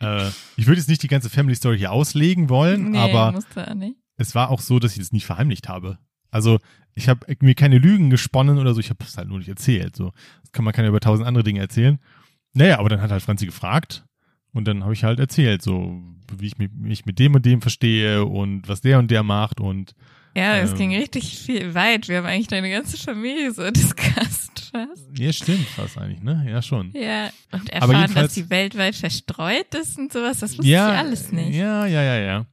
Ja. 0.00 0.26
äh, 0.26 0.30
ich 0.56 0.66
würde 0.66 0.80
jetzt 0.80 0.88
nicht 0.88 1.02
die 1.02 1.08
ganze 1.08 1.28
Family 1.28 1.54
Story 1.54 1.78
hier 1.78 1.92
auslegen 1.92 2.48
wollen, 2.48 2.92
nee, 2.92 2.98
aber 2.98 3.38
es 4.16 4.34
war 4.34 4.50
auch 4.50 4.60
so, 4.60 4.78
dass 4.78 4.92
ich 4.92 4.98
das 4.98 5.12
nicht 5.12 5.26
verheimlicht 5.26 5.68
habe. 5.68 5.98
Also 6.30 6.58
ich 6.94 7.08
habe 7.08 7.26
mir 7.40 7.54
keine 7.54 7.78
Lügen 7.78 8.10
gesponnen 8.10 8.58
oder 8.58 8.74
so, 8.74 8.80
ich 8.80 8.90
habe 8.90 9.04
es 9.04 9.16
halt 9.16 9.28
nur 9.28 9.38
nicht 9.38 9.48
erzählt. 9.48 9.96
So, 9.96 10.12
das 10.42 10.52
kann 10.52 10.64
man 10.64 10.74
ja 10.76 10.86
über 10.86 11.00
tausend 11.00 11.26
andere 11.26 11.44
Dinge 11.44 11.60
erzählen. 11.60 11.98
Naja, 12.52 12.78
aber 12.78 12.88
dann 12.88 13.00
hat 13.00 13.10
halt 13.10 13.22
Franzi 13.22 13.46
gefragt 13.46 14.04
und 14.52 14.66
dann 14.68 14.84
habe 14.84 14.92
ich 14.92 15.04
halt 15.04 15.18
erzählt, 15.18 15.62
so 15.62 16.00
wie 16.38 16.46
ich 16.46 16.58
mich, 16.58 16.70
mich 16.72 17.06
mit 17.06 17.18
dem 17.18 17.34
und 17.34 17.44
dem 17.44 17.60
verstehe 17.62 18.24
und 18.24 18.68
was 18.68 18.80
der 18.80 18.98
und 18.98 19.10
der 19.10 19.22
macht 19.22 19.60
und 19.60 19.94
Ja, 20.36 20.56
es 20.58 20.70
Ähm. 20.72 20.78
ging 20.78 20.94
richtig 20.96 21.38
viel 21.38 21.74
weit. 21.74 22.08
Wir 22.08 22.18
haben 22.18 22.26
eigentlich 22.26 22.48
deine 22.48 22.70
ganze 22.70 22.96
Familie 22.96 23.52
so 23.52 23.68
discussed 23.70 24.70
fast. 24.72 25.18
ja, 25.18 25.32
stimmt 25.32 25.66
fast 25.66 25.98
eigentlich, 25.98 26.22
ne? 26.22 26.44
Ja, 26.48 26.62
schon. 26.62 26.92
Ja, 26.92 27.30
und 27.52 27.70
erfahren, 27.70 28.12
dass 28.14 28.34
die 28.34 28.50
weltweit 28.50 28.94
verstreut 28.96 29.74
ist 29.74 29.98
und 29.98 30.12
sowas, 30.12 30.38
das 30.40 30.56
wusste 30.58 30.70
ja, 30.70 30.92
ich 30.92 30.98
alles 30.98 31.32
nicht. 31.32 31.54
Ja, 31.54 31.86
ja, 31.86 32.02
ja, 32.02 32.18
ja. 32.18 32.46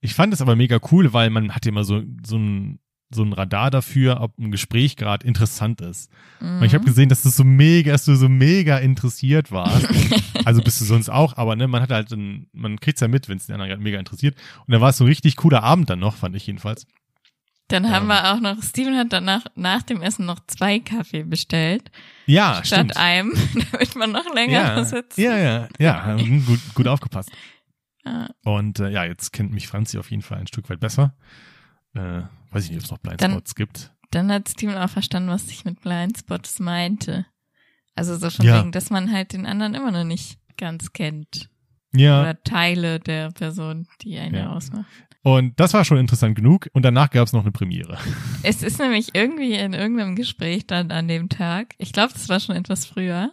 Ich 0.00 0.14
fand 0.14 0.34
es 0.34 0.40
aber 0.40 0.56
mega 0.56 0.80
cool, 0.90 1.12
weil 1.12 1.30
man 1.30 1.54
hat 1.54 1.64
immer 1.66 1.84
so 1.84 2.02
so 2.26 2.36
ein 2.36 2.80
so 3.14 3.22
ein 3.22 3.32
Radar 3.32 3.70
dafür, 3.70 4.20
ob 4.20 4.38
ein 4.38 4.50
Gespräch 4.50 4.96
gerade 4.96 5.26
interessant 5.26 5.80
ist. 5.80 6.10
Und 6.40 6.62
ich 6.64 6.74
habe 6.74 6.82
Mhm. 6.82 6.88
gesehen, 6.88 7.08
dass 7.08 7.22
du 7.22 7.28
so 7.30 7.44
mega, 7.44 7.92
dass 7.92 8.04
du 8.04 8.14
so 8.16 8.28
mega 8.28 8.78
interessiert 8.78 9.50
warst. 9.52 9.86
also 10.44 10.62
bist 10.62 10.80
du 10.80 10.84
sonst 10.84 11.08
auch, 11.08 11.36
aber 11.36 11.56
ne, 11.56 11.68
man 11.68 11.82
hat 11.82 11.90
halt, 11.90 12.10
ein, 12.12 12.48
man 12.52 12.78
kriegt's 12.80 13.00
ja 13.00 13.08
mit, 13.08 13.28
wenn 13.28 13.36
es 13.36 13.46
den 13.46 13.54
anderen 13.54 13.70
gerade 13.70 13.82
mega 13.82 13.98
interessiert. 13.98 14.36
Und 14.66 14.72
da 14.72 14.80
war 14.80 14.90
es 14.90 14.96
so 14.96 15.04
ein 15.04 15.08
richtig 15.08 15.36
cooler 15.36 15.62
Abend 15.62 15.88
dann 15.90 15.98
noch, 16.00 16.16
fand 16.16 16.34
ich 16.36 16.46
jedenfalls. 16.46 16.86
Dann 17.68 17.90
haben 17.90 18.02
Ähm. 18.04 18.08
wir 18.08 18.32
auch 18.34 18.40
noch, 18.40 18.62
Steven 18.62 18.96
hat 18.98 19.12
danach 19.12 19.44
nach 19.54 19.82
dem 19.82 20.02
Essen 20.02 20.26
noch 20.26 20.40
zwei 20.46 20.78
Kaffee 20.80 21.22
bestellt, 21.22 21.90
Ja, 22.26 22.56
statt 22.64 22.78
stimmt. 22.80 22.96
einem, 22.98 23.32
damit 23.72 23.96
man 23.96 24.10
noch 24.12 24.34
länger 24.34 24.52
Ja, 24.76 24.84
sitzt. 24.84 25.16
ja, 25.16 25.38
ja, 25.38 25.68
ja, 25.78 26.02
haben 26.04 26.44
gut, 26.46 26.60
gut 26.74 26.88
aufgepasst. 26.88 27.30
Ja. 28.04 28.28
Und 28.44 28.80
äh, 28.80 28.90
ja, 28.90 29.04
jetzt 29.04 29.32
kennt 29.32 29.52
mich 29.52 29.68
Franzi 29.68 29.96
auf 29.98 30.10
jeden 30.10 30.22
Fall 30.22 30.38
ein 30.38 30.48
Stück 30.48 30.68
weit 30.68 30.80
besser. 30.80 31.14
Äh, 31.94 32.22
weiß 32.52 32.64
ich 32.64 32.70
nicht, 32.70 32.78
ob 32.80 32.84
es 32.84 32.90
noch 32.90 32.98
Dann- 32.98 33.16
Blindspots 33.16 33.54
gibt. 33.54 33.92
Dann 34.10 34.30
hat 34.30 34.48
Steven 34.48 34.76
auch 34.76 34.90
verstanden, 34.90 35.30
was 35.30 35.48
ich 35.48 35.64
mit 35.64 35.80
Blindspots 35.80 36.58
meinte. 36.60 37.26
Also 37.94 38.16
so 38.16 38.30
von 38.30 38.44
Ja. 38.44 38.60
wegen, 38.60 38.72
dass 38.72 38.90
man 38.90 39.10
halt 39.12 39.32
den 39.32 39.46
anderen 39.46 39.74
immer 39.74 39.90
noch 39.90 40.04
nicht 40.04 40.38
ganz 40.58 40.92
kennt. 40.92 41.48
Ja, 41.94 42.20
Oder 42.22 42.42
Teile 42.42 43.00
der 43.00 43.30
Person, 43.32 43.86
die 44.02 44.18
einen 44.18 44.34
Ja. 44.34 44.52
ausmacht. 44.52 44.86
und 45.24 45.60
das 45.60 45.72
war 45.72 45.84
schon 45.84 45.98
interessant 45.98 46.34
genug. 46.34 46.68
Und 46.72 46.82
danach 46.84 47.10
gab 47.10 47.26
es 47.26 47.32
noch 47.32 47.42
eine 47.42 47.52
Premiere. 47.52 47.96
Es 48.42 48.62
ist 48.62 48.78
nämlich 48.80 49.14
irgendwie 49.14 49.52
in 49.54 49.72
irgendeinem 49.72 50.16
Gespräch 50.16 50.66
dann 50.66 50.90
an 50.90 51.06
dem 51.06 51.28
Tag, 51.28 51.74
ich 51.78 51.92
glaube, 51.92 52.12
das 52.12 52.28
war 52.28 52.40
schon 52.40 52.56
etwas 52.56 52.86
früher. 52.86 53.30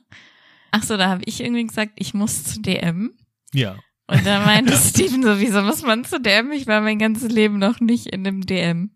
Ach 0.72 0.84
so, 0.84 0.97
da 0.97 1.09
habe 1.09 1.24
ich 1.26 1.41
irgendwie 1.41 1.65
gesagt, 1.65 1.93
ich 1.95 2.13
muss 2.13 2.43
zu 2.43 2.61
DM. 2.61 3.13
Ja. 3.53 3.76
Und 4.07 4.24
da 4.26 4.45
meinte 4.45 4.74
Steven 4.78 5.24
so, 5.24 5.39
wieso 5.39 5.61
muss 5.63 5.82
man 5.82 6.03
zu 6.05 6.20
DM? 6.22 6.51
Ich 6.51 6.67
war 6.67 6.80
mein 6.82 6.99
ganzes 6.99 7.32
Leben 7.32 7.57
noch 7.59 7.80
nicht 7.80 8.05
in 8.07 8.26
einem 8.28 8.41
DM. 8.45 8.91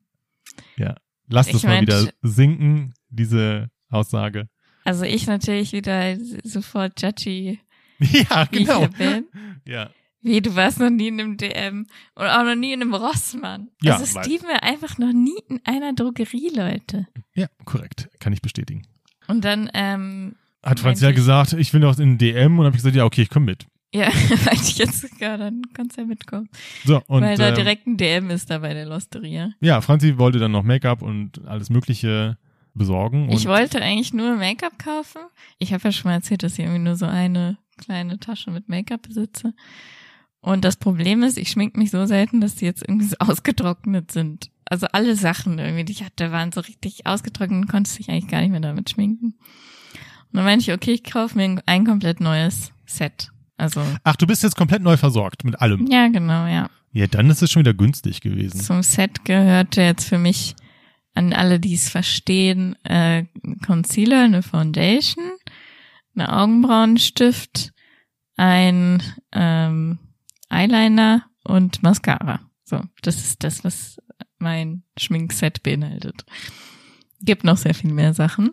Lass 1.28 1.47
Ich 1.47 1.54
das 1.54 1.64
mal 1.64 1.82
wieder 1.82 2.10
sinken, 2.22 2.93
diese 3.10 3.70
Aussage. 3.89 4.49
Also 4.84 5.04
ich 5.06 5.28
natürlich 5.28 5.72
wieder 5.72 6.18
sofort 6.43 7.01
judgy, 7.01 7.60
Ja, 7.99 8.47
wie 8.51 8.60
genau. 8.60 8.84
ich 8.84 8.97
hier 8.97 9.10
bin. 9.12 9.26
Ja. 9.66 9.89
Wie, 10.22 10.41
du 10.41 10.56
warst 10.56 10.80
noch 10.80 10.89
nie 10.89 11.10
in 11.10 11.20
einem 11.20 11.38
DM 11.38 11.86
und 12.16 12.26
auch 12.26 12.43
noch 12.43 12.56
nie 12.56 12.74
in 12.74 12.82
einem 12.82 12.93
Rossmann. 12.93 13.70
Ja, 13.82 13.97
also 13.97 14.06
Steven 14.06 14.47
war 14.47 14.64
einfach 14.64 14.97
noch 14.97 15.12
nie 15.12 15.38
in 15.49 15.60
einer 15.66 15.93
Drogerie, 15.93 16.49
Leute. 16.56 17.08
Ja, 17.36 17.47
korrekt. 17.66 18.10
Kann 18.20 18.32
ich 18.32 18.41
bestätigen. 18.41 18.84
Und 19.28 19.43
dann, 19.43 19.70
ähm, 19.74 20.36
Hat 20.62 20.82
Meinte 20.84 21.04
ja 21.06 21.12
gesagt, 21.12 21.54
ich 21.54 21.74
will 21.74 21.82
noch 21.82 21.97
in 21.99 22.12
den 22.12 22.18
DM 22.18 22.60
und 22.60 22.66
habe 22.66 22.76
ich 22.76 22.82
gesagt, 22.82 22.95
ja, 22.95 23.04
okay, 23.06 23.24
ich 23.24 23.30
komme 23.30 23.47
mit. 23.47 23.66
Ja, 23.93 24.09
meinte 24.45 24.63
ich 24.63 24.77
jetzt 24.79 25.01
sogar, 25.01 25.37
dann 25.37 25.61
kannst 25.73 25.97
du 25.97 26.01
ja 26.01 26.07
mitkommen. 26.07 26.49
So, 26.83 27.01
und 27.07 27.21
Weil 27.21 27.37
da 27.37 27.49
äh, 27.49 27.53
direkt 27.53 27.85
ein 27.85 27.97
DM 27.97 28.31
ist 28.31 28.49
da 28.49 28.57
bei 28.57 28.73
der 28.73 28.85
Losteria. 28.85 29.51
ja, 29.59 29.81
Franzi 29.81 30.17
wollte 30.17 30.39
dann 30.39 30.51
noch 30.51 30.63
Make-up 30.63 31.01
und 31.01 31.45
alles 31.45 31.69
Mögliche 31.69 32.37
besorgen. 32.73 33.31
Ich 33.31 33.45
wollte 33.45 33.81
eigentlich 33.81 34.13
nur 34.13 34.35
Make-up 34.35 34.79
kaufen. 34.79 35.21
Ich 35.59 35.73
habe 35.73 35.83
ja 35.83 35.91
schon 35.91 36.09
mal 36.09 36.15
erzählt, 36.15 36.41
dass 36.41 36.53
ich 36.53 36.59
irgendwie 36.59 36.79
nur 36.79 36.95
so 36.95 37.05
eine 37.05 37.57
kleine 37.77 38.19
Tasche 38.19 38.49
mit 38.51 38.67
Make-up 38.67 39.03
besitze. 39.03 39.53
Und 40.41 40.65
das 40.65 40.75
Problem 40.75 41.23
ist, 41.23 41.37
ich 41.37 41.49
schmink 41.51 41.77
mich 41.77 41.91
so 41.91 42.05
selten, 42.05 42.41
dass 42.41 42.55
die 42.55 42.65
jetzt 42.65 42.83
irgendwie 42.87 43.05
so 43.05 43.15
ausgetrocknet 43.19 44.11
sind. 44.11 44.49
Also 44.65 44.87
alle 44.91 45.15
Sachen 45.15 45.59
irgendwie, 45.59 45.83
die 45.83 45.93
ich 45.93 46.03
hatte, 46.03 46.31
waren 46.31 46.51
so 46.51 46.61
richtig 46.61 47.05
ausgetrocknet 47.05 47.61
und 47.61 47.67
konnte 47.67 47.89
sich 47.91 48.09
eigentlich 48.09 48.27
gar 48.27 48.41
nicht 48.41 48.51
mehr 48.51 48.59
damit 48.59 48.89
schminken. 48.89 49.35
Und 49.35 50.37
dann 50.37 50.45
meinte 50.45 50.63
ich, 50.63 50.73
okay, 50.73 50.93
ich 50.93 51.03
kaufe 51.03 51.37
mir 51.37 51.61
ein 51.65 51.85
komplett 51.85 52.19
neues 52.19 52.73
Set. 52.85 53.32
Also, 53.64 53.82
Ach, 54.03 54.16
du 54.18 54.28
bist 54.28 54.43
jetzt 54.43 54.57
komplett 54.57 54.82
neu 54.82 54.97
versorgt 54.97 55.43
mit 55.45 55.59
allem. 55.61 55.88
ja, 55.89 56.09
genau, 56.09 56.45
ja. 56.45 56.70
Ja, 56.91 57.07
dann 57.07 57.30
ist 57.30 57.41
es 57.41 57.49
schon 57.51 57.61
wieder 57.61 57.74
günstig 57.74 58.22
gewesen. 58.22 58.59
Zum 58.59 58.84
Set 58.84 59.26
gehörte 59.26 59.82
jetzt 59.82 60.07
für 60.07 60.20
mich 60.20 60.55
an 61.16 61.34
alle, 61.34 61.59
die 61.59 61.74
es 61.74 61.89
verstehen, 61.89 62.76
äh, 62.84 63.26
Concealer, 63.66 64.24
eine 64.24 64.43
Foundation, 64.43 65.32
eine 66.14 66.32
Augenbrauenstift, 66.32 67.72
ein 68.36 69.01
ähm, 69.32 69.97
Eyeliner 70.49 71.24
und 71.43 71.82
Mascara. 71.84 72.41
So, 72.64 72.82
das 73.01 73.16
ist 73.18 73.43
das, 73.43 73.64
was 73.64 73.97
mein 74.38 74.84
Schminkset 74.97 75.64
beinhaltet. 75.64 76.26
Gibt 77.22 77.43
noch 77.43 77.57
sehr 77.57 77.74
viel 77.74 77.93
mehr 77.93 78.14
Sachen. 78.14 78.51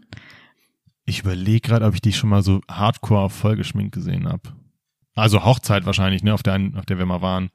Ich 1.04 1.20
überlege 1.20 1.60
gerade, 1.60 1.84
ob 1.86 1.94
ich 1.94 2.00
dich 2.00 2.16
schon 2.16 2.30
mal 2.30 2.42
so 2.42 2.60
hardcore 2.70 3.30
vollgeschminkt 3.30 3.92
gesehen 3.92 4.28
habe. 4.28 4.54
Also 5.14 5.44
Hochzeit 5.44 5.84
wahrscheinlich, 5.86 6.22
ne, 6.22 6.32
auf 6.34 6.42
der, 6.42 6.54
einen- 6.54 6.76
auf 6.76 6.86
der 6.86 6.98
wir 6.98 7.06
mal 7.06 7.20
waren. 7.22 7.50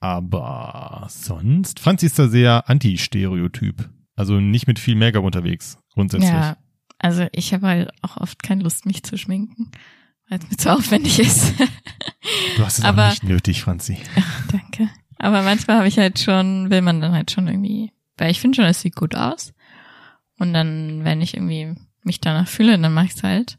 Aber 0.00 1.06
sonst, 1.08 1.80
Franzi 1.80 2.06
ist 2.06 2.18
da 2.18 2.28
sehr 2.28 2.68
anti-Stereotyp. 2.68 3.88
Also 4.16 4.38
nicht 4.40 4.66
mit 4.66 4.78
viel 4.78 4.94
Make-up 4.96 5.24
unterwegs, 5.24 5.78
grundsätzlich. 5.92 6.30
Ja, 6.30 6.56
also 6.98 7.26
ich 7.32 7.52
habe 7.54 7.66
halt 7.66 7.90
auch 8.02 8.16
oft 8.18 8.42
keine 8.42 8.62
Lust, 8.62 8.86
mich 8.86 9.02
zu 9.02 9.16
schminken, 9.16 9.70
weil 10.28 10.38
es 10.38 10.50
mir 10.50 10.56
zu 10.56 10.72
aufwendig 10.72 11.18
ist. 11.18 11.54
Du 12.56 12.64
hast 12.64 12.78
es 12.78 12.84
Aber- 12.84 13.06
auch 13.06 13.10
nicht 13.10 13.24
nötig, 13.24 13.62
Franzi. 13.62 13.98
Danke. 14.52 14.88
Aber 15.18 15.42
manchmal 15.42 15.78
habe 15.78 15.88
ich 15.88 15.98
halt 15.98 16.18
schon, 16.18 16.70
will 16.70 16.82
man 16.82 17.00
dann 17.00 17.12
halt 17.12 17.30
schon 17.30 17.46
irgendwie, 17.48 17.92
weil 18.18 18.30
ich 18.30 18.40
finde 18.40 18.56
schon, 18.56 18.64
es 18.66 18.80
sieht 18.82 18.96
gut 18.96 19.14
aus. 19.16 19.54
Und 20.38 20.52
dann, 20.52 21.04
wenn 21.04 21.22
ich 21.22 21.34
irgendwie 21.34 21.74
mich 22.02 22.20
danach 22.20 22.48
fühle, 22.48 22.78
dann 22.78 22.92
mache 22.92 23.06
ich 23.06 23.14
es 23.14 23.22
halt. 23.22 23.58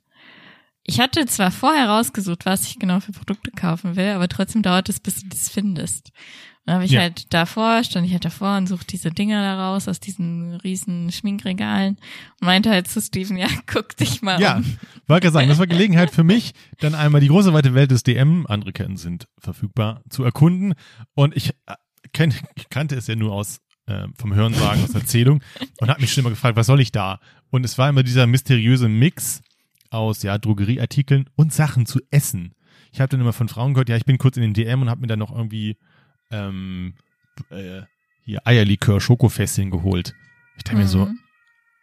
Ich 0.88 1.00
hatte 1.00 1.26
zwar 1.26 1.52
vorher 1.52 1.90
rausgesucht, 1.90 2.46
was 2.46 2.68
ich 2.68 2.78
genau 2.80 3.00
für 3.00 3.12
Produkte 3.12 3.52
kaufen 3.52 3.96
will, 3.96 4.10
aber 4.12 4.28
trotzdem 4.28 4.62
dauert 4.62 4.88
es, 4.90 5.00
bis 5.00 5.22
du 5.24 5.30
das 5.30 5.50
findest. 5.50 6.08
Und 6.10 6.68
dann 6.72 6.76
habe 6.76 6.86
ich 6.86 6.92
Ja. 6.92 7.02
halt 7.02 7.34
davor, 7.34 7.84
stand 7.84 8.06
ich 8.08 8.14
halt 8.14 8.26
davor 8.26 8.58
und 8.58 8.68
suchte 8.68 8.88
diese 8.88 9.10
Dinger 9.12 9.42
da 9.42 9.68
raus 9.70 9.88
aus 9.88 10.00
diesen 10.00 10.54
riesen 10.56 11.12
Schminkregalen 11.12 11.96
und 12.40 12.46
meinte 12.46 12.70
halt 12.70 12.88
zu 12.88 13.02
Steven, 13.02 13.38
ja, 13.38 13.48
guck 13.66 13.98
dich 13.98 14.22
mal 14.22 14.40
Ja, 14.42 14.58
um. 14.58 14.64
wollte 15.08 15.24
gerade 15.26 15.34
sagen, 15.34 15.50
das 15.50 15.58
war 15.60 15.68
Gelegenheit 15.76 16.12
für 16.12 16.24
mich, 16.24 16.54
dann 16.80 16.94
einmal 16.96 17.22
die 17.22 17.28
große 17.30 17.52
weite 17.54 17.74
Welt 17.74 17.90
des 17.92 18.04
DM, 18.04 18.46
andere 18.48 18.72
Ketten 18.74 18.98
sind 18.98 19.28
verfügbar, 19.40 20.02
zu 20.10 20.24
erkunden. 20.24 20.74
Und 21.16 21.36
ich, 21.36 21.50
äh, 21.66 21.74
kenn, 22.14 22.34
ich 22.56 22.70
kannte 22.70 22.96
es 22.96 23.08
ja 23.08 23.16
nur 23.16 23.32
aus 23.34 23.60
äh, 23.88 24.08
vom 24.18 24.34
Hörensagen, 24.34 24.84
aus 24.84 24.94
Erzählung 24.96 25.42
und 25.80 25.90
habe 25.90 26.02
mich 26.02 26.12
schon 26.14 26.22
immer 26.22 26.32
gefragt, 26.32 26.56
was 26.58 26.66
soll 26.68 26.80
ich 26.80 26.92
da? 26.92 27.20
Und 27.52 27.64
es 27.64 27.78
war 27.78 27.90
immer 27.90 28.02
dieser 28.04 28.26
mysteriöse 28.28 28.88
Mix 28.88 29.42
aus 29.90 30.24
ja 30.24 30.38
Drogerieartikeln 30.38 31.30
und 31.36 31.54
Sachen 31.54 31.86
zu 31.86 32.00
essen. 32.12 32.54
Ich 32.92 33.02
habe 33.02 33.10
dann 33.10 33.22
immer 33.22 33.34
von 33.34 33.50
Frauen 33.50 33.74
gehört, 33.74 33.90
ja, 33.90 33.98
ich 33.98 34.06
bin 34.06 34.18
kurz 34.18 34.38
in 34.38 34.44
den 34.44 34.54
DM 34.54 34.82
und 34.82 34.90
habe 34.90 35.02
mir 35.02 35.08
dann 35.08 35.20
noch 35.20 35.36
irgendwie 35.36 35.78
ähm, 36.32 36.96
äh, 37.50 37.82
hier 38.24 38.46
Eierlikör, 38.46 39.02
Schokofässchen 39.02 39.70
geholt. 39.70 40.16
Ich 40.58 40.64
dachte 40.64 40.78
mir 40.78 40.88
so, 40.88 41.06
Mhm. 41.06 41.20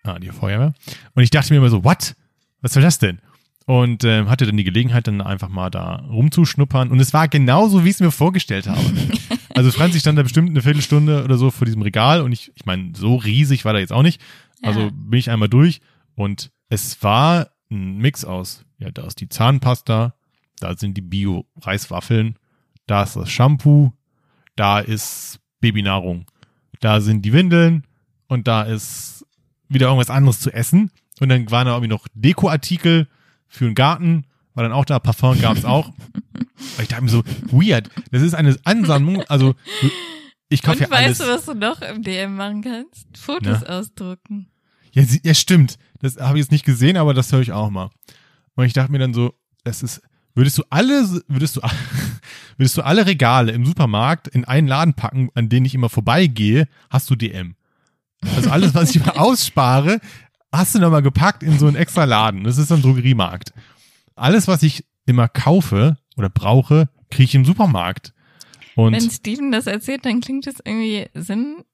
Ah, 0.05 0.18
die 0.18 0.30
Feuerwehr. 0.30 0.74
Und 1.14 1.22
ich 1.22 1.30
dachte 1.30 1.53
mir 1.53 1.59
immer 1.59 1.70
so, 1.70 1.84
what? 1.84 2.14
Was 2.61 2.72
soll 2.72 2.82
das 2.82 2.98
denn? 2.98 3.20
Und 3.66 4.03
ähm, 4.03 4.28
hatte 4.28 4.46
dann 4.46 4.57
die 4.57 4.64
Gelegenheit, 4.64 5.07
dann 5.07 5.20
einfach 5.20 5.48
mal 5.48 5.70
da 5.70 5.96
rumzuschnuppern. 6.11 6.90
Und 6.90 6.98
es 6.98 7.12
war 7.12 7.28
genauso, 7.28 7.84
wie 7.84 7.88
ich 7.88 7.94
es 7.94 8.00
mir 8.00 8.11
vorgestellt 8.11 8.66
habe. 8.66 8.80
also 9.55 9.70
Franzi 9.70 10.00
stand 10.00 10.18
da 10.18 10.24
bestimmt 10.24 10.50
eine 10.50 10.62
Viertelstunde 10.62 11.22
oder 11.22 11.38
so 11.38 11.53
vor 11.53 11.66
diesem 11.66 11.82
Regal. 11.82 12.22
Und 12.22 12.32
ich, 12.32 12.50
ich 12.57 12.66
meine, 12.66 12.92
so 12.96 13.14
riesig 13.14 13.64
war 13.64 13.72
da 13.72 13.78
jetzt 13.78 13.92
auch 13.92 14.03
nicht. 14.03 14.20
Also 14.62 14.90
bin 14.92 15.18
ich 15.18 15.30
einmal 15.30 15.48
durch. 15.48 15.80
Und 16.16 16.50
es 16.68 17.00
war 17.03 17.51
ein 17.73 17.99
Mix 17.99 18.25
aus, 18.25 18.64
ja, 18.79 18.91
da 18.91 19.07
ist 19.07 19.20
die 19.20 19.29
Zahnpasta, 19.29 20.14
da 20.61 20.77
sind 20.77 20.97
die 20.97 21.03
Bio-Reiswaffeln, 21.03 22.37
da 22.87 23.03
ist 23.03 23.16
das 23.16 23.31
Shampoo, 23.31 23.93
da 24.57 24.79
ist 24.81 25.41
Babynahrung, 25.61 26.27
da 26.81 27.01
sind 27.01 27.23
die 27.23 27.33
Windeln 27.33 27.87
und 28.29 28.47
da 28.47 28.62
ist 28.62 29.27
wieder 29.68 29.87
irgendwas 29.87 30.11
anderes 30.11 30.41
zu 30.41 30.53
essen. 30.53 30.91
Und 31.20 31.29
dann 31.29 31.51
waren 31.51 31.66
da 31.66 31.73
irgendwie 31.73 31.89
noch 31.89 32.07
Dekoartikel 32.14 33.09
für 33.49 33.64
den 33.64 33.75
Garten, 33.75 34.27
war 34.55 34.64
dann 34.64 34.73
auch 34.73 34.85
da, 34.85 34.99
Parfum 34.99 35.41
gab's 35.41 35.64
auch. 35.64 35.89
Aber 35.89 36.83
ich 36.83 36.89
dachte 36.89 37.05
mir 37.05 37.11
so, 37.11 37.23
weird, 37.51 37.91
das 38.11 38.23
ist 38.23 38.35
eine 38.35 38.57
Ansammlung, 38.64 39.23
also 39.29 39.55
ich 40.49 40.62
kaufe 40.62 40.85
Und 40.85 40.91
ja 40.91 40.97
alles. 40.97 41.20
weißt 41.20 41.29
du, 41.29 41.35
was 41.35 41.45
du 41.47 41.55
noch 41.55 41.81
im 41.81 42.03
DM 42.03 42.37
machen 42.37 42.62
kannst? 42.62 43.07
Fotos 43.16 43.62
ausdrucken. 43.62 44.49
Ja, 44.93 45.05
sie, 45.05 45.20
ja, 45.25 45.33
stimmt. 45.33 45.79
Das 46.03 46.16
habe 46.16 46.38
ich 46.38 46.44
jetzt 46.44 46.53
nicht 46.53 46.66
gesehen, 46.66 46.96
aber 46.96 47.14
das 47.14 47.32
höre 47.32 47.40
ich 47.40 47.53
auch 47.53 47.70
mal. 47.70 47.90
Und 48.55 48.66
ich 48.66 48.72
dachte 48.72 48.92
mir 48.92 48.98
dann 48.98 49.14
so, 49.14 49.34
das 49.64 49.82
ist, 49.82 50.03
würdest 50.34 50.59
du 50.59 50.64
alle, 50.68 51.22
würdest 51.28 51.57
du, 51.57 51.61
würdest 52.57 52.76
du 52.76 52.82
alle 52.82 53.07
Regale 53.07 53.53
im 53.53 53.64
Supermarkt 53.64 54.28
in 54.28 54.44
einen 54.44 54.68
Laden 54.68 54.94
packen, 54.94 55.30
an 55.34 55.48
denen 55.48 55.64
ich 55.64 55.74
immer 55.74 55.88
vorbeigehe, 55.88 56.68
hast 56.90 57.09
du 57.09 57.16
DM. 57.16 57.55
Also 58.36 58.50
alles, 58.50 58.74
was 58.74 58.90
ich 58.90 58.96
immer 58.96 59.18
ausspare, 59.20 60.00
hast 60.53 60.74
du 60.74 60.80
nochmal 60.80 61.03
gepackt 61.03 61.42
in 61.42 61.59
so 61.59 61.66
einen 61.66 61.76
extra 61.76 62.05
Laden. 62.05 62.44
Das 62.44 62.59
ist 62.59 62.70
ein 62.70 62.82
Drogeriemarkt. 62.82 63.53
Alles, 64.14 64.48
was 64.48 64.62
ich 64.62 64.84
immer 65.07 65.28
kaufe 65.28 65.96
oder 66.16 66.28
brauche, 66.28 66.88
kriege 67.11 67.24
ich 67.24 67.34
im 67.34 67.44
Supermarkt. 67.44 68.12
Und 68.74 68.92
Wenn 68.92 69.11
Steven 69.11 69.53
das 69.53 69.66
erzählt, 69.66 70.05
dann 70.05 70.20
klingt 70.20 70.46
es 70.46 70.57
irgendwie 70.64 71.07
sinn, 71.14 71.64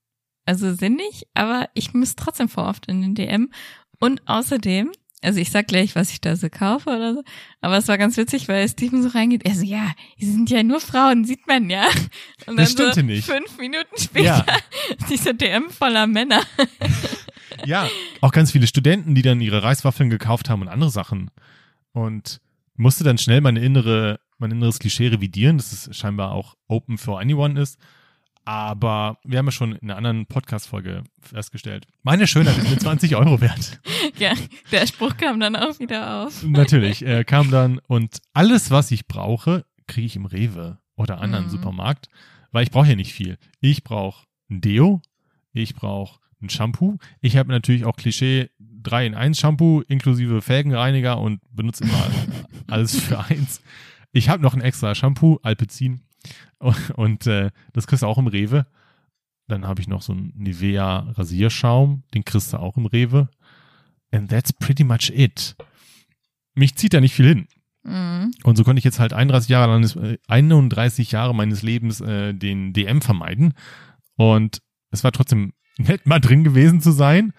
also 0.45 0.75
sinnig, 0.75 1.27
aber 1.35 1.69
ich 1.75 1.95
muss 1.95 2.17
trotzdem 2.17 2.49
vor 2.49 2.67
oft 2.67 2.87
in 2.87 3.03
den 3.03 3.15
DM. 3.15 3.51
Und 4.01 4.23
außerdem, 4.27 4.91
also 5.23 5.41
ich 5.41 5.51
sag 5.51 5.67
gleich, 5.67 5.95
was 5.97 6.11
ich 6.13 6.21
da 6.21 6.37
so 6.37 6.49
kaufe 6.49 6.91
oder 6.91 7.15
so, 7.15 7.23
aber 7.61 7.77
es 7.79 7.89
war 7.89 7.99
ganz 7.99 8.17
witzig, 8.17 8.47
weil 8.49 8.69
Steven 8.69 9.03
so 9.03 9.09
reingeht, 9.09 9.45
er 9.45 9.55
so, 9.55 9.65
ja, 9.65 9.93
die 10.21 10.27
sind 10.27 10.49
ja 10.51 10.63
nur 10.63 10.81
Frauen, 10.81 11.25
sieht 11.25 11.47
man 11.49 11.69
ja. 11.71 11.87
Und 12.47 12.49
dann 12.49 12.57
Das 12.59 12.73
stimmte 12.73 13.01
so 13.01 13.03
nicht. 13.03 13.27
fünf 13.27 13.59
Minuten 13.59 13.97
später, 13.99 14.25
Ja. 14.25 14.47
dieser 15.11 15.35
DM 15.35 15.71
voller 15.71 16.07
Männer. 16.07 16.43
Ja, 17.65 17.89
auch 18.21 18.31
ganz 18.31 18.53
viele 18.53 18.67
Studenten, 18.69 19.15
die 19.17 19.23
dann 19.23 19.41
ihre 19.41 19.63
Reiswaffeln 19.65 20.11
gekauft 20.11 20.49
haben 20.49 20.63
und 20.63 20.69
andere 20.69 20.91
Sachen. 20.91 21.31
Und 21.93 22.41
musste 22.77 23.03
dann 23.03 23.19
schnell 23.19 23.41
meine 23.41 23.59
innere, 23.61 24.21
mein 24.39 24.53
inneres 24.53 24.79
Klischee 24.79 25.09
revidieren, 25.09 25.57
dass 25.57 25.73
es 25.73 25.97
scheinbar 25.97 26.33
auch 26.33 26.55
open 26.69 26.99
for 26.99 27.19
anyone 27.19 27.61
ist. 27.61 27.79
Aber 28.49 29.19
wir 29.25 29.37
haben 29.39 29.45
ja 29.45 29.53
schon 29.53 29.73
in 29.75 29.91
einer 29.91 29.97
anderen 29.99 30.25
Podcast-Folge 30.25 31.05
festgestellt, 31.21 31.87
meine 32.03 32.27
Schönheit 32.27 32.57
ist 32.57 32.71
mir 32.71 32.79
20 32.79 33.15
Euro 33.15 33.43
wert. 33.43 33.79
ja, 34.19 34.33
der 34.73 34.87
Spruch 34.87 35.19
kam 35.19 35.39
dann 35.39 35.55
auch 35.55 35.79
wieder 35.81 36.23
auf. 36.25 36.43
Natürlich, 36.45 37.05
er 37.05 37.25
kam 37.25 37.51
dann 37.51 37.79
und 37.89 38.23
alles, 38.33 38.71
was 38.71 38.91
ich 38.91 39.07
brauche, 39.07 39.67
kriege 39.87 40.07
ich 40.07 40.17
im 40.17 40.25
Rewe 40.25 40.79
oder 40.97 41.21
anderen 41.21 41.45
Mhm. 41.45 41.51
Supermarkt, 41.51 42.09
weil 42.51 42.63
ich 42.63 42.71
brauche 42.71 42.87
hier 42.87 42.97
nicht 42.97 43.13
viel. 43.13 43.37
Ich 43.61 43.85
brauche 43.85 44.25
ein 44.49 44.63
Deo, 44.63 45.03
ich 45.53 45.75
brauche 45.75 46.19
ein 46.41 46.49
Shampoo. 46.49 46.97
Ich 47.21 47.37
habe 47.37 47.51
natürlich 47.51 47.85
auch 47.85 47.97
Klischee 47.97 48.49
3 48.61 49.09
in 49.09 49.15
1 49.15 49.39
Shampoo 49.39 49.83
inklusive 49.83 50.41
Felgenreiniger 50.41 51.19
und 51.19 51.41
benutze 51.55 51.85
immer 51.85 52.07
alles 52.67 52.99
für 52.99 53.19
eins. 53.27 53.61
Ich 54.11 54.31
habe 54.31 54.43
noch 54.43 54.55
ein 54.55 54.63
extra 54.63 54.95
Shampoo, 54.95 55.39
Alpecin 55.43 56.01
und, 56.97 57.27
äh, 57.27 57.51
das 57.73 57.87
kriegst 57.87 58.03
du 58.03 58.07
auch 58.07 58.19
im 58.19 58.27
Rewe. 58.27 58.67
Dann 59.47 59.67
habe 59.67 59.81
ich 59.81 59.89
noch 59.89 60.03
so 60.03 60.13
einen 60.13 60.33
Nivea 60.37 61.11
Rasierschaum, 61.17 62.03
den 62.15 62.25
kriegst 62.25 62.53
du 62.53 62.59
auch 62.59 62.77
im 62.77 62.87
Rewe. 62.87 63.29
And 64.11 64.31
that's 64.31 64.53
pretty 64.53 64.85
much 64.85 65.11
it. 65.15 65.57
Mich 66.55 66.77
zieht 66.77 66.95
da 66.95 67.01
nicht 67.01 67.15
viel 67.15 67.29
hin. 67.29 67.49
Mhm. 67.83 68.33
Und 68.45 68.57
so 68.57 68.65
konnte 68.65 68.79
ich 68.79 68.85
jetzt 68.85 69.01
halt 69.01 69.13
31 69.13 69.49
Jahre, 69.49 69.69
meines, 69.69 69.97
äh, 69.97 70.19
31 70.29 71.13
Jahre 71.13 71.35
meines 71.35 71.63
Lebens 71.63 72.01
äh, 72.01 72.35
den 72.35 72.73
DM 72.73 73.01
vermeiden. 73.01 73.55
Und 74.17 74.61
es 74.91 75.05
war 75.05 75.13
trotzdem 75.13 75.53
nett, 75.79 76.07
mal 76.07 76.21
drin 76.21 76.45
gewesen 76.45 76.81
zu 76.81 76.91
sein. 76.91 77.33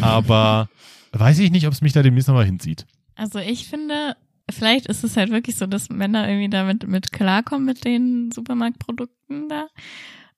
Aber 0.00 0.68
weiß 1.12 1.38
ich 1.40 1.50
nicht, 1.50 1.66
ob 1.66 1.72
es 1.72 1.80
mich 1.80 1.92
da 1.92 2.02
demnächst 2.02 2.28
nochmal 2.28 2.44
hinzieht. 2.44 2.86
Also 3.14 3.38
ich 3.38 3.66
finde, 3.66 4.16
vielleicht 4.50 4.86
ist 4.86 5.04
es 5.04 5.16
halt 5.16 5.30
wirklich 5.30 5.56
so, 5.56 5.66
dass 5.66 5.88
Männer 5.90 6.28
irgendwie 6.28 6.48
damit 6.50 6.86
mit 6.86 7.12
klarkommen 7.12 7.64
mit 7.66 7.84
den 7.84 8.30
Supermarktprodukten 8.32 9.48
da. 9.48 9.66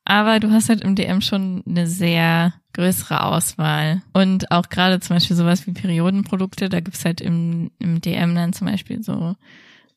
Aber 0.05 0.41
du 0.41 0.51
hast 0.51 0.71
halt 0.71 0.81
im 0.83 0.95
DM 0.95 1.21
schon 1.21 1.63
eine 1.69 1.87
sehr 1.87 2.55
größere 2.73 3.23
Auswahl. 3.25 4.03
Und 4.15 4.51
auch 4.51 4.71
gerade 4.71 5.01
zum 5.01 5.17
Beispiel 5.17 5.37
sowas 5.37 5.67
wie 5.67 5.73
Periodenprodukte, 5.73 6.69
da 6.71 6.81
gibt's 6.81 7.05
halt 7.05 7.21
im, 7.21 7.71
im 7.79 8.01
DM 8.01 8.35
dann 8.35 8.55
zum 8.55 8.69
Beispiel 8.69 9.03
so 9.03 9.37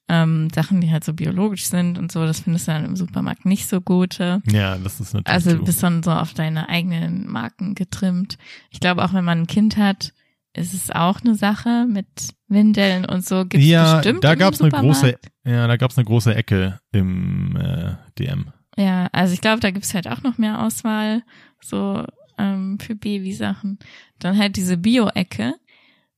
ähm, 0.09 0.49
Sachen, 0.53 0.82
die 0.82 0.91
halt 0.91 1.05
so 1.05 1.14
biologisch 1.14 1.66
sind 1.68 1.97
und 1.97 2.12
so, 2.12 2.26
das 2.26 2.41
findest 2.41 2.68
du 2.68 2.72
dann 2.74 2.84
im 2.84 2.97
Supermarkt 2.97 3.45
nicht 3.45 3.70
so 3.70 3.80
gute. 3.80 4.41
Ja, 4.51 4.78
das 4.78 4.99
ist 4.99 5.14
natürlich 5.14 5.28
Also 5.34 5.51
so. 5.51 5.64
bist 5.64 5.82
dann 5.82 6.03
so 6.03 6.12
auf 6.12 6.34
deine 6.34 6.68
eigenen 6.68 7.30
Marken 7.30 7.76
getrimmt. 7.76 8.38
Ich 8.72 8.82
glaube, 8.82 9.05
auch 9.05 9.14
wenn 9.14 9.24
man 9.24 9.41
ein 9.43 9.47
Kind 9.47 9.78
hat, 9.78 10.12
ist 10.54 10.74
es 10.74 10.91
auch 10.91 11.22
eine 11.22 11.36
Sache 11.36 11.86
mit 11.89 12.08
Windeln 12.47 13.06
und 13.06 13.26
so. 13.26 13.45
Gibt's 13.45 13.66
ja, 13.66 13.95
bestimmt 13.95 14.24
da 14.24 14.36
gab's 14.36 14.62
eine 14.62 14.70
große, 14.72 15.18
ja, 15.45 15.68
da 15.68 15.78
gab's 15.78 15.97
eine 15.97 16.06
große 16.06 16.36
Ecke 16.36 16.80
im 16.91 17.56
äh, 17.56 17.95
DM. 18.20 18.52
Ja, 18.78 19.08
also 19.12 19.34
ich 19.34 19.41
glaube, 19.41 19.60
da 19.62 19.72
gibt's 19.72 19.93
halt 19.93 20.08
auch 20.08 20.24
noch 20.24 20.38
mehr 20.38 20.62
Auswahl, 20.62 21.24
so 21.62 22.06
ähm, 22.38 22.80
für 22.80 22.95
Babysachen. 22.95 23.80
Dann 24.20 24.38
halt 24.38 24.56
diese 24.56 24.78
Bio-Ecke. 24.78 25.56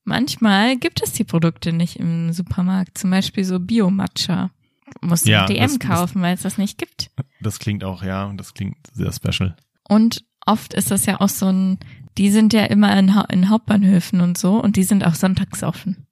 Manchmal 0.03 0.77
gibt 0.77 1.01
es 1.01 1.13
die 1.13 1.23
Produkte 1.23 1.71
nicht 1.71 1.97
im 1.97 2.33
Supermarkt, 2.33 2.97
zum 2.97 3.09
Beispiel 3.11 3.43
so 3.43 3.59
Bio-Matcha. 3.59 4.51
Musst 5.01 5.25
du 5.25 5.31
Ja, 5.31 5.45
DM 5.45 5.61
das- 5.61 5.79
kaufen, 5.79 6.21
weil 6.21 6.35
es 6.35 6.41
das 6.41 6.57
nicht 6.57 6.77
gibt. 6.77 7.09
Das 7.41 7.59
klingt 7.59 7.83
auch, 7.83 8.03
ja, 8.03 8.31
das 8.35 8.53
klingt 8.53 8.77
sehr 8.93 9.11
special. 9.13 9.55
Und 9.87 10.23
oft 10.45 10.73
ist 10.73 10.91
das 10.91 11.05
ja 11.05 11.19
auch 11.21 11.29
so 11.29 11.47
ein, 11.47 11.79
die 12.17 12.29
sind 12.31 12.53
ja 12.53 12.65
immer 12.65 12.97
in, 12.97 13.15
Ha- 13.15 13.27
in 13.31 13.49
Hauptbahnhöfen 13.49 14.21
und 14.21 14.37
so 14.37 14.61
und 14.61 14.75
die 14.75 14.83
sind 14.83 15.05
auch 15.05 15.15
sonntags 15.15 15.63
offen. 15.63 16.07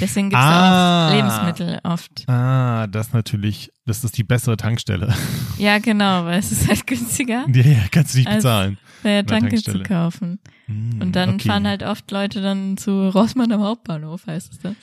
Deswegen 0.00 0.28
gibt's 0.30 0.44
Ah. 0.44 1.08
auch 1.08 1.14
Lebensmittel 1.14 1.78
oft. 1.82 2.28
Ah, 2.28 2.86
das 2.88 3.12
natürlich, 3.14 3.70
das 3.86 4.04
ist 4.04 4.16
die 4.18 4.24
bessere 4.24 4.56
Tankstelle. 4.56 5.14
Ja, 5.58 5.78
genau, 5.78 6.24
weil 6.24 6.38
es 6.38 6.52
ist 6.52 6.68
halt 6.68 6.86
günstiger, 6.86 7.44
ja, 7.52 7.62
ja, 7.62 7.78
kannst 7.90 8.14
du 8.14 8.18
nicht 8.18 8.30
bezahlen. 8.30 8.78
bei 9.02 9.08
der 9.10 9.26
Tanke 9.26 9.56
zu 9.56 9.72
Tankstelle. 9.72 9.82
kaufen. 9.84 10.38
Hm, 10.66 11.00
Und 11.02 11.16
dann 11.16 11.30
okay. 11.34 11.48
fahren 11.48 11.66
halt 11.66 11.82
oft 11.82 12.08
Leute 12.12 12.40
dann 12.40 12.76
zu 12.76 13.08
Rossmann 13.08 13.50
am 13.50 13.62
Hauptbahnhof, 13.62 14.26
heißt 14.28 14.52
es 14.52 14.58
dann. 14.60 14.76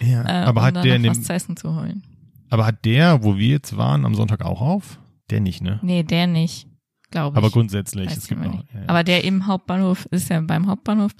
Ja, 0.00 0.22
Äh, 0.24 0.44
aber 0.46 0.60
um 0.62 0.66
hat 0.68 0.76
dann 0.76 0.84
der, 0.84 0.96
in 0.96 1.06
was 1.06 1.18
dem, 1.18 1.24
zu 1.24 1.32
essen 1.34 1.56
zu 1.58 1.74
holen. 1.76 2.02
aber 2.48 2.64
hat 2.64 2.84
der, 2.86 3.22
wo 3.24 3.36
wir 3.36 3.48
jetzt 3.48 3.76
waren, 3.76 4.06
am 4.06 4.14
Sonntag 4.14 4.42
auch 4.42 4.62
auf? 4.62 4.98
Der 5.30 5.40
nicht, 5.40 5.60
ne? 5.62 5.78
Nee, 5.82 6.02
der 6.02 6.26
nicht, 6.26 6.66
glaube 7.12 7.34
ich. 7.34 7.38
Aber 7.38 7.50
grundsätzlich, 7.50 8.08
Weiß 8.10 8.16
es 8.16 8.26
gibt 8.26 8.42
noch. 8.42 8.52
Ja, 8.54 8.80
ja. 8.80 8.88
Aber 8.88 9.04
der 9.04 9.22
im 9.24 9.46
Hauptbahnhof 9.46 10.06
ist 10.10 10.28
ja 10.30 10.40
beim 10.40 10.66
Hauptbahnhof. 10.66 11.12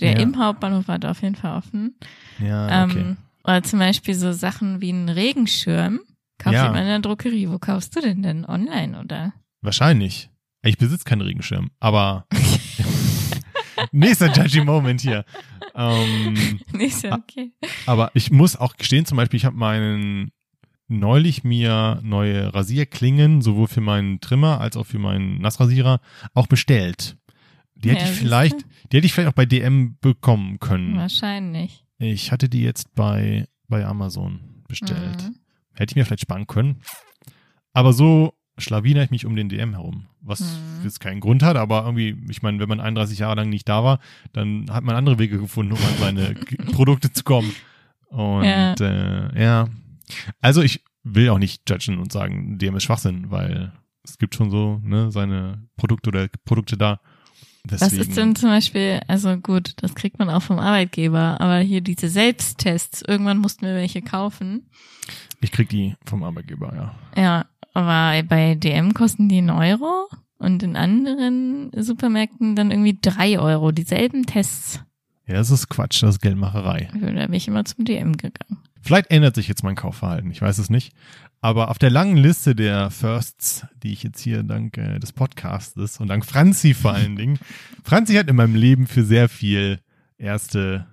Der 0.00 0.12
Ja. 0.12 0.18
im 0.20 0.38
Hauptbahnhof 0.38 0.86
hat 0.86 1.04
auf 1.04 1.22
jeden 1.22 1.34
Fall 1.34 1.56
offen. 1.58 1.96
ja, 2.38 2.84
okay. 2.84 3.00
Ähm, 3.00 3.16
oder 3.42 3.62
zum 3.64 3.80
Beispiel 3.80 4.14
so 4.14 4.32
Sachen 4.32 4.80
wie 4.80 4.90
einen 4.90 5.08
Regenschirm. 5.08 6.00
Kauft 6.38 6.54
Ja. 6.54 6.64
jemand 6.66 6.82
in 6.82 6.86
der 6.88 6.98
Drogerie. 7.00 7.48
Wo 7.48 7.58
kaufst 7.58 7.96
du 7.96 8.00
den 8.00 8.22
denn? 8.22 8.44
Online 8.44 9.00
oder? 9.00 9.32
Wahrscheinlich. 9.60 10.30
Ich 10.62 10.78
besitze 10.78 11.04
keinen 11.04 11.22
Regenschirm, 11.22 11.70
aber 11.80 12.26
nächster 13.92 14.30
judgy 14.32 14.60
Moment 14.64 15.00
hier. 15.00 15.24
Ähm, 15.74 16.60
ja 17.02 17.14
okay. 17.16 17.52
aber 17.86 18.10
ich 18.14 18.30
muss 18.30 18.56
auch 18.56 18.76
gestehen, 18.76 19.06
zum 19.06 19.16
Beispiel, 19.16 19.36
ich 19.38 19.44
habe 19.44 19.56
meinen 19.56 20.30
neulich 20.88 21.44
mir 21.44 22.00
neue 22.02 22.52
Rasierklingen, 22.54 23.42
sowohl 23.42 23.68
für 23.68 23.80
meinen 23.80 24.20
Trimmer 24.20 24.60
als 24.60 24.76
auch 24.76 24.86
für 24.86 24.98
meinen 24.98 25.40
Nassrasierer, 25.40 26.00
auch 26.34 26.46
bestellt. 26.46 27.16
Die 27.76 27.90
hätte 27.90 28.04
Ja, 28.04 28.10
ich 28.10 28.16
vielleicht, 28.16 28.56
die 28.90 28.96
hätte 28.96 29.06
ich 29.06 29.12
vielleicht 29.12 29.28
auch 29.28 29.34
bei 29.34 29.46
DM 29.46 29.96
bekommen 30.00 30.58
können. 30.58 30.96
Wahrscheinlich. 30.96 31.84
Ich 31.98 32.32
hatte 32.32 32.48
die 32.48 32.62
jetzt 32.62 32.94
bei, 32.94 33.46
bei 33.68 33.84
Amazon 33.86 34.40
bestellt. 34.66 35.22
Mhm. 35.22 35.36
Hätte 35.74 35.92
ich 35.92 35.96
mir 35.96 36.04
vielleicht 36.04 36.22
sparen 36.22 36.46
können. 36.46 36.80
Aber 37.72 37.92
so 37.92 38.32
schlawiner 38.56 39.04
ich 39.04 39.10
mich 39.10 39.24
um 39.26 39.36
den 39.36 39.48
DM 39.48 39.74
herum. 39.74 40.06
Was 40.20 40.40
Mhm. 40.40 40.84
jetzt 40.84 40.98
keinen 40.98 41.20
Grund 41.20 41.42
hat, 41.44 41.56
aber 41.56 41.84
irgendwie, 41.84 42.16
ich 42.28 42.42
meine, 42.42 42.58
wenn 42.58 42.68
man 42.68 42.80
31 42.80 43.20
Jahre 43.20 43.36
lang 43.36 43.48
nicht 43.50 43.68
da 43.68 43.84
war, 43.84 44.00
dann 44.32 44.66
hat 44.70 44.82
man 44.82 44.96
andere 44.96 45.18
Wege 45.20 45.38
gefunden, 45.38 45.72
um 45.72 45.78
an 45.78 45.94
seine 46.00 46.34
Produkte 46.72 47.12
zu 47.12 47.22
kommen. 47.22 47.52
Und 48.08 48.42
Ja. 48.44 48.74
Äh, 48.74 49.40
ja. 49.42 49.68
Also 50.40 50.62
ich 50.62 50.84
will 51.02 51.30
auch 51.30 51.38
nicht 51.38 51.68
judgen 51.68 51.98
und 51.98 52.12
sagen, 52.12 52.58
DM 52.58 52.76
ist 52.76 52.84
Schwachsinn, 52.84 53.30
weil 53.30 53.72
es 54.04 54.18
gibt 54.18 54.34
schon 54.34 54.50
so, 54.50 54.80
ne, 54.82 55.10
seine 55.10 55.62
Produkte 55.76 56.08
oder 56.10 56.28
Produkte 56.44 56.76
da. 56.76 57.00
Was 57.64 57.80
Deswegen, 57.80 58.02
ist 58.02 58.16
denn 58.16 58.36
zum 58.36 58.48
Beispiel, 58.48 59.00
also 59.08 59.36
gut, 59.36 59.74
das 59.82 59.94
kriegt 59.94 60.18
man 60.18 60.30
auch 60.30 60.42
vom 60.42 60.58
Arbeitgeber, 60.58 61.40
aber 61.40 61.58
hier 61.58 61.80
diese 61.80 62.08
Selbsttests, 62.08 63.02
irgendwann 63.06 63.38
mussten 63.38 63.66
wir 63.66 63.74
welche 63.74 64.00
kaufen. 64.00 64.70
Ich 65.40 65.52
krieg 65.52 65.68
die 65.68 65.94
vom 66.06 66.22
Arbeitgeber, 66.22 66.72
ja. 66.74 67.22
Ja, 67.22 67.46
aber 67.74 68.22
bei 68.22 68.54
DM 68.54 68.94
kosten 68.94 69.28
die 69.28 69.38
einen 69.38 69.50
Euro 69.50 70.08
und 70.38 70.62
in 70.62 70.76
anderen 70.76 71.70
Supermärkten 71.76 72.56
dann 72.56 72.70
irgendwie 72.70 72.98
drei 73.00 73.38
Euro, 73.38 73.72
dieselben 73.72 74.24
Tests. 74.24 74.80
Ja, 75.26 75.34
das 75.34 75.50
ist 75.50 75.68
Quatsch, 75.68 76.02
das 76.02 76.16
ist 76.16 76.20
Geldmacherei. 76.22 76.88
Da 76.94 77.26
bin 77.26 77.32
ich 77.34 77.48
immer 77.48 77.64
zum 77.64 77.84
DM 77.84 78.16
gegangen. 78.16 78.62
Vielleicht 78.80 79.10
ändert 79.10 79.34
sich 79.34 79.48
jetzt 79.48 79.62
mein 79.62 79.76
Kaufverhalten, 79.76 80.30
ich 80.30 80.40
weiß 80.40 80.58
es 80.58 80.70
nicht. 80.70 80.94
Aber 81.40 81.70
auf 81.70 81.78
der 81.78 81.90
langen 81.90 82.16
Liste 82.16 82.56
der 82.56 82.90
Firsts, 82.90 83.66
die 83.82 83.92
ich 83.92 84.02
jetzt 84.02 84.20
hier 84.20 84.42
dank 84.42 84.76
äh, 84.76 84.98
des 84.98 85.12
Podcastes 85.12 86.00
und 86.00 86.08
dank 86.08 86.26
Franzi 86.26 86.74
vor 86.74 86.92
allen 86.92 87.16
Dingen, 87.16 87.38
Franzi 87.84 88.14
hat 88.14 88.28
in 88.28 88.36
meinem 88.36 88.56
Leben 88.56 88.86
für 88.86 89.04
sehr 89.04 89.28
viel 89.28 89.78
erste 90.16 90.86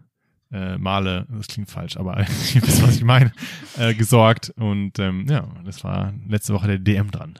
äh, 0.52 0.78
Male, 0.78 1.26
das 1.30 1.48
klingt 1.48 1.70
falsch, 1.70 1.98
aber 1.98 2.20
ihr 2.54 2.62
wisst, 2.62 2.84
was 2.84 2.96
ich 2.96 3.04
meine, 3.04 3.32
äh, 3.78 3.94
gesorgt. 3.96 4.52
Und 4.56 5.00
ähm, 5.00 5.26
ja, 5.28 5.48
das 5.66 5.84
war 5.84 6.14
letzte 6.28 6.54
Woche 6.54 6.68
der 6.68 6.80
DM 6.80 7.10
dran. 7.10 7.34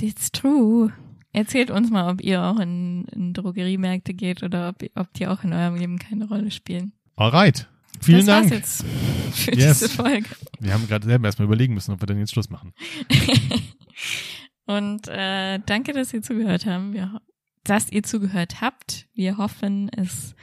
It's 0.00 0.32
true. 0.32 0.92
Erzählt 1.32 1.70
uns 1.70 1.90
mal, 1.90 2.10
ob 2.10 2.20
ihr 2.20 2.42
auch 2.42 2.58
in, 2.58 3.04
in 3.12 3.32
Drogeriemärkte 3.34 4.14
geht 4.14 4.42
oder 4.42 4.70
ob, 4.70 4.82
ob 4.96 5.12
die 5.14 5.28
auch 5.28 5.44
in 5.44 5.52
eurem 5.52 5.76
Leben 5.76 5.98
keine 5.98 6.26
Rolle 6.26 6.50
spielen. 6.50 6.92
Alright, 7.14 7.68
vielen 8.00 8.26
das 8.26 8.26
Dank. 8.26 8.50
war's 8.50 8.58
jetzt 8.58 8.84
für 9.34 9.54
Yes. 9.54 9.78
diese 9.80 9.88
Folge. 9.90 10.28
Wir 10.58 10.72
haben 10.74 10.86
gerade 10.88 11.06
selber 11.06 11.28
erstmal 11.28 11.46
überlegen 11.46 11.74
müssen, 11.74 11.92
ob 11.92 12.00
wir 12.02 12.06
denn 12.06 12.18
jetzt 12.18 12.32
Schluss 12.32 12.50
machen. 12.50 12.72
Und 14.66 15.08
äh, 15.08 15.58
danke, 15.66 15.92
dass 15.92 16.12
ihr 16.14 16.22
zugehört 16.22 16.66
haben. 16.66 16.92
Wir, 16.92 17.20
dass 17.64 17.90
ihr 17.90 18.02
zugehört 18.02 18.60
habt. 18.60 19.08
Wir 19.14 19.36
hoffen, 19.36 19.88
es 19.96 20.34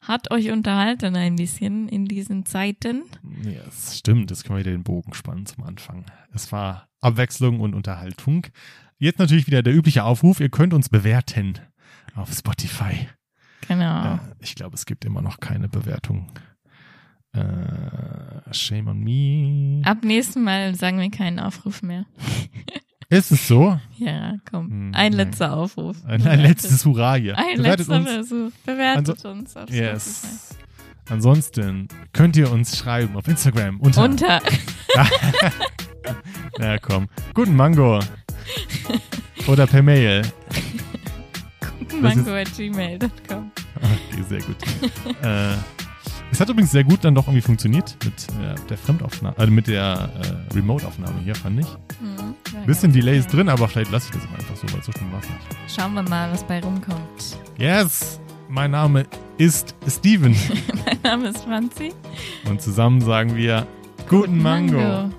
hat 0.00 0.30
euch 0.30 0.50
unterhalten 0.50 1.16
ein 1.16 1.36
bisschen 1.36 1.88
in 1.88 2.06
diesen 2.06 2.46
Zeiten. 2.46 3.02
Ja, 3.42 3.60
es 3.68 3.98
stimmt. 3.98 4.30
Jetzt 4.30 4.44
können 4.44 4.56
wir 4.58 4.64
wieder 4.64 4.72
den 4.76 4.84
Bogen 4.84 5.12
spannen 5.14 5.46
zum 5.46 5.64
Anfang. 5.64 6.06
Es 6.32 6.52
war 6.52 6.88
Abwechslung 7.00 7.60
und 7.60 7.74
Unterhaltung. 7.74 8.46
Jetzt 8.98 9.18
natürlich 9.18 9.46
wieder 9.46 9.62
der 9.62 9.74
übliche 9.74 10.04
Aufruf. 10.04 10.40
Ihr 10.40 10.48
könnt 10.48 10.72
uns 10.72 10.88
bewerten 10.88 11.58
auf 12.14 12.32
Spotify. 12.32 13.08
Genau. 13.68 14.14
Äh, 14.14 14.18
ich 14.40 14.54
glaube, 14.54 14.74
es 14.74 14.86
gibt 14.86 15.04
immer 15.04 15.20
noch 15.22 15.38
keine 15.40 15.68
Bewertung. 15.68 16.30
Äh, 17.36 18.54
shame 18.54 18.88
on 18.88 18.98
me. 19.00 19.82
Ab 19.84 19.98
nächsten 20.04 20.42
Mal 20.42 20.74
sagen 20.74 20.98
wir 20.98 21.10
keinen 21.10 21.38
Aufruf 21.38 21.82
mehr. 21.82 22.06
Ist 23.08 23.30
es 23.30 23.46
so? 23.46 23.78
Ja, 23.98 24.34
komm. 24.50 24.66
Hm, 24.68 24.86
Ein 24.86 24.90
nein. 24.92 25.12
letzter 25.12 25.56
Aufruf. 25.56 25.96
Ein, 26.06 26.26
ein 26.26 26.40
letztes 26.40 26.84
Hurra 26.84 27.14
hier. 27.14 27.38
Ein 27.38 27.58
Bewertet 27.58 27.86
letzter 27.88 27.96
uns. 27.98 28.10
Versuch. 28.10 28.50
Bewertet 28.64 29.08
Also- 29.24 29.28
uns. 29.30 29.54
Yes. 29.68 30.56
Ansonsten 31.08 31.86
könnt 32.12 32.36
ihr 32.36 32.50
uns 32.50 32.76
schreiben 32.76 33.14
auf 33.16 33.28
Instagram 33.28 33.78
unter. 33.80 34.02
Unter. 34.04 34.40
Ja, 36.58 36.78
komm. 36.78 37.08
Guten 37.34 37.54
Mango. 37.56 38.00
Oder 39.46 39.66
per 39.66 39.82
Mail. 39.82 40.22
mango.gmail.com. 42.00 43.50
Okay, 43.76 44.22
sehr 44.28 44.40
gut. 44.42 44.56
äh, 45.22 45.54
es 46.36 46.40
hat 46.40 46.50
übrigens 46.50 46.70
sehr 46.70 46.84
gut 46.84 47.02
dann 47.02 47.14
doch 47.14 47.28
irgendwie 47.28 47.40
funktioniert 47.40 47.96
mit 48.04 48.12
äh, 48.44 48.54
der 48.68 48.76
Fremdaufnahme, 48.76 49.34
also 49.38 49.50
mit 49.50 49.68
der 49.68 50.10
äh, 50.50 50.54
Remote-Aufnahme 50.54 51.14
hier, 51.24 51.34
fand 51.34 51.60
ich. 51.60 51.66
Hm, 51.66 52.34
ja, 52.52 52.60
Bisschen 52.66 52.92
Delay 52.92 53.18
ist 53.18 53.32
drin, 53.32 53.48
aber 53.48 53.66
vielleicht 53.66 53.90
lasse 53.90 54.10
ich 54.12 54.20
das 54.20 54.28
auch 54.28 54.38
einfach 54.38 54.54
so, 54.54 54.70
weil 54.70 54.82
so 54.82 54.92
schlimm 54.92 55.12
war 55.12 55.20
es 55.20 55.28
nicht. 55.30 55.74
Schauen 55.74 55.94
wir 55.94 56.02
mal, 56.02 56.30
was 56.30 56.44
bei 56.44 56.60
rumkommt. 56.60 57.38
Yes! 57.56 58.20
Mein 58.50 58.72
Name 58.72 59.06
ist 59.38 59.74
Steven 59.88 60.36
mein 60.84 60.98
Name 61.02 61.28
ist 61.28 61.42
Franzi. 61.42 61.94
und 62.44 62.60
zusammen 62.60 63.00
sagen 63.00 63.34
wir 63.34 63.66
Guten 64.06 64.42
Mango. 64.42 64.76
Mango. 64.76 65.14